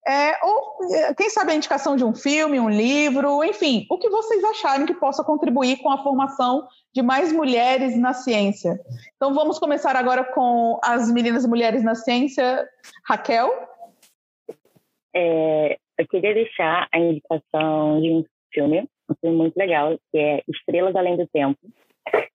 É, 0.06 0.45
ou 0.45 0.93
é, 0.93 1.14
quem 1.14 1.30
sabe 1.30 1.54
a 1.54 1.56
indicação 1.56 1.95
de 1.95 2.04
um 2.04 2.14
filme, 2.14 2.60
um 2.60 2.70
livro, 2.70 3.41
enfim, 3.43 3.86
o 3.89 3.97
que 3.97 4.10
vocês 4.10 4.43
acharem 4.43 4.86
que 4.86 4.93
possa 4.93 5.24
contribuir 5.24 5.78
com 5.78 5.89
a 5.89 6.04
formação 6.04 6.68
de 6.93 7.01
mais 7.01 7.32
mulheres 7.32 7.97
na 7.97 8.14
ciência. 8.14 8.78
Então 9.16 9.34
vamos 9.34 9.60
começar 9.60 9.95
agora 9.95 10.26
com 10.26 10.78
as 10.84 11.10
meninas 11.10 11.45
e 11.45 11.47
mulheres 11.47 11.84
na 11.84 11.95
ciência. 11.95 12.68
Raquel? 13.06 13.49
É, 15.16 15.78
eu 15.97 16.08
queria 16.08 16.34
deixar 16.34 16.89
a 16.91 16.99
indicação 16.99 18.01
de 18.01 18.10
um 18.10 18.26
filme, 18.54 18.82
um 19.10 19.16
filme 19.22 19.38
muito 19.38 19.56
legal, 19.56 19.97
que 20.12 20.18
é 20.18 20.43
Estrelas 20.49 20.95
Além 20.97 21.16
do 21.16 21.28
Tempo. 21.28 21.60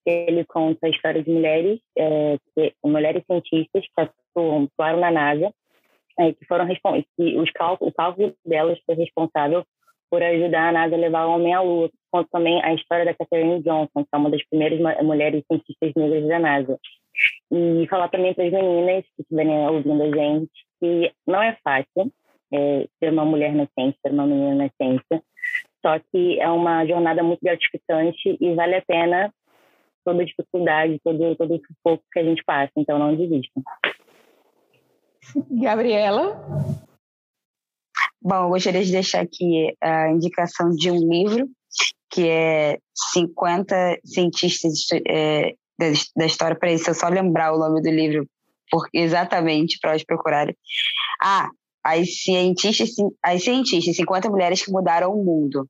Ele 0.06 0.42
conta 0.46 0.86
a 0.86 0.90
história 0.90 1.22
de 1.22 1.30
mulheres, 1.30 1.78
é, 1.98 2.38
mulheres 2.82 3.22
cientistas 3.26 3.84
que 3.84 4.00
atuaram 4.00 5.00
na 5.00 5.10
NASA 5.10 5.52
é, 6.18 6.32
que 6.32 6.44
foram 6.46 6.66
que 6.68 7.38
os 7.38 7.50
cálculos, 7.52 7.92
o 7.92 7.96
cálculo 7.96 8.34
delas 8.44 8.78
foi 8.84 8.94
responsável 8.94 9.64
por 10.10 10.22
ajudar 10.22 10.68
a 10.68 10.72
NASA 10.72 10.94
a 10.94 10.98
levar 10.98 11.26
o 11.26 11.34
homem 11.34 11.52
à 11.54 11.60
Lua. 11.60 11.90
Conta 12.10 12.28
também 12.32 12.62
a 12.62 12.72
história 12.74 13.04
da 13.04 13.14
Catherine 13.14 13.62
Johnson, 13.62 14.02
que 14.02 14.08
é 14.12 14.16
uma 14.16 14.30
das 14.30 14.44
primeiras 14.48 14.80
mulheres 15.02 15.44
cientistas 15.46 15.92
negras 15.94 16.26
da 16.26 16.38
NASA. 16.38 16.78
E 17.52 17.86
falar 17.88 18.08
também 18.08 18.32
para 18.32 18.44
as 18.44 18.52
meninas 18.52 19.04
que 19.14 19.22
estiverem 19.22 19.68
ouvindo 19.68 20.02
a 20.02 20.06
gente 20.06 20.50
que 20.80 21.12
não 21.26 21.42
é 21.42 21.56
fácil 21.62 22.10
é, 22.52 22.86
ser 22.98 23.12
uma 23.12 23.24
mulher 23.24 23.54
na 23.54 23.66
ciência, 23.74 23.98
ser 24.00 24.12
uma 24.12 24.26
menina 24.26 24.54
na 24.54 24.70
ciência, 24.70 25.22
só 25.84 25.98
que 26.10 26.40
é 26.40 26.48
uma 26.48 26.86
jornada 26.86 27.22
muito 27.22 27.40
gratificante 27.42 28.36
e 28.40 28.54
vale 28.54 28.76
a 28.76 28.82
pena 28.82 29.32
toda 30.04 30.22
a 30.22 30.24
dificuldade, 30.24 31.00
todo, 31.04 31.36
todo 31.36 31.54
o 31.54 31.60
sufoco 31.66 32.04
que 32.12 32.18
a 32.20 32.24
gente 32.24 32.42
passa, 32.44 32.72
então 32.76 32.98
não 32.98 33.14
desistam. 33.14 33.62
Gabriela? 35.50 36.40
Bom, 38.20 38.44
eu 38.44 38.48
gostaria 38.48 38.84
de 38.84 38.92
deixar 38.92 39.22
aqui 39.22 39.74
a 39.80 40.10
indicação 40.10 40.70
de 40.70 40.90
um 40.90 40.98
livro 40.98 41.48
que 42.10 42.26
é 42.26 42.78
50 43.12 43.98
cientistas 44.04 44.86
é, 45.06 45.54
da, 46.16 46.26
história. 46.26 46.56
Para 46.58 46.72
isso, 46.72 46.90
eu 46.90 46.94
só 46.94 47.08
lembrar 47.08 47.52
o 47.52 47.58
nome 47.58 47.82
do 47.82 47.90
livro 47.90 48.26
porque, 48.70 48.98
exatamente 48.98 49.78
para 49.80 49.90
elas 49.90 50.04
procurarem. 50.04 50.54
Ah, 51.22 51.48
as 51.84 52.22
cientistas, 52.22 52.90
as 53.22 53.42
cientistas, 53.42 53.96
50 53.96 54.28
mulheres 54.28 54.62
que 54.62 54.70
mudaram 54.70 55.12
o 55.12 55.24
mundo. 55.24 55.66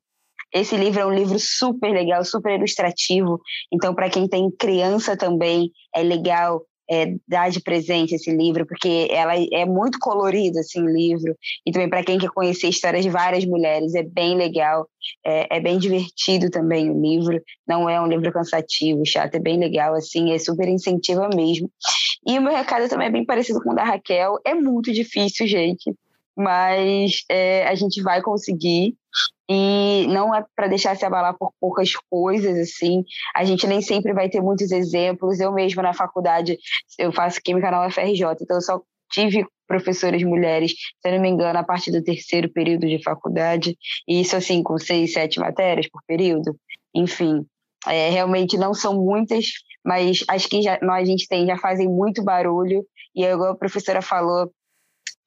Esse 0.51 0.75
livro 0.75 0.99
é 0.99 1.05
um 1.05 1.13
livro 1.13 1.37
super 1.39 1.91
legal, 1.91 2.25
super 2.25 2.57
ilustrativo. 2.57 3.39
Então, 3.71 3.93
para 3.93 4.09
quem 4.09 4.27
tem 4.27 4.49
criança 4.51 5.15
também, 5.15 5.71
é 5.95 6.01
legal 6.01 6.65
é, 6.89 7.13
dar 7.27 7.49
de 7.49 7.61
presente 7.61 8.15
esse 8.15 8.31
livro, 8.31 8.65
porque 8.65 9.07
ela 9.11 9.33
é 9.35 9.65
muito 9.65 9.99
colorida, 9.99 10.59
assim, 10.59 10.81
o 10.81 10.89
livro. 10.89 11.35
E 11.65 11.71
também 11.71 11.89
para 11.89 12.03
quem 12.03 12.17
quer 12.17 12.29
conhecer 12.29 12.67
histórias 12.67 13.03
de 13.03 13.09
várias 13.09 13.45
mulheres, 13.45 13.93
é 13.93 14.03
bem 14.03 14.35
legal, 14.35 14.87
é, 15.25 15.57
é, 15.57 15.59
bem 15.59 15.77
divertido 15.77 16.49
também 16.49 16.89
o 16.89 16.99
livro. 16.99 17.41
Não 17.67 17.89
é 17.89 18.01
um 18.01 18.07
livro 18.07 18.31
cansativo, 18.31 19.05
chato, 19.05 19.35
é 19.35 19.39
bem 19.39 19.59
legal, 19.59 19.93
assim, 19.93 20.31
é 20.31 20.39
super 20.39 20.67
incentiva 20.67 21.29
mesmo. 21.33 21.69
E 22.25 22.37
o 22.37 22.41
meu 22.41 22.53
recado 22.53 22.89
também 22.89 23.07
é 23.07 23.11
bem 23.11 23.25
parecido 23.25 23.61
com 23.61 23.71
o 23.71 23.75
da 23.75 23.83
Raquel. 23.83 24.39
É 24.45 24.53
muito 24.53 24.91
difícil, 24.91 25.47
gente 25.47 25.93
mas 26.39 27.23
é, 27.29 27.67
a 27.67 27.75
gente 27.75 28.01
vai 28.01 28.21
conseguir 28.21 28.95
e 29.49 30.07
não 30.07 30.33
é 30.33 30.45
para 30.55 30.67
deixar 30.67 30.95
se 30.95 31.03
abalar 31.03 31.35
por 31.37 31.51
poucas 31.59 31.91
coisas 32.09 32.57
assim. 32.57 33.03
A 33.35 33.43
gente 33.43 33.67
nem 33.67 33.81
sempre 33.81 34.13
vai 34.13 34.29
ter 34.29 34.41
muitos 34.41 34.71
exemplos. 34.71 35.39
Eu 35.39 35.51
mesma 35.51 35.83
na 35.83 35.93
faculdade 35.93 36.57
eu 36.97 37.11
faço 37.11 37.41
química 37.43 37.69
na 37.69 37.85
UFRJ, 37.87 38.23
então 38.41 38.57
eu 38.57 38.61
só 38.61 38.81
tive 39.11 39.45
professoras 39.67 40.23
mulheres, 40.23 40.71
se 40.71 41.09
eu 41.09 41.13
não 41.13 41.21
me 41.21 41.29
engano, 41.29 41.59
a 41.59 41.63
partir 41.63 41.91
do 41.91 42.03
terceiro 42.03 42.49
período 42.49 42.87
de 42.87 43.03
faculdade, 43.03 43.77
e 44.07 44.21
isso 44.21 44.35
assim 44.35 44.63
com 44.63 44.77
seis, 44.77 45.13
sete 45.13 45.39
matérias 45.39 45.87
por 45.89 46.01
período. 46.07 46.55
Enfim, 46.95 47.45
é, 47.87 48.09
realmente 48.09 48.57
não 48.57 48.73
são 48.73 48.95
muitas, 48.95 49.45
mas 49.83 50.23
as 50.27 50.45
que 50.45 50.61
já, 50.61 50.79
nós, 50.81 51.01
a 51.01 51.05
gente 51.05 51.27
tem 51.27 51.45
já 51.45 51.57
fazem 51.57 51.87
muito 51.87 52.23
barulho. 52.23 52.85
E 53.15 53.25
igual 53.25 53.51
a 53.51 53.57
professora 53.57 54.01
falou, 54.01 54.51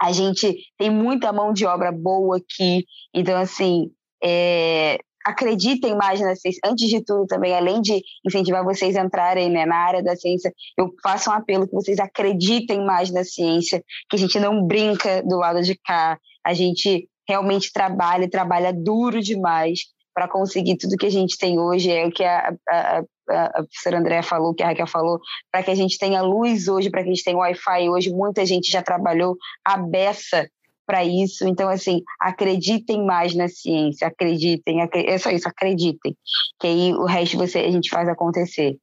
a 0.02 0.10
gente 0.10 0.56
tem 0.76 0.90
muita 0.90 1.32
mão 1.32 1.52
de 1.52 1.64
obra 1.64 1.92
boa 1.92 2.38
aqui, 2.38 2.84
então, 3.14 3.38
assim, 3.40 3.88
é, 4.22 4.98
acreditem 5.24 5.94
mais 5.94 6.20
na 6.20 6.34
ciência. 6.34 6.58
Antes 6.66 6.88
de 6.88 7.04
tudo, 7.04 7.24
também, 7.24 7.54
além 7.54 7.80
de 7.80 8.02
incentivar 8.26 8.64
vocês 8.64 8.96
a 8.96 9.04
entrarem 9.04 9.48
né, 9.48 9.64
na 9.64 9.76
área 9.76 10.02
da 10.02 10.16
ciência, 10.16 10.52
eu 10.76 10.92
faço 11.00 11.30
um 11.30 11.34
apelo 11.34 11.68
que 11.68 11.74
vocês 11.74 12.00
acreditem 12.00 12.84
mais 12.84 13.12
na 13.12 13.22
ciência, 13.22 13.80
que 14.10 14.16
a 14.16 14.18
gente 14.18 14.40
não 14.40 14.66
brinca 14.66 15.22
do 15.22 15.36
lado 15.36 15.62
de 15.62 15.76
cá, 15.76 16.18
a 16.44 16.52
gente 16.52 17.08
realmente 17.28 17.72
trabalha, 17.72 18.28
trabalha 18.28 18.72
duro 18.72 19.22
demais 19.22 19.82
para 20.14 20.28
conseguir 20.28 20.76
tudo 20.76 20.96
que 20.96 21.06
a 21.06 21.10
gente 21.10 21.38
tem 21.38 21.58
hoje. 21.58 21.90
É 21.90 22.06
o 22.06 22.10
que 22.10 22.24
a, 22.24 22.54
a, 22.68 23.02
a 23.28 23.62
professora 23.62 23.98
Andréa 23.98 24.22
falou, 24.22 24.54
que 24.54 24.62
a 24.62 24.68
Raquel 24.68 24.86
falou, 24.86 25.20
para 25.50 25.62
que 25.62 25.70
a 25.70 25.74
gente 25.74 25.98
tenha 25.98 26.22
luz 26.22 26.68
hoje, 26.68 26.90
para 26.90 27.02
que 27.02 27.10
a 27.10 27.12
gente 27.12 27.24
tenha 27.24 27.36
Wi-Fi 27.36 27.88
hoje, 27.88 28.10
muita 28.10 28.44
gente 28.44 28.70
já 28.70 28.82
trabalhou 28.82 29.36
a 29.64 29.76
beça 29.76 30.48
para 30.86 31.04
isso. 31.04 31.46
Então, 31.46 31.68
assim, 31.68 32.02
acreditem 32.20 33.04
mais 33.04 33.34
na 33.34 33.48
ciência, 33.48 34.06
acreditem, 34.06 34.80
é 34.82 35.18
só 35.18 35.30
isso, 35.30 35.48
acreditem, 35.48 36.16
que 36.58 36.66
aí 36.66 36.92
o 36.92 37.04
resto 37.04 37.38
você, 37.38 37.60
a 37.60 37.70
gente 37.70 37.88
faz 37.88 38.08
acontecer. 38.08 38.76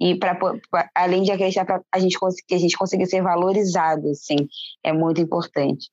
E 0.00 0.14
para 0.14 0.38
além 0.94 1.22
de 1.22 1.30
acreditar, 1.30 1.66
para 1.66 1.82
a 1.92 1.98
gente 1.98 2.18
que 2.48 2.54
a 2.54 2.58
gente 2.58 2.76
consiga 2.78 3.04
ser 3.04 3.22
valorizado, 3.22 4.08
assim, 4.08 4.48
é 4.82 4.92
muito 4.92 5.20
importante. 5.20 5.90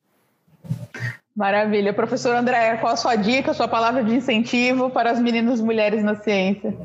Maravilha. 1.38 1.94
Professor 1.94 2.36
André, 2.36 2.78
qual 2.78 2.94
a 2.94 2.98
sua 2.98 3.16
dica, 3.16 3.52
a 3.52 3.54
sua 3.54 3.68
palavra 3.68 4.04
de 4.04 4.12
incentivo 4.12 4.90
para 4.90 5.12
as 5.12 5.20
meninas 5.20 5.60
e 5.60 5.64
mulheres 5.64 6.04
na 6.04 6.16
ciência? 6.16 6.76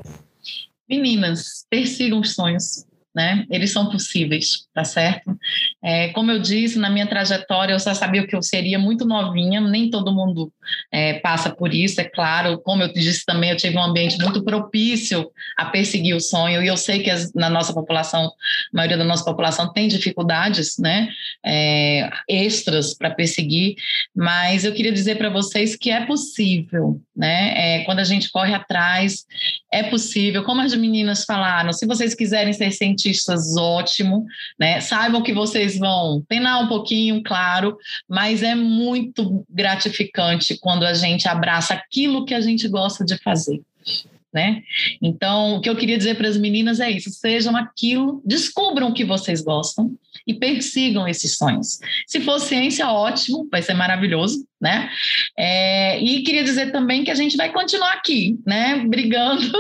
Meninas, 0.86 1.64
persigam 1.70 2.20
os 2.20 2.34
sonhos, 2.34 2.86
né? 3.14 3.44
Eles 3.50 3.72
são 3.72 3.90
possíveis, 3.90 4.66
tá 4.72 4.84
certo? 4.84 5.36
É, 5.82 6.08
como 6.08 6.30
eu 6.30 6.38
disse, 6.38 6.78
na 6.78 6.88
minha 6.88 7.06
trajetória, 7.06 7.74
eu 7.74 7.78
já 7.78 7.94
sabia 7.94 8.26
que 8.26 8.34
eu 8.34 8.42
seria 8.42 8.78
muito 8.78 9.04
novinha, 9.04 9.60
nem 9.60 9.90
todo 9.90 10.14
mundo 10.14 10.50
é, 10.90 11.14
passa 11.14 11.50
por 11.50 11.74
isso, 11.74 12.00
é 12.00 12.04
claro. 12.04 12.58
Como 12.62 12.82
eu 12.82 12.92
disse 12.92 13.24
também, 13.26 13.50
eu 13.50 13.56
tive 13.56 13.76
um 13.76 13.82
ambiente 13.82 14.18
muito 14.18 14.42
propício 14.42 15.30
a 15.58 15.66
perseguir 15.66 16.16
o 16.16 16.20
sonho, 16.20 16.62
e 16.62 16.66
eu 16.66 16.76
sei 16.76 17.02
que 17.02 17.10
as, 17.10 17.32
na 17.34 17.50
nossa 17.50 17.74
população, 17.74 18.24
a 18.24 18.30
maioria 18.72 18.96
da 18.96 19.04
nossa 19.04 19.24
população 19.24 19.70
tem 19.72 19.88
dificuldades, 19.88 20.78
né? 20.78 21.08
É, 21.44 22.08
extras 22.28 22.94
para 22.94 23.10
perseguir, 23.10 23.74
mas 24.16 24.64
eu 24.64 24.72
queria 24.72 24.92
dizer 24.92 25.16
para 25.16 25.28
vocês 25.28 25.76
que 25.76 25.90
é 25.90 26.06
possível, 26.06 26.98
né? 27.14 27.52
É, 27.56 27.84
quando 27.84 27.98
a 27.98 28.04
gente 28.04 28.30
corre 28.30 28.54
atrás, 28.54 29.26
é 29.70 29.82
possível. 29.82 30.44
Como 30.44 30.62
as 30.62 30.74
meninas 30.74 31.24
falaram, 31.24 31.72
se 31.72 31.86
vocês 31.86 32.14
quiserem 32.14 32.52
ser 32.52 32.70
cientistas, 32.70 33.01
ótimo, 33.56 34.24
né? 34.58 34.80
Saibam 34.80 35.22
que 35.22 35.32
vocês 35.32 35.78
vão 35.78 36.22
penar 36.28 36.62
um 36.62 36.68
pouquinho, 36.68 37.22
claro, 37.22 37.76
mas 38.08 38.42
é 38.42 38.54
muito 38.54 39.44
gratificante 39.48 40.58
quando 40.58 40.84
a 40.84 40.94
gente 40.94 41.28
abraça 41.28 41.74
aquilo 41.74 42.24
que 42.24 42.34
a 42.34 42.40
gente 42.40 42.68
gosta 42.68 43.04
de 43.04 43.16
fazer. 43.18 43.60
Né? 44.32 44.62
Então, 45.02 45.56
o 45.56 45.60
que 45.60 45.68
eu 45.68 45.76
queria 45.76 45.98
dizer 45.98 46.16
para 46.16 46.26
as 46.26 46.38
meninas 46.38 46.80
é 46.80 46.90
isso: 46.90 47.10
sejam 47.10 47.54
aquilo, 47.54 48.22
descubram 48.24 48.88
o 48.88 48.94
que 48.94 49.04
vocês 49.04 49.42
gostam 49.42 49.94
e 50.26 50.32
persigam 50.32 51.06
esses 51.06 51.36
sonhos. 51.36 51.78
Se 52.06 52.18
for 52.20 52.38
ciência, 52.38 52.88
ótimo, 52.88 53.46
vai 53.50 53.60
ser 53.60 53.74
maravilhoso 53.74 54.46
né? 54.62 54.88
É, 55.36 56.00
e 56.00 56.22
queria 56.22 56.44
dizer 56.44 56.70
também 56.70 57.02
que 57.02 57.10
a 57.10 57.16
gente 57.16 57.36
vai 57.36 57.52
continuar 57.52 57.94
aqui, 57.94 58.38
né? 58.46 58.76
Brigando 58.86 59.50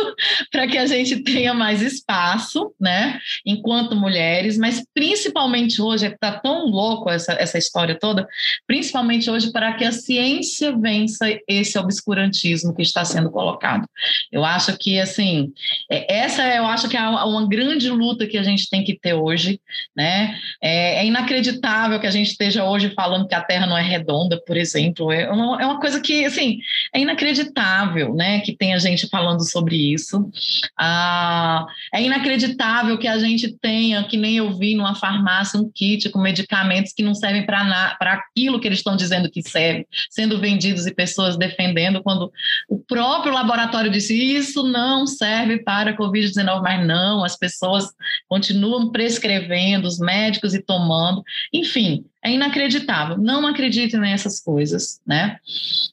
para 0.52 0.68
que 0.68 0.78
a 0.78 0.86
gente 0.86 1.24
tenha 1.24 1.52
mais 1.52 1.82
espaço, 1.82 2.72
né? 2.80 3.18
Enquanto 3.44 3.96
mulheres, 3.96 4.56
mas 4.56 4.84
principalmente 4.94 5.82
hoje, 5.82 6.06
está 6.06 6.38
tão 6.38 6.66
louco 6.66 7.10
essa, 7.10 7.32
essa 7.32 7.58
história 7.58 7.98
toda, 7.98 8.28
principalmente 8.64 9.28
hoje 9.28 9.50
para 9.50 9.72
que 9.72 9.84
a 9.84 9.90
ciência 9.90 10.76
vença 10.76 11.26
esse 11.48 11.76
obscurantismo 11.76 12.72
que 12.72 12.82
está 12.82 13.04
sendo 13.04 13.30
colocado. 13.30 13.84
Eu 14.30 14.44
acho 14.44 14.76
que, 14.78 15.00
assim, 15.00 15.52
é, 15.90 16.14
essa 16.18 16.46
eu 16.54 16.66
acho 16.66 16.88
que 16.88 16.96
é 16.96 17.02
uma 17.02 17.48
grande 17.48 17.90
luta 17.90 18.26
que 18.26 18.38
a 18.38 18.42
gente 18.44 18.70
tem 18.70 18.84
que 18.84 18.96
ter 18.96 19.14
hoje, 19.14 19.60
né? 19.96 20.38
É, 20.62 21.00
é 21.00 21.06
inacreditável 21.06 21.98
que 21.98 22.06
a 22.06 22.10
gente 22.10 22.30
esteja 22.30 22.64
hoje 22.64 22.92
falando 22.94 23.26
que 23.26 23.34
a 23.34 23.40
Terra 23.40 23.66
não 23.66 23.76
é 23.76 23.82
redonda, 23.82 24.40
por 24.46 24.56
exemplo, 24.56 24.91
exemplo. 24.92 25.12
É 25.12 25.30
uma, 25.30 25.62
é 25.62 25.66
uma 25.66 25.80
coisa 25.80 26.00
que, 26.00 26.24
assim, 26.24 26.58
é 26.94 27.00
inacreditável, 27.00 28.14
né, 28.14 28.40
que 28.40 28.54
tenha 28.54 28.78
gente 28.78 29.08
falando 29.08 29.42
sobre 29.42 29.92
isso. 29.92 30.30
Ah, 30.78 31.66
é 31.94 32.02
inacreditável 32.02 32.96
que 32.96 33.06
a 33.06 33.18
gente 33.18 33.56
tenha, 33.58 34.02
que 34.04 34.16
nem 34.16 34.38
eu 34.38 34.56
vi 34.56 34.74
numa 34.74 34.94
farmácia, 34.94 35.60
um 35.60 35.70
kit 35.70 36.08
com 36.08 36.18
medicamentos 36.18 36.92
que 36.92 37.02
não 37.02 37.14
servem 37.14 37.44
para 37.44 37.96
aquilo 38.00 38.58
que 38.58 38.66
eles 38.66 38.78
estão 38.78 38.96
dizendo 38.96 39.30
que 39.30 39.42
serve, 39.42 39.86
sendo 40.10 40.40
vendidos 40.40 40.86
e 40.86 40.94
pessoas 40.94 41.36
defendendo, 41.36 42.02
quando 42.02 42.32
o 42.68 42.78
próprio 42.78 43.34
laboratório 43.34 43.90
disse 43.90 44.14
isso 44.14 44.62
não 44.62 45.06
serve 45.06 45.58
para 45.58 45.96
Covid-19, 45.96 46.62
mas 46.62 46.86
não, 46.86 47.24
as 47.24 47.36
pessoas 47.36 47.84
continuam 48.26 48.90
prescrevendo, 48.90 49.86
os 49.86 49.98
médicos 49.98 50.54
e 50.54 50.62
tomando. 50.62 51.22
Enfim, 51.52 52.06
é 52.24 52.30
inacreditável. 52.30 53.18
Não 53.18 53.44
acreditem 53.46 53.98
nessas 53.98 54.40
coisas, 54.40 55.00
né? 55.04 55.38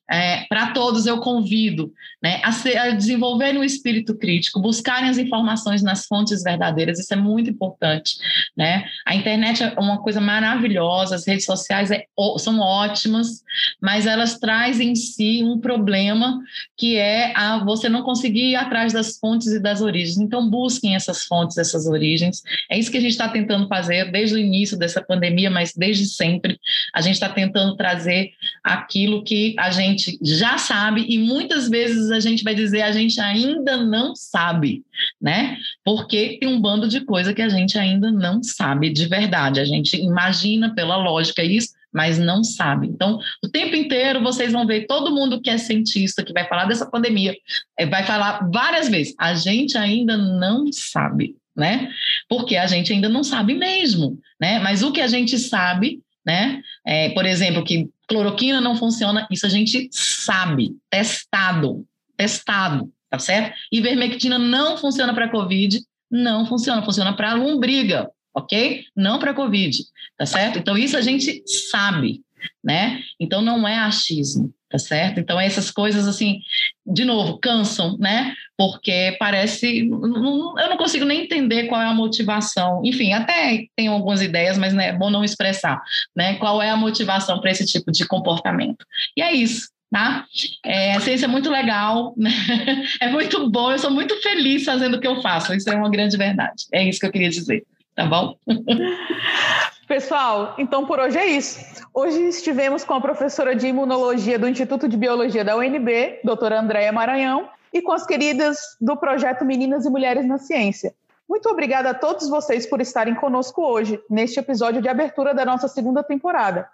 É, 0.09 0.45
Para 0.47 0.71
todos 0.71 1.07
eu 1.07 1.19
convido 1.19 1.91
né, 2.21 2.39
a, 2.43 2.51
ser, 2.51 2.77
a 2.77 2.91
desenvolverem 2.91 3.59
um 3.59 3.63
espírito 3.63 4.15
crítico, 4.15 4.61
buscarem 4.61 5.09
as 5.09 5.17
informações 5.17 5.81
nas 5.89 6.05
fontes 6.05 6.43
verdadeiras, 6.43 6.99
isso 6.99 7.13
é 7.13 7.17
muito 7.17 7.49
importante, 7.49 8.15
né? 8.55 8.85
A 9.05 9.15
internet 9.15 9.63
é 9.63 9.73
uma 9.79 10.01
coisa 10.01 10.21
maravilhosa, 10.21 11.15
as 11.15 11.27
redes 11.27 11.45
sociais 11.45 11.89
é, 11.89 12.05
são 12.37 12.59
ótimas, 12.59 13.43
mas 13.81 14.05
elas 14.05 14.37
trazem 14.37 14.91
em 14.91 14.95
si 14.95 15.43
um 15.43 15.59
problema 15.59 16.39
que 16.77 16.95
é 16.95 17.33
a 17.35 17.63
você 17.63 17.89
não 17.89 18.03
conseguir 18.03 18.51
ir 18.51 18.55
atrás 18.55 18.93
das 18.93 19.17
fontes 19.17 19.47
e 19.47 19.59
das 19.59 19.81
origens. 19.81 20.17
Então 20.17 20.49
busquem 20.49 20.95
essas 20.95 21.23
fontes, 21.23 21.57
essas 21.57 21.87
origens. 21.87 22.41
É 22.69 22.77
isso 22.77 22.91
que 22.91 22.97
a 22.97 23.01
gente 23.01 23.11
está 23.11 23.27
tentando 23.27 23.67
fazer 23.67 24.11
desde 24.11 24.35
o 24.35 24.39
início 24.39 24.77
dessa 24.77 25.01
pandemia, 25.01 25.49
mas 25.49 25.73
desde 25.75 26.05
sempre. 26.05 26.59
A 26.93 27.01
gente 27.01 27.15
está 27.15 27.29
tentando 27.29 27.75
trazer 27.75 28.31
aquilo 28.63 29.23
que 29.23 29.55
a 29.57 29.71
gente 29.71 30.17
já 30.21 30.57
sabe 30.57 31.05
e 31.07 31.17
muitas 31.17 31.67
vezes 31.67 32.11
a 32.11 32.19
gente 32.19 32.43
vai 32.43 32.53
dizer 32.53 32.81
a 32.81 32.91
gente 32.91 33.19
ainda 33.19 33.77
não 33.77 34.15
sabe, 34.15 34.83
né? 35.21 35.57
Porque 35.89 36.37
tem 36.39 36.47
um 36.47 36.61
bando 36.61 36.87
de 36.87 37.01
coisa 37.01 37.33
que 37.33 37.41
a 37.41 37.49
gente 37.49 37.75
ainda 37.75 38.11
não 38.11 38.43
sabe 38.43 38.91
de 38.91 39.07
verdade. 39.07 39.59
A 39.59 39.65
gente 39.65 39.97
imagina 39.97 40.71
pela 40.75 40.95
lógica 40.95 41.43
isso, 41.43 41.69
mas 41.91 42.19
não 42.19 42.43
sabe. 42.43 42.85
Então, 42.85 43.19
o 43.43 43.49
tempo 43.49 43.75
inteiro 43.75 44.21
vocês 44.21 44.51
vão 44.51 44.67
ver 44.67 44.85
todo 44.85 45.09
mundo 45.09 45.41
que 45.41 45.49
é 45.49 45.57
cientista, 45.57 46.23
que 46.23 46.31
vai 46.31 46.47
falar 46.47 46.65
dessa 46.65 46.85
pandemia, 46.85 47.35
eh, 47.75 47.87
vai 47.87 48.03
falar 48.03 48.47
várias 48.53 48.87
vezes. 48.87 49.15
A 49.17 49.33
gente 49.33 49.79
ainda 49.79 50.15
não 50.15 50.71
sabe, 50.71 51.35
né? 51.57 51.89
Porque 52.29 52.55
a 52.55 52.67
gente 52.67 52.93
ainda 52.93 53.09
não 53.09 53.23
sabe 53.23 53.55
mesmo, 53.55 54.19
né? 54.39 54.59
Mas 54.59 54.83
o 54.83 54.91
que 54.91 55.01
a 55.01 55.07
gente 55.07 55.39
sabe 55.39 56.03
né? 56.23 56.61
É, 56.85 57.09
por 57.09 57.25
exemplo, 57.25 57.63
que 57.63 57.89
cloroquina 58.07 58.61
não 58.61 58.75
funciona, 58.75 59.27
isso 59.31 59.47
a 59.47 59.49
gente 59.49 59.89
sabe, 59.91 60.75
testado, 60.87 61.83
testado, 62.15 62.91
tá 63.09 63.19
certo? 63.19 63.55
Ivermectina 63.71 64.37
não 64.37 64.77
funciona 64.77 65.13
para 65.13 65.29
COVID, 65.29 65.81
não 66.11 66.45
funciona, 66.45 66.83
funciona 66.83 67.13
para 67.15 67.33
lombriga, 67.33 68.09
ok? 68.33 68.85
Não 68.95 69.19
para 69.19 69.33
COVID, 69.33 69.77
tá 70.17 70.25
certo? 70.25 70.59
Então 70.59 70.77
isso 70.77 70.97
a 70.97 71.01
gente 71.01 71.43
sabe, 71.69 72.21
né? 72.63 73.01
Então 73.19 73.41
não 73.41 73.67
é 73.67 73.77
achismo 73.77 74.53
tá 74.69 74.77
certo? 74.77 75.19
Então 75.19 75.39
essas 75.39 75.71
coisas 75.71 76.07
assim, 76.07 76.41
de 76.85 77.03
novo, 77.03 77.39
cansam, 77.39 77.97
né? 77.97 78.33
Porque 78.55 79.17
parece, 79.19 79.79
eu 79.79 79.89
não 79.89 80.77
consigo 80.77 81.05
nem 81.05 81.23
entender 81.23 81.63
qual 81.67 81.81
é 81.81 81.85
a 81.85 81.93
motivação. 81.93 82.81
Enfim, 82.85 83.11
até 83.11 83.65
tenho 83.75 83.91
algumas 83.91 84.21
ideias, 84.21 84.57
mas 84.57 84.73
né, 84.73 84.89
é 84.89 84.93
bom 84.93 85.09
não 85.09 85.23
expressar, 85.23 85.81
né? 86.15 86.35
Qual 86.35 86.61
é 86.61 86.69
a 86.69 86.77
motivação 86.77 87.41
para 87.41 87.49
esse 87.49 87.65
tipo 87.65 87.91
de 87.91 88.07
comportamento? 88.07 88.85
E 89.17 89.21
é 89.21 89.33
isso. 89.33 89.69
Tá? 89.91 90.25
É, 90.63 90.93
a 90.93 90.99
ciência 90.99 91.25
é 91.25 91.27
muito 91.27 91.49
legal, 91.49 92.13
né? 92.15 92.29
é 93.01 93.09
muito 93.09 93.49
bom, 93.49 93.71
eu 93.71 93.79
sou 93.79 93.89
muito 93.89 94.15
feliz 94.21 94.63
fazendo 94.63 94.97
o 94.97 94.99
que 94.99 95.07
eu 95.07 95.21
faço, 95.21 95.53
isso 95.53 95.69
é 95.69 95.75
uma 95.75 95.89
grande 95.89 96.15
verdade. 96.15 96.65
É 96.71 96.83
isso 96.83 96.99
que 96.99 97.07
eu 97.07 97.11
queria 97.11 97.29
dizer, 97.29 97.65
tá 97.95 98.05
bom? 98.05 98.35
Pessoal, 99.87 100.53
então 100.59 100.85
por 100.85 100.99
hoje 100.99 101.17
é 101.17 101.25
isso. 101.25 101.59
Hoje 101.91 102.21
estivemos 102.27 102.83
com 102.83 102.93
a 102.93 103.01
professora 103.01 103.55
de 103.55 103.65
imunologia 103.65 104.37
do 104.37 104.47
Instituto 104.47 104.87
de 104.87 104.95
Biologia 104.95 105.43
da 105.43 105.57
UNB, 105.57 106.19
doutora 106.23 106.59
Andréia 106.59 106.91
Maranhão, 106.91 107.49
e 107.73 107.81
com 107.81 107.91
as 107.91 108.05
queridas 108.05 108.59
do 108.79 108.95
projeto 108.95 109.43
Meninas 109.43 109.87
e 109.87 109.89
Mulheres 109.89 110.27
na 110.27 110.37
Ciência. 110.37 110.93
Muito 111.27 111.47
obrigada 111.49 111.91
a 111.91 111.93
todos 111.93 112.27
vocês 112.29 112.65
por 112.65 112.81
estarem 112.81 113.13
conosco 113.15 113.63
hoje, 113.63 113.99
neste 114.09 114.39
episódio 114.39 114.81
de 114.81 114.89
abertura 114.89 115.33
da 115.33 115.45
nossa 115.45 115.67
segunda 115.67 116.03
temporada. 116.03 116.67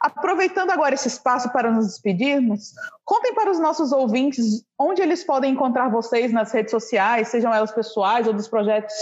Aproveitando 0.00 0.70
agora 0.70 0.94
esse 0.94 1.08
espaço 1.08 1.50
para 1.50 1.70
nos 1.70 1.86
despedirmos, 1.86 2.72
contem 3.04 3.34
para 3.34 3.50
os 3.50 3.58
nossos 3.58 3.92
ouvintes 3.92 4.64
onde 4.78 5.00
eles 5.00 5.24
podem 5.24 5.52
encontrar 5.52 5.88
vocês 5.88 6.32
nas 6.32 6.52
redes 6.52 6.70
sociais, 6.70 7.28
sejam 7.28 7.52
elas 7.52 7.72
pessoais 7.72 8.26
ou 8.26 8.32
dos 8.32 8.46
projetos 8.46 8.94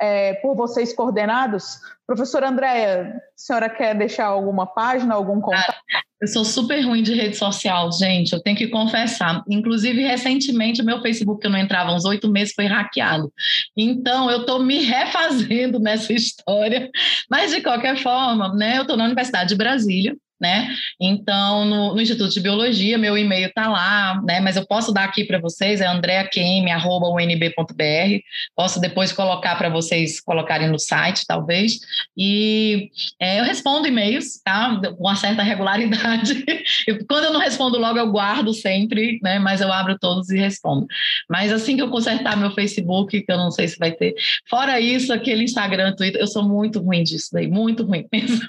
é, 0.00 0.34
por 0.34 0.56
vocês 0.56 0.92
coordenados. 0.92 1.78
Professora 2.06 2.48
Andréia, 2.48 3.14
a 3.16 3.20
senhora 3.36 3.68
quer 3.68 3.94
deixar 3.96 4.26
alguma 4.26 4.66
página, 4.66 5.14
algum 5.14 5.40
contato? 5.40 5.76
Eu 6.20 6.28
sou 6.28 6.44
super 6.44 6.80
ruim 6.82 7.02
de 7.02 7.14
rede 7.14 7.36
social, 7.36 7.90
gente, 7.92 8.34
eu 8.34 8.42
tenho 8.42 8.56
que 8.56 8.68
confessar. 8.68 9.42
Inclusive, 9.48 10.02
recentemente, 10.02 10.82
o 10.82 10.84
meu 10.84 11.00
Facebook, 11.00 11.40
que 11.40 11.46
eu 11.46 11.50
não 11.50 11.58
entrava 11.58 11.90
há 11.90 11.94
uns 11.94 12.04
oito 12.04 12.28
meses, 12.28 12.52
foi 12.52 12.66
hackeado. 12.66 13.32
Então, 13.74 14.30
eu 14.30 14.40
estou 14.40 14.62
me 14.62 14.82
refazendo 14.84 15.80
nessa 15.80 16.12
história. 16.12 16.90
Mas, 17.30 17.52
de 17.52 17.62
qualquer 17.62 17.96
forma, 17.96 18.52
né, 18.54 18.76
eu 18.76 18.82
estou 18.82 18.98
na 18.98 19.04
Universidade 19.04 19.48
de 19.48 19.56
Brasília, 19.56 20.14
né? 20.40 20.74
Então, 20.98 21.64
no, 21.64 21.94
no, 21.94 22.00
Instituto 22.00 22.32
de 22.32 22.40
Biologia, 22.40 22.96
meu 22.96 23.18
e-mail 23.18 23.48
está 23.48 23.68
lá, 23.68 24.20
né? 24.22 24.40
Mas 24.40 24.56
eu 24.56 24.66
posso 24.66 24.92
dar 24.92 25.04
aqui 25.04 25.24
para 25.24 25.38
vocês, 25.38 25.80
é 25.80 25.86
andreaquem.unb.br. 25.86 28.22
Posso 28.56 28.80
depois 28.80 29.12
colocar 29.12 29.56
para 29.56 29.68
vocês 29.68 30.20
colocarem 30.20 30.68
no 30.68 30.78
site, 30.78 31.24
talvez. 31.26 31.80
E 32.16 32.90
é, 33.20 33.40
eu 33.40 33.44
respondo 33.44 33.86
e-mails, 33.86 34.40
tá? 34.42 34.80
Com 34.96 35.04
uma 35.04 35.16
certa 35.16 35.42
regularidade. 35.42 36.44
Eu, 36.86 37.04
quando 37.06 37.24
eu 37.24 37.32
não 37.32 37.40
respondo 37.40 37.78
logo, 37.78 37.98
eu 37.98 38.10
guardo 38.10 38.54
sempre, 38.54 39.18
né? 39.22 39.38
Mas 39.38 39.60
eu 39.60 39.72
abro 39.72 39.98
todos 39.98 40.30
e 40.30 40.38
respondo. 40.38 40.86
Mas 41.28 41.52
assim 41.52 41.76
que 41.76 41.82
eu 41.82 41.90
consertar 41.90 42.36
meu 42.36 42.50
Facebook, 42.52 43.20
que 43.20 43.32
eu 43.32 43.36
não 43.36 43.50
sei 43.50 43.68
se 43.68 43.78
vai 43.78 43.92
ter. 43.92 44.14
Fora 44.48 44.80
isso, 44.80 45.12
aquele 45.12 45.44
Instagram, 45.44 45.94
Twitter, 45.94 46.20
eu 46.20 46.26
sou 46.26 46.42
muito 46.42 46.80
ruim 46.80 47.02
disso 47.02 47.28
daí, 47.32 47.46
muito 47.46 47.84
ruim 47.84 48.06
mesmo. 48.10 48.46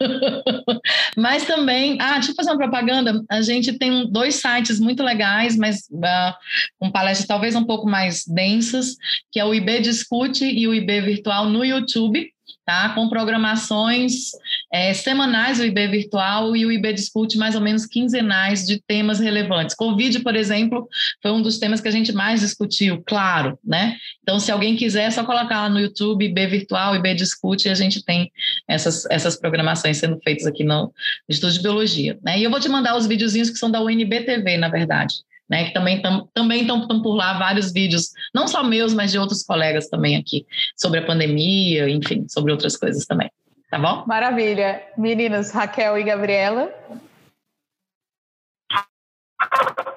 Mas 1.18 1.46
também 1.46 1.81
também. 1.82 1.98
Ah, 2.00 2.14
deixa 2.14 2.32
eu 2.32 2.36
fazer 2.36 2.52
uma 2.52 2.58
propaganda. 2.58 3.24
A 3.30 3.42
gente 3.42 3.78
tem 3.78 4.10
dois 4.12 4.36
sites 4.36 4.80
muito 4.80 5.04
legais, 5.04 5.58
mas 5.58 5.88
uh, 5.92 6.34
com 6.80 6.92
palestras 6.92 7.28
talvez 7.28 7.56
um 7.56 7.66
pouco 7.66 7.90
mais 7.90 8.26
densas, 8.26 8.96
que 9.32 9.40
é 9.40 9.46
o 9.46 9.54
IB 9.54 9.82
Discute 9.82 10.46
e 10.46 10.68
o 10.68 10.74
IB 10.74 11.02
Virtual 11.02 11.50
no 11.50 11.66
YouTube 11.66 12.32
tá? 12.66 12.90
com 12.90 13.10
programações 13.10 14.32
é, 14.72 14.94
semanais, 14.94 15.60
o 15.60 15.66
IB 15.66 15.88
Virtual 15.88 16.56
e 16.56 16.66
o 16.66 16.72
IB 16.72 16.94
Discute 16.94 17.38
mais 17.38 17.56
ou 17.56 17.62
menos 17.62 17.86
quinzenais 17.86 18.66
de 18.66 18.82
temas 18.82 19.20
relevantes. 19.20 19.76
Covid, 19.76 20.20
por 20.20 20.36
exemplo, 20.36 20.88
foi 21.22 21.32
um 21.32 21.42
dos 21.42 21.58
temas 21.60 21.82
que 21.82 21.88
a 21.88 21.92
gente 21.92 22.12
mais 22.12 22.42
discutiu, 22.42 23.04
claro, 23.06 23.58
né? 23.64 23.98
Então, 24.22 24.40
se 24.40 24.52
alguém 24.52 24.76
quiser, 24.76 25.04
é 25.04 25.12
só 25.12 25.24
colocar 25.24 25.62
lá 25.62 25.70
no 25.70 25.80
YouTube 25.80 26.26
IB 26.26 26.48
Virtual, 26.48 26.96
IB 26.96 27.16
Discute, 27.16 27.68
e 27.68 27.72
a 27.72 27.76
gente 27.76 28.04
tem 28.04 28.32
essas, 28.68 29.06
essas 29.10 29.36
programações 29.36 29.98
sendo 29.98 30.20
feitas 30.24 30.46
aqui 30.46 30.64
no 30.64 30.92
Instituto 31.30 31.54
de 31.54 31.62
Biologia. 31.62 32.18
Né? 32.24 32.40
E 32.40 32.44
eu 32.44 32.52
vou 32.52 32.60
te 32.60 32.70
mandar 32.70 32.96
os 32.96 33.08
videozinhos 33.08 33.50
que 33.50 33.58
são 33.58 33.70
da 33.70 33.82
UNB 33.82 34.22
TV, 34.26 34.58
na 34.58 34.70
verdade 34.70 35.16
né, 35.52 35.66
que 35.66 35.74
também 35.74 35.98
estão 35.98 36.30
também 36.34 36.62
estão 36.62 36.88
por 36.88 37.14
lá 37.14 37.38
vários 37.38 37.74
vídeos, 37.74 38.12
não 38.34 38.48
só 38.48 38.64
meus, 38.64 38.94
mas 38.94 39.12
de 39.12 39.20
outros 39.20 39.44
colegas 39.44 39.90
também 39.90 40.16
aqui, 40.16 40.46
sobre 40.78 41.00
a 41.00 41.06
pandemia, 41.06 41.90
enfim, 41.90 42.26
sobre 42.30 42.54
outras 42.54 42.78
coisas 42.78 43.06
também. 43.06 43.30
Tá 43.70 43.78
bom? 43.78 44.06
Maravilha. 44.08 44.82
Meninas, 44.98 45.52
Raquel 45.52 45.98
e 45.98 46.04
Gabriela. 46.04 46.74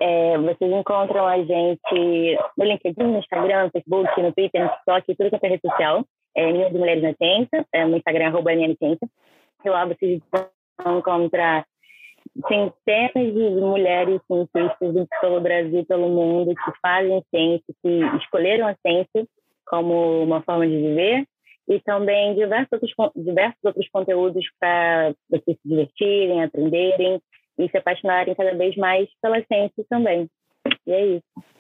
É, 0.00 0.38
vocês 0.38 0.72
encontram 0.72 1.26
a 1.26 1.38
gente 1.38 2.38
no 2.58 2.64
LinkedIn, 2.64 3.04
no 3.04 3.18
Instagram, 3.18 3.64
no 3.64 3.70
Facebook, 3.70 4.22
no 4.22 4.32
Twitter, 4.32 4.62
no 4.62 4.70
TikTok, 4.70 5.14
tudo 5.16 5.30
quanto 5.30 5.44
é 5.44 5.48
rede 5.48 5.62
social. 5.62 6.04
É 6.36 6.46
Meninas 6.46 6.74
e 6.74 6.78
Mulheres 6.78 7.02
na 7.02 7.14
Ciência, 7.14 7.66
é, 7.72 7.84
no 7.84 7.96
Instagram, 7.96 8.26
arroba 8.26 8.50
Ciência. 8.52 9.08
E 9.64 9.70
lá 9.70 9.86
vocês 9.86 10.20
vão 10.82 10.98
encontrar 10.98 11.64
centenas 12.48 13.34
de 13.34 13.60
mulheres 13.60 14.20
cientistas 14.26 15.08
pelo 15.20 15.40
Brasil 15.40 15.80
e 15.80 15.86
pelo 15.86 16.08
mundo 16.08 16.54
que 16.54 16.72
fazem 16.80 17.22
ciência, 17.30 17.74
que 17.82 18.00
escolheram 18.18 18.66
a 18.66 18.76
ciência 18.76 19.26
como 19.66 20.22
uma 20.22 20.42
forma 20.42 20.66
de 20.66 20.76
viver 20.76 21.26
e 21.68 21.80
também 21.80 22.34
diversos 22.34 22.72
outros, 22.72 22.92
diversos 23.16 23.64
outros 23.64 23.88
conteúdos 23.88 24.44
para 24.60 25.14
vocês 25.30 25.56
se 25.62 25.68
divertirem, 25.68 26.42
aprenderem 26.42 27.20
e 27.58 27.68
se 27.68 27.76
apaixonarem 27.76 28.34
cada 28.34 28.54
vez 28.54 28.76
mais 28.76 29.08
pela 29.22 29.42
ciência 29.44 29.84
também. 29.88 30.28
E 30.86 30.92
é 30.92 31.06
isso. 31.06 31.53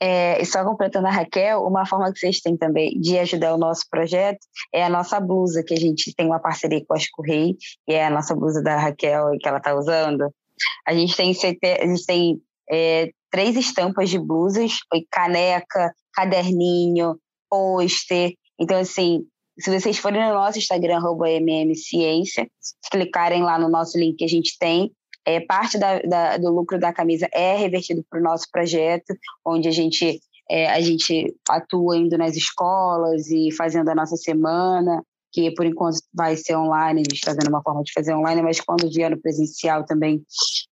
É, 0.00 0.44
só 0.44 0.64
completando 0.64 1.06
a 1.08 1.10
Raquel, 1.10 1.62
uma 1.64 1.84
forma 1.84 2.12
que 2.12 2.18
vocês 2.18 2.40
têm 2.40 2.56
também 2.56 2.98
de 3.00 3.18
ajudar 3.18 3.54
o 3.54 3.58
nosso 3.58 3.84
projeto 3.90 4.38
é 4.72 4.84
a 4.84 4.88
nossa 4.88 5.18
blusa, 5.18 5.62
que 5.62 5.74
a 5.74 5.78
gente 5.78 6.14
tem 6.14 6.26
uma 6.26 6.38
parceria 6.38 6.84
com 6.86 6.94
a 6.94 6.96
Escorrei, 6.96 7.56
que 7.86 7.94
é 7.94 8.06
a 8.06 8.10
nossa 8.10 8.34
blusa 8.34 8.62
da 8.62 8.78
Raquel 8.78 9.30
que 9.40 9.48
ela 9.48 9.58
está 9.58 9.74
usando. 9.74 10.32
A 10.86 10.94
gente 10.94 11.16
tem, 11.16 11.32
a 11.32 11.86
gente 11.86 12.06
tem 12.06 12.40
é, 12.70 13.10
três 13.30 13.56
estampas 13.56 14.08
de 14.10 14.18
blusas, 14.18 14.78
caneca, 15.10 15.92
caderninho, 16.14 17.18
pôster. 17.48 18.34
Então, 18.58 18.78
assim, 18.78 19.24
se 19.58 19.70
vocês 19.70 19.98
forem 19.98 20.24
no 20.24 20.34
nosso 20.34 20.58
Instagram, 20.58 21.00
mmciência, 21.00 22.48
clicarem 22.90 23.42
lá 23.42 23.58
no 23.58 23.68
nosso 23.68 23.98
link 23.98 24.16
que 24.16 24.24
a 24.24 24.28
gente 24.28 24.56
tem, 24.58 24.92
é, 25.28 25.40
parte 25.40 25.76
da, 25.76 25.98
da, 26.00 26.36
do 26.38 26.50
lucro 26.50 26.78
da 26.78 26.90
camisa 26.90 27.28
é 27.32 27.54
revertido 27.54 28.02
para 28.08 28.18
o 28.18 28.22
nosso 28.22 28.46
projeto, 28.50 29.14
onde 29.44 29.68
a 29.68 29.70
gente, 29.70 30.18
é, 30.50 30.70
a 30.70 30.80
gente 30.80 31.36
atua 31.46 31.98
indo 31.98 32.16
nas 32.16 32.34
escolas 32.34 33.26
e 33.28 33.52
fazendo 33.52 33.90
a 33.90 33.94
nossa 33.94 34.16
semana, 34.16 35.02
que 35.30 35.50
por 35.50 35.66
enquanto 35.66 35.98
vai 36.14 36.34
ser 36.34 36.56
online, 36.56 37.00
a 37.00 37.04
gente 37.04 37.18
está 37.18 37.32
vendo 37.32 37.50
uma 37.50 37.62
forma 37.62 37.82
de 37.82 37.92
fazer 37.92 38.14
online, 38.14 38.40
mas 38.40 38.58
quando 38.58 38.90
vier 38.90 39.10
no 39.10 39.20
presencial 39.20 39.84
também 39.84 40.22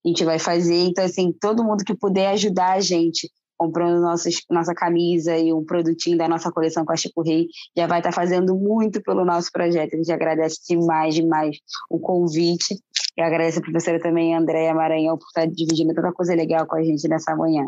a 0.02 0.08
gente 0.08 0.24
vai 0.24 0.38
fazer. 0.38 0.84
Então, 0.84 1.04
assim, 1.04 1.34
todo 1.38 1.62
mundo 1.62 1.84
que 1.84 1.94
puder 1.94 2.28
ajudar 2.28 2.72
a 2.72 2.80
gente 2.80 3.30
comprando 3.58 4.00
nossas, 4.00 4.36
nossa 4.50 4.74
camisa 4.74 5.36
e 5.36 5.52
um 5.52 5.64
produtinho 5.64 6.16
da 6.16 6.28
nossa 6.28 6.52
coleção 6.52 6.84
com 6.84 6.92
a 6.92 6.96
Chico 6.96 7.22
Rei, 7.22 7.48
já 7.76 7.86
vai 7.86 8.00
estar 8.00 8.10
tá 8.10 8.14
fazendo 8.14 8.54
muito 8.54 9.02
pelo 9.02 9.24
nosso 9.24 9.50
projeto. 9.50 9.94
A 9.94 9.96
gente 9.96 10.12
agradece 10.12 10.60
demais, 10.68 11.14
demais 11.14 11.56
o 11.90 11.98
convite. 11.98 12.78
E 13.16 13.22
agradeço 13.22 13.60
a 13.60 13.62
professora 13.62 13.98
também, 13.98 14.34
Andréia 14.34 14.74
Maranhão, 14.74 15.16
por 15.16 15.26
estar 15.26 15.46
dividindo 15.46 15.94
tanta 15.94 16.12
coisa 16.12 16.34
legal 16.34 16.66
com 16.66 16.76
a 16.76 16.82
gente 16.82 17.08
nessa 17.08 17.34
manhã. 17.34 17.66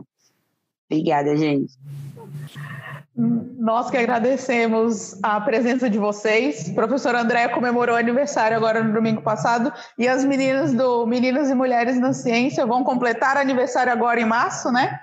Obrigada, 0.90 1.36
gente. 1.36 1.72
Nós 3.16 3.90
que 3.90 3.96
agradecemos 3.96 5.18
a 5.22 5.40
presença 5.40 5.90
de 5.90 5.98
vocês. 5.98 6.68
Professora 6.70 7.20
Andréa 7.20 7.48
comemorou 7.48 7.96
aniversário 7.96 8.56
agora 8.56 8.82
no 8.82 8.92
domingo 8.94 9.22
passado 9.22 9.72
e 9.98 10.06
as 10.06 10.24
meninas 10.24 10.72
do 10.72 11.04
Meninas 11.04 11.50
e 11.50 11.54
Mulheres 11.54 11.98
na 11.98 12.12
Ciência 12.12 12.64
vão 12.64 12.84
completar 12.84 13.36
aniversário 13.36 13.92
agora 13.92 14.20
em 14.20 14.24
março, 14.24 14.70
né? 14.70 15.00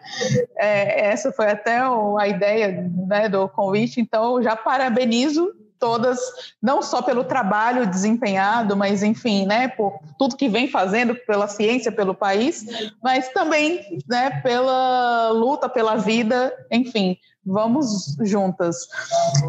É, 0.57 1.07
essa 1.07 1.31
foi 1.33 1.47
até 1.47 1.79
a 1.79 2.27
ideia 2.27 2.89
né, 3.05 3.27
do 3.27 3.49
convite, 3.49 3.99
então 3.99 4.41
já 4.41 4.55
parabenizo 4.55 5.51
todas, 5.79 6.19
não 6.61 6.81
só 6.81 7.01
pelo 7.01 7.23
trabalho 7.23 7.87
desempenhado, 7.87 8.75
mas 8.75 9.03
enfim, 9.03 9.45
né, 9.45 9.67
por 9.67 9.99
tudo 10.17 10.37
que 10.37 10.49
vem 10.49 10.67
fazendo 10.67 11.15
pela 11.15 11.47
ciência, 11.47 11.91
pelo 11.91 12.13
país, 12.13 12.65
mas 13.03 13.29
também, 13.29 13.99
né, 14.07 14.41
pela 14.41 15.29
luta 15.29 15.69
pela 15.69 15.95
vida, 15.95 16.53
enfim, 16.71 17.17
Vamos 17.45 18.17
juntas. 18.21 18.87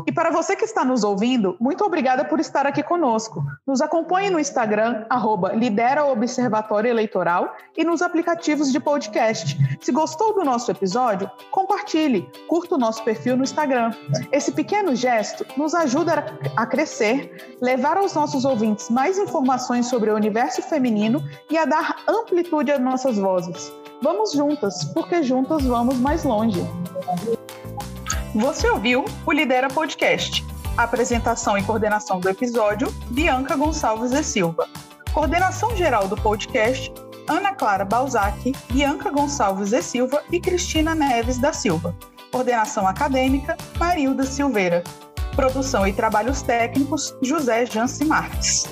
E 0.06 0.12
para 0.12 0.30
você 0.30 0.54
que 0.54 0.64
está 0.64 0.84
nos 0.84 1.02
ouvindo, 1.02 1.56
muito 1.58 1.82
obrigada 1.82 2.24
por 2.24 2.38
estar 2.38 2.66
aqui 2.66 2.82
conosco. 2.82 3.42
Nos 3.66 3.80
acompanhe 3.80 4.28
no 4.28 4.38
Instagram, 4.38 5.06
arroba 5.08 5.52
Lidera 5.52 6.04
Observatório 6.04 6.90
Eleitoral 6.90 7.56
e 7.74 7.84
nos 7.84 8.02
aplicativos 8.02 8.70
de 8.70 8.78
podcast. 8.78 9.56
Se 9.80 9.90
gostou 9.92 10.34
do 10.34 10.44
nosso 10.44 10.70
episódio, 10.70 11.30
compartilhe, 11.50 12.28
curta 12.48 12.74
o 12.74 12.78
nosso 12.78 13.02
perfil 13.02 13.36
no 13.36 13.44
Instagram. 13.44 13.92
Esse 14.30 14.52
pequeno 14.52 14.94
gesto 14.94 15.46
nos 15.56 15.74
ajuda 15.74 16.26
a 16.54 16.66
crescer, 16.66 17.56
levar 17.62 17.96
aos 17.96 18.12
nossos 18.14 18.44
ouvintes 18.44 18.90
mais 18.90 19.18
informações 19.18 19.86
sobre 19.86 20.10
o 20.10 20.14
universo 20.14 20.60
feminino 20.60 21.22
e 21.50 21.56
a 21.56 21.64
dar 21.64 21.96
amplitude 22.06 22.72
às 22.72 22.80
nossas 22.80 23.16
vozes. 23.16 23.72
Vamos 24.02 24.32
juntas, 24.32 24.84
porque 24.92 25.22
juntas 25.22 25.64
vamos 25.64 25.96
mais 25.98 26.24
longe. 26.24 26.60
Você 28.36 28.68
ouviu 28.68 29.02
o 29.24 29.32
Lidera 29.32 29.68
Podcast. 29.68 30.44
Apresentação 30.76 31.56
e 31.56 31.62
coordenação 31.62 32.20
do 32.20 32.28
episódio: 32.28 32.92
Bianca 33.08 33.56
Gonçalves 33.56 34.12
e 34.12 34.22
Silva. 34.22 34.68
Coordenação 35.14 35.74
geral 35.74 36.06
do 36.06 36.18
podcast: 36.18 36.92
Ana 37.26 37.54
Clara 37.54 37.82
Balzac, 37.82 38.52
Bianca 38.70 39.10
Gonçalves 39.10 39.72
e 39.72 39.80
Silva 39.80 40.22
e 40.30 40.38
Cristina 40.38 40.94
Neves 40.94 41.38
da 41.38 41.54
Silva. 41.54 41.96
Coordenação 42.30 42.86
acadêmica: 42.86 43.56
Marilda 43.78 44.26
Silveira. 44.26 44.84
Produção 45.34 45.86
e 45.86 45.94
trabalhos 45.94 46.42
técnicos: 46.42 47.16
José 47.22 47.64
Janci 47.64 48.04
Marques. 48.04 48.66